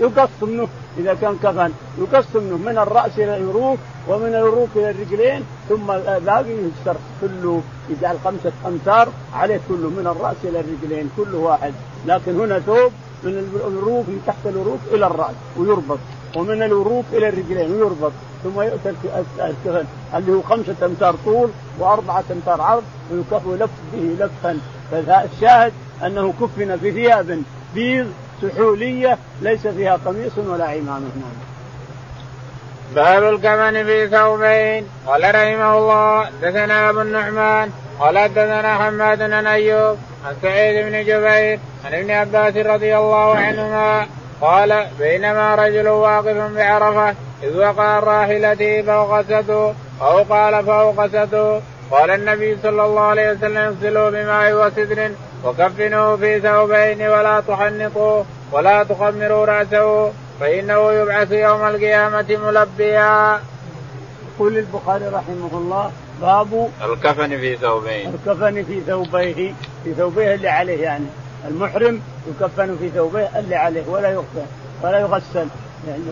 يقص 0.00 0.28
منه 0.42 0.68
إذا 0.98 1.14
كان 1.14 1.36
كفن. 1.42 1.72
يقص 1.98 2.36
منه 2.36 2.56
من 2.56 2.78
الرأس 2.78 3.18
إلى 3.18 3.36
العروق 3.36 3.78
ومن 4.08 4.28
العروق 4.28 4.68
إلى 4.76 4.90
الرجلين 4.90 5.44
ثم 5.68 5.86
باقي 6.26 6.52
يكسر 6.52 6.96
كله. 7.20 7.62
يجعل 7.90 8.16
خمسه 8.24 8.52
أمتار 8.66 9.08
عليه 9.34 9.60
كله 9.68 9.88
من 9.88 10.06
الرأس 10.16 10.36
إلى 10.44 10.60
الرجلين 10.60 11.10
كله 11.16 11.38
واحد. 11.38 11.72
لكن 12.06 12.40
هنا 12.40 12.58
ثوب 12.58 12.92
من 13.24 13.60
العروق 13.66 14.04
من 14.08 14.22
تحت 14.26 14.46
العروق 14.46 14.78
إلى 14.92 15.06
الرأس 15.06 15.34
ويربط 15.56 15.98
ومن 16.36 16.62
العروق 16.62 17.04
إلى 17.12 17.28
الرجلين 17.28 17.72
ويربط 17.72 18.12
ثم 18.44 18.60
يؤتى 18.60 18.92
الكفن 19.40 19.84
اللي 20.14 20.32
هو 20.32 20.42
خمسة 20.42 20.74
أمتار 20.82 21.14
طول 21.24 21.50
وأربعة 21.78 22.24
أمتار 22.30 22.60
عرض 22.60 22.82
ويكف 23.12 23.42
يلف 23.46 23.70
به 23.92 24.24
لفا 24.24 24.58
فالشاهد 24.90 25.72
أنه 26.06 26.32
كفن 26.40 26.76
في 26.76 26.92
ثياب 26.92 27.42
بيض 27.74 28.12
سحولية 28.42 29.18
ليس 29.42 29.66
فيها 29.66 29.98
قميص 30.06 30.38
ولا 30.38 30.64
عمامة 30.64 31.10
نعم. 31.16 31.34
باب 32.94 33.22
الكفن 33.22 33.84
في 33.84 34.08
ثوبين 34.08 34.86
قال 35.06 35.22
رحمه 35.22 35.78
الله 35.78 36.30
دثنا 36.42 36.90
أبو 36.90 37.00
النعمان 37.00 37.70
قال 38.00 38.34
دثنا 38.34 38.78
حماد 38.78 39.18
بن 39.18 39.46
أيوب 39.46 39.98
عن 40.26 40.34
سعيد 40.42 40.84
بن 40.86 41.04
جبير 41.04 41.58
عن 41.84 41.94
ابن 41.94 42.10
عباس 42.10 42.56
رضي 42.56 42.96
الله 42.96 43.36
عنهما 43.36 44.06
قال 44.40 44.86
بينما 44.98 45.54
رجل 45.54 45.88
واقف 45.88 46.36
بعرفة 46.36 47.14
إذ 47.42 47.56
وقع 47.56 47.98
الراحلة 47.98 48.82
فوقسته 48.86 49.74
أو 50.02 50.22
قال 50.22 50.64
فوقسته 50.64 51.60
قال 51.90 52.10
النبي 52.10 52.56
صلى 52.62 52.84
الله 52.84 53.00
عليه 53.00 53.30
وسلم 53.30 53.56
اغسلوا 53.56 54.10
بماء 54.10 54.52
وسدر 54.52 55.10
وكفنوه 55.44 56.16
في 56.16 56.40
ثوبين 56.40 57.02
ولا 57.02 57.42
تحنطوه 57.48 58.24
ولا 58.52 58.82
تخمروا 58.82 59.46
رأسه 59.46 60.12
فإنه 60.40 60.92
يبعث 60.92 61.32
يوم 61.32 61.64
القيامة 61.66 62.38
ملبيا. 62.44 63.40
يقول 64.34 64.58
البخاري 64.58 65.04
رحمه 65.04 65.50
الله 65.52 65.90
باب 66.22 66.70
الكفن 66.84 67.28
في 67.28 67.56
ثوبين. 67.56 68.14
الكفن 68.14 68.62
في 68.64 68.80
ثوبيه 68.80 69.54
في 69.84 69.94
ثوبيه 69.94 70.34
اللي 70.34 70.48
عليه 70.48 70.82
يعني. 70.82 71.06
المحرم 71.48 72.00
يكفن 72.28 72.76
في 72.76 72.88
ثوبيه 72.90 73.30
اللي 73.38 73.56
عليه 73.56 73.88
ولا 73.88 74.10
يغسل 74.10 74.46
ولا 74.82 74.98
يغسل. 74.98 75.46
يعني 75.88 76.02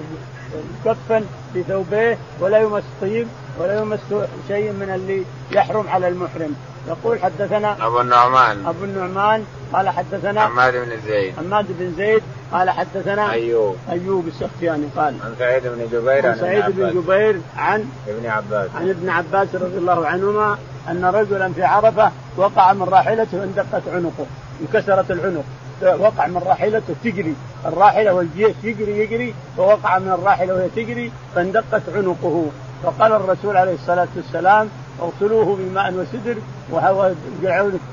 يكفن 0.86 1.24
في 1.53 1.62
ثوبيه 1.62 2.18
ولا 2.40 2.59
يمس 2.59 2.82
طيب 3.00 3.26
ولا 3.59 3.80
يمس 3.80 4.00
شيء 4.48 4.72
من 4.72 4.90
اللي 4.94 5.24
يحرم 5.53 5.88
على 5.88 6.09
المحرم. 6.09 6.55
يقول 6.88 7.20
حدثنا 7.20 7.86
أبو 7.86 8.00
النعمان. 8.00 8.66
أبو 8.66 8.84
النعمان. 8.84 9.44
قال 9.72 9.88
حدثنا 9.88 10.46
حماد 10.46 10.72
بن 10.72 11.00
زيد. 11.06 11.34
حماد 11.36 11.66
بن 11.68 11.94
زيد. 11.96 12.22
قال 12.52 12.70
حدثنا 12.70 13.32
أيوب. 13.32 13.76
أيوب 13.90 14.26
السختياني 14.26 14.86
قال. 14.96 15.14
عن 15.24 15.34
سعيد 15.38 15.62
بن 15.66 15.86
جبير 15.92 16.26
عن 16.26 16.38
سعيد 16.38 16.64
بن 16.68 17.02
جبير 17.02 17.40
عن 17.56 17.88
ابن 18.08 18.26
عباس. 18.26 18.70
عن 18.76 18.90
ابن 18.90 19.08
عباس 19.08 19.54
رضي 19.54 19.78
الله 19.78 20.06
عنهما 20.06 20.58
أن 20.88 21.04
رجلا 21.04 21.52
في 21.52 21.64
عرفة 21.64 22.10
وقع 22.36 22.72
من 22.72 22.82
راحلته 22.82 23.44
اندقت 23.44 23.82
عنقه 23.88 24.26
انكسرت 24.60 25.10
العنق. 25.10 25.44
وقع 25.82 26.26
من 26.26 26.42
راحلته 26.46 26.94
تجري. 27.04 27.34
الراحلة 27.66 28.14
والجيش 28.14 28.54
يجري 28.62 28.98
يجري 28.98 29.34
فوقع 29.56 29.98
من 29.98 30.08
الراحلة 30.08 30.54
وهي 30.54 30.68
تجري 30.68 31.12
فاندقت 31.34 31.82
عنقه. 31.94 32.46
فقال 32.82 33.12
الرسول 33.12 33.56
عليه 33.56 33.74
الصلاة 33.74 34.08
والسلام 34.16 34.68
أغسلوه 35.03 35.57
بماء 35.57 35.94
وسدر 35.94 36.36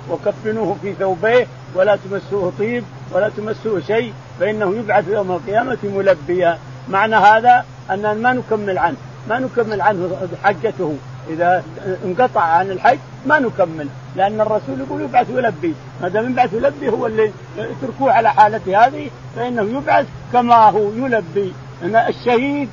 وكفنوه 0.09 0.75
في 0.81 0.93
ثوبيه 0.93 1.47
ولا 1.75 1.95
تمسوه 1.95 2.53
طيب 2.59 2.83
ولا 3.11 3.29
تمسوه 3.29 3.79
شيء 3.79 4.13
فإنه 4.39 4.75
يبعث 4.75 5.07
يوم 5.07 5.31
القيامة 5.31 5.77
ملبيا. 5.83 6.57
معنى 6.89 7.15
هذا 7.15 7.65
أن 7.91 8.21
ما 8.21 8.33
نكمل 8.33 8.77
عنه 8.77 8.97
ما 9.29 9.39
نكمل 9.39 9.81
عنه 9.81 10.17
حجته. 10.43 10.95
إذا 11.29 11.63
انقطع 12.05 12.41
عن 12.41 12.71
الحج 12.71 12.97
ما 13.25 13.39
نكمل 13.39 13.87
لأن 14.15 14.41
الرسول 14.41 14.79
يقول 14.79 15.01
يبعث 15.01 15.29
يلبي. 15.29 15.73
ما 16.01 16.07
دام 16.07 16.31
يبعث 16.31 16.53
يلبي 16.53 16.89
هو 16.89 17.07
اللي 17.07 17.31
اتركوه 17.57 18.11
على 18.11 18.29
حالته 18.29 18.85
هذه 18.85 19.09
فإنه 19.35 19.77
يبعث 19.77 20.05
كما 20.33 20.55
هو 20.55 20.91
يلبي. 20.91 21.53
إن 21.83 21.95
الشهيد 21.95 22.69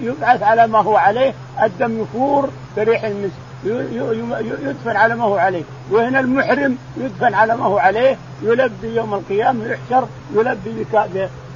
يبعث 0.00 0.42
على 0.42 0.66
ما 0.66 0.78
هو 0.78 0.96
عليه 0.96 1.34
الدم 1.62 2.02
يفور 2.02 2.50
بريح 2.76 3.04
المسك. 3.04 3.45
يدفن 3.64 4.96
على 4.96 5.14
ما 5.16 5.24
هو 5.24 5.36
عليه. 5.36 5.62
وهنا 5.90 6.20
المحرم 6.20 6.78
يدفن 6.96 7.34
على 7.34 7.56
ما 7.56 7.64
هو 7.64 7.78
عليه 7.78 8.16
يلبي 8.42 8.96
يوم 8.96 9.14
القيامة 9.14 9.66
يحشر 9.66 10.06
يلبي 10.34 10.86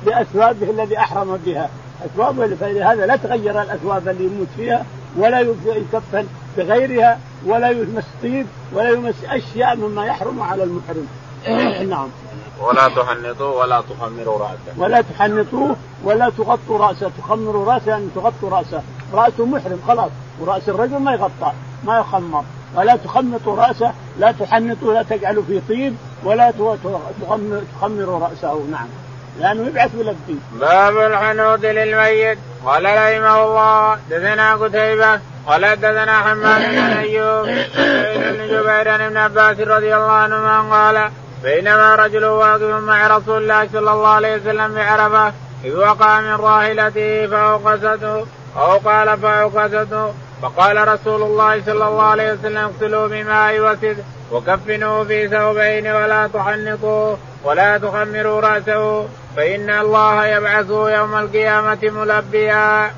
بأثوابه 0.07 0.71
الذي 0.71 0.99
أحرم 0.99 1.37
بها. 1.47 1.71
أثوابه 2.05 2.57
فلهذا 2.57 3.07
لا 3.07 3.17
تغير 3.17 3.63
الأثواب 3.63 4.09
اللي 4.09 4.25
يموت 4.25 4.49
فيها 4.57 4.85
ولا 5.17 5.41
يكفن 5.41 6.27
بغيرها 6.57 7.19
ولا 7.47 7.71
يمس 7.71 8.05
طيب 8.23 8.47
ولا 8.73 8.91
يمس 8.91 9.15
أشياء 9.25 9.77
مما 9.77 10.07
يحرم 10.07 10.43
على 10.43 10.63
المحرم. 10.65 11.07
نعم. 11.91 12.09
ولا 12.61 12.89
تحنطوه 12.89 13.57
ولا 13.57 13.81
تخمروا 13.81 14.39
راسه 14.39 14.79
ولا 14.79 15.01
تحنطوه 15.01 15.77
ولا 16.05 16.31
تغطوا 16.31 16.79
رأسه. 16.79 17.11
تخمروا 17.19 17.73
رأسه 17.73 17.91
يعني 17.91 18.09
تغطوا 18.15 18.51
رأسه. 18.51 18.83
رأسه 19.13 19.47
محرم 19.47 19.81
خلاص 19.89 20.11
ورأس 20.41 20.69
الرجل 20.69 20.99
ما 20.99 21.13
يغطى. 21.13 21.53
ما 21.85 21.99
يخمر. 21.99 22.45
ولا 22.75 22.97
تخمطوا 22.97 23.57
رأسه 23.57 23.93
لا 24.19 24.33
تحنطوا 24.33 24.95
لا 24.95 25.03
تجعلوا 25.03 25.43
فيه 25.43 25.61
طيب 25.69 25.95
ولا 26.25 26.53
تخمروا 27.77 28.19
رأسه 28.19 28.65
نعم. 28.71 28.89
لأنه 29.41 29.67
يبعث 29.67 29.95
ويلبي. 29.95 30.39
باب 30.61 30.97
الحنوط 30.99 31.61
للميت. 31.61 32.39
قال 32.67 32.85
رحمه 32.85 33.45
الله 33.45 33.99
دثنا 34.11 34.55
قتيبة. 34.55 35.21
قال 35.47 35.81
دثنا 35.81 36.19
حماد 36.23 36.61
بن 36.71 36.79
أيوب 36.79 37.47
بن 37.47 38.47
جبير 38.47 39.09
بن 39.09 39.17
عباس 39.17 39.61
رضي 39.61 39.97
الله 39.97 40.11
عنهما 40.11 40.61
قال 40.61 41.11
بينما 41.43 41.95
رجل 41.95 42.25
واقف 42.25 42.63
مع 42.63 43.07
رسول 43.07 43.43
الله 43.43 43.69
صلى 43.73 43.93
الله 43.93 44.09
عليه 44.09 44.37
وسلم 44.37 44.75
بعرفه 44.75 45.33
إذ 45.65 45.77
وقع 45.77 46.21
من 46.21 46.35
راحلته 46.35 47.27
فأوقسته 47.27 48.27
أو 48.57 48.79
قال 48.79 49.19
فأوقسته. 49.19 50.15
فقال 50.43 50.89
رسول 50.89 51.23
الله 51.23 51.63
صلى 51.65 51.89
الله 51.89 52.03
عليه 52.03 52.33
وسلم 52.33 52.57
اغسلوا 52.59 53.09
بماء 53.09 53.61
وسد 53.61 54.05
وكفنوه 54.33 55.05
في 55.05 55.29
ثوبين 55.29 55.87
ولا 55.87 56.27
تحنطوه 56.27 57.19
ولا 57.45 57.79
تخمروا 57.79 58.41
رأسه 58.41 59.09
فإن 59.37 59.71
الله 59.71 60.27
يبعثه 60.27 60.91
يوم 60.91 61.15
القيامة 61.15 61.79
ملبيا. 61.83 62.91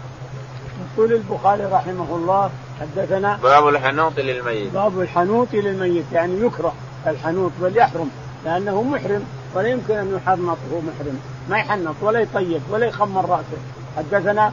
يقول 0.95 1.13
البخاري 1.13 1.65
رحمه 1.65 2.17
الله 2.17 2.51
حدثنا 2.81 3.39
باب 3.43 3.69
الحنوط 3.69 4.19
للميت 4.19 4.73
باب 4.73 5.01
الحنوط 5.01 5.49
للميت 5.53 6.05
يعني 6.13 6.47
يكره 6.47 6.73
الحنوط 7.07 7.53
بل 7.61 7.77
يحرم 7.77 8.11
لأنه 8.45 8.83
محرم 8.83 9.25
ولا 9.55 9.69
يمكن 9.69 9.95
أن 9.95 10.15
يحنط 10.17 10.59
وهو 10.71 10.81
محرم 10.81 11.21
ما 11.51 11.59
يحنط 11.59 11.95
ولا 12.03 12.21
يطيب 12.21 12.63
ولا 12.71 12.87
يخمر 12.87 13.29
رأسه 13.31 13.59
حدثنا 13.97 14.53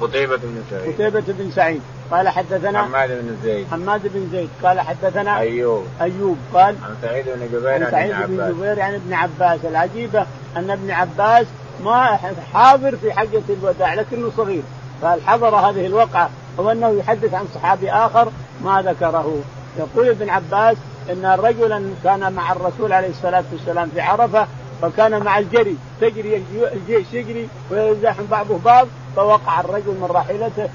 قتيبة 0.00 0.36
بن 0.36 0.62
سعيد. 0.70 0.94
قتيبة 0.94 1.24
بن 1.28 1.50
سعيد. 1.50 1.80
قال 2.10 2.28
حدثنا 2.28 2.82
حماد 2.82 3.08
بن 3.08 3.36
زيد. 3.44 3.66
حماد 3.70 4.00
بن 4.04 4.28
زيد. 4.32 4.48
قال 4.62 4.80
حدثنا 4.80 5.38
أيوب. 5.38 5.86
أيوب. 6.00 6.38
قال 6.54 6.74
عن 6.82 6.96
سعيد 7.02 7.24
بن 7.28 7.48
جبير 7.52 7.84
عن 7.84 7.90
سعيد 7.90 8.14
بن 8.28 8.54
جبير 8.54 8.80
عن 8.80 8.94
ابن 8.94 9.12
عباس. 9.12 9.60
العجيبة 9.64 10.26
أن 10.56 10.70
ابن 10.70 10.90
عباس 10.90 11.46
ما 11.84 12.18
حاضر 12.52 12.96
في 12.96 13.12
حجة 13.12 13.42
الوداع 13.50 13.94
لكنه 13.94 14.30
صغير. 14.36 14.62
قال 15.02 15.22
حضر 15.26 15.56
هذه 15.56 15.86
الوقعة 15.86 16.30
هو 16.60 16.70
أنه 16.70 16.88
يحدث 16.88 17.34
عن 17.34 17.44
صحابي 17.54 17.90
آخر 17.90 18.32
ما 18.64 18.82
ذكره. 18.82 19.42
يقول 19.78 20.08
ابن 20.08 20.30
عباس 20.30 20.76
إن 21.10 21.26
رجلا 21.26 21.84
كان 22.04 22.32
مع 22.32 22.52
الرسول 22.52 22.92
عليه 22.92 23.08
الصلاة 23.08 23.44
والسلام 23.52 23.88
في 23.94 24.00
عرفة 24.00 24.46
فكان 24.82 25.22
مع 25.22 25.38
الجري 25.38 25.76
تجري 26.00 26.42
الجيش 26.72 27.06
يجري 27.12 27.48
ويزاحم 27.70 28.24
بعضه 28.30 28.58
بعض 28.64 28.86
فوقع 29.16 29.60
الرجل 29.60 29.90
من 29.90 30.08
راحلته 30.10 30.68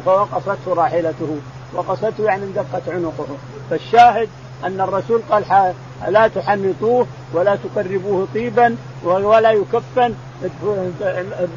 فوقصته 0.00 0.74
راحلته 0.74 1.36
وقصته 1.74 2.24
يعني 2.24 2.44
اندقت 2.44 2.88
عنقه. 2.88 3.26
فالشاهد 3.70 4.28
أن 4.64 4.80
الرسول 4.80 5.22
قال 5.30 5.74
لا 6.08 6.28
تحنطوه 6.28 7.06
ولا 7.32 7.56
تقربوه 7.56 8.28
طيبا 8.34 8.76
ولا 9.04 9.50
يكفن 9.50 10.14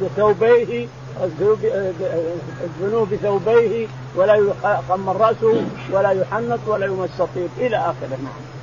بثوبيه 0.02 0.86
ادفنوه 1.20 3.06
بثوبيه 3.12 3.86
ولا 4.16 4.34
يخمر 4.34 5.16
رأسه 5.16 5.62
ولا 5.92 6.10
يحنط 6.10 6.60
ولا 6.66 6.86
يمس 6.86 7.22
طيب 7.34 7.48
إلى 7.58 7.76
آخره. 7.76 8.18
نعم. 8.22 8.57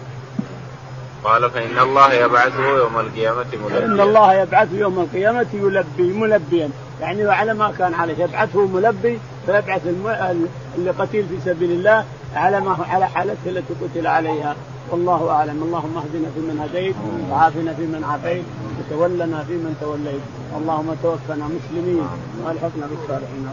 قال 1.26 1.52
فإن 1.52 1.80
الله 1.80 2.14
يبعثه 2.14 2.68
يوم 2.78 3.00
القيامة 3.00 3.46
ملبيا. 3.64 3.86
إن 3.86 4.02
الله 4.02 4.34
يبعثه 4.34 4.78
يوم 4.78 5.00
القيامة 5.00 5.48
يلبي 5.54 6.14
ملبيا. 6.14 6.70
يعني 7.02 7.30
على 7.30 7.54
ما 7.54 7.72
كان 7.78 7.94
عليه. 7.94 8.24
يبعثه 8.24 8.68
ملبي 8.68 9.20
فيبعث 9.46 9.82
اللي 10.76 10.92
قتيل 10.92 11.26
في 11.28 11.38
سبيل 11.46 11.72
الله 11.72 12.06
على 12.36 12.60
ما 12.60 12.78
على 12.90 13.08
حالته 13.08 13.46
التي 13.46 13.74
قتل 13.82 14.08
عليها. 14.08 14.56
والله 14.92 15.30
أعلم. 15.30 15.64
اللهم 15.64 15.98
اهدنا 15.98 16.30
فيمن 16.36 16.60
هديت 16.64 16.96
وعافنا 17.32 17.74
فيمن 17.74 18.04
عافيت 18.04 18.44
وتولنا 18.80 19.44
فيمن 19.44 19.78
توليت. 19.82 20.22
اللهم 20.58 20.96
توفنا 21.04 21.46
مسلمين 21.58 22.08
والحقنا 22.46 22.86
بالصالحين 22.92 23.48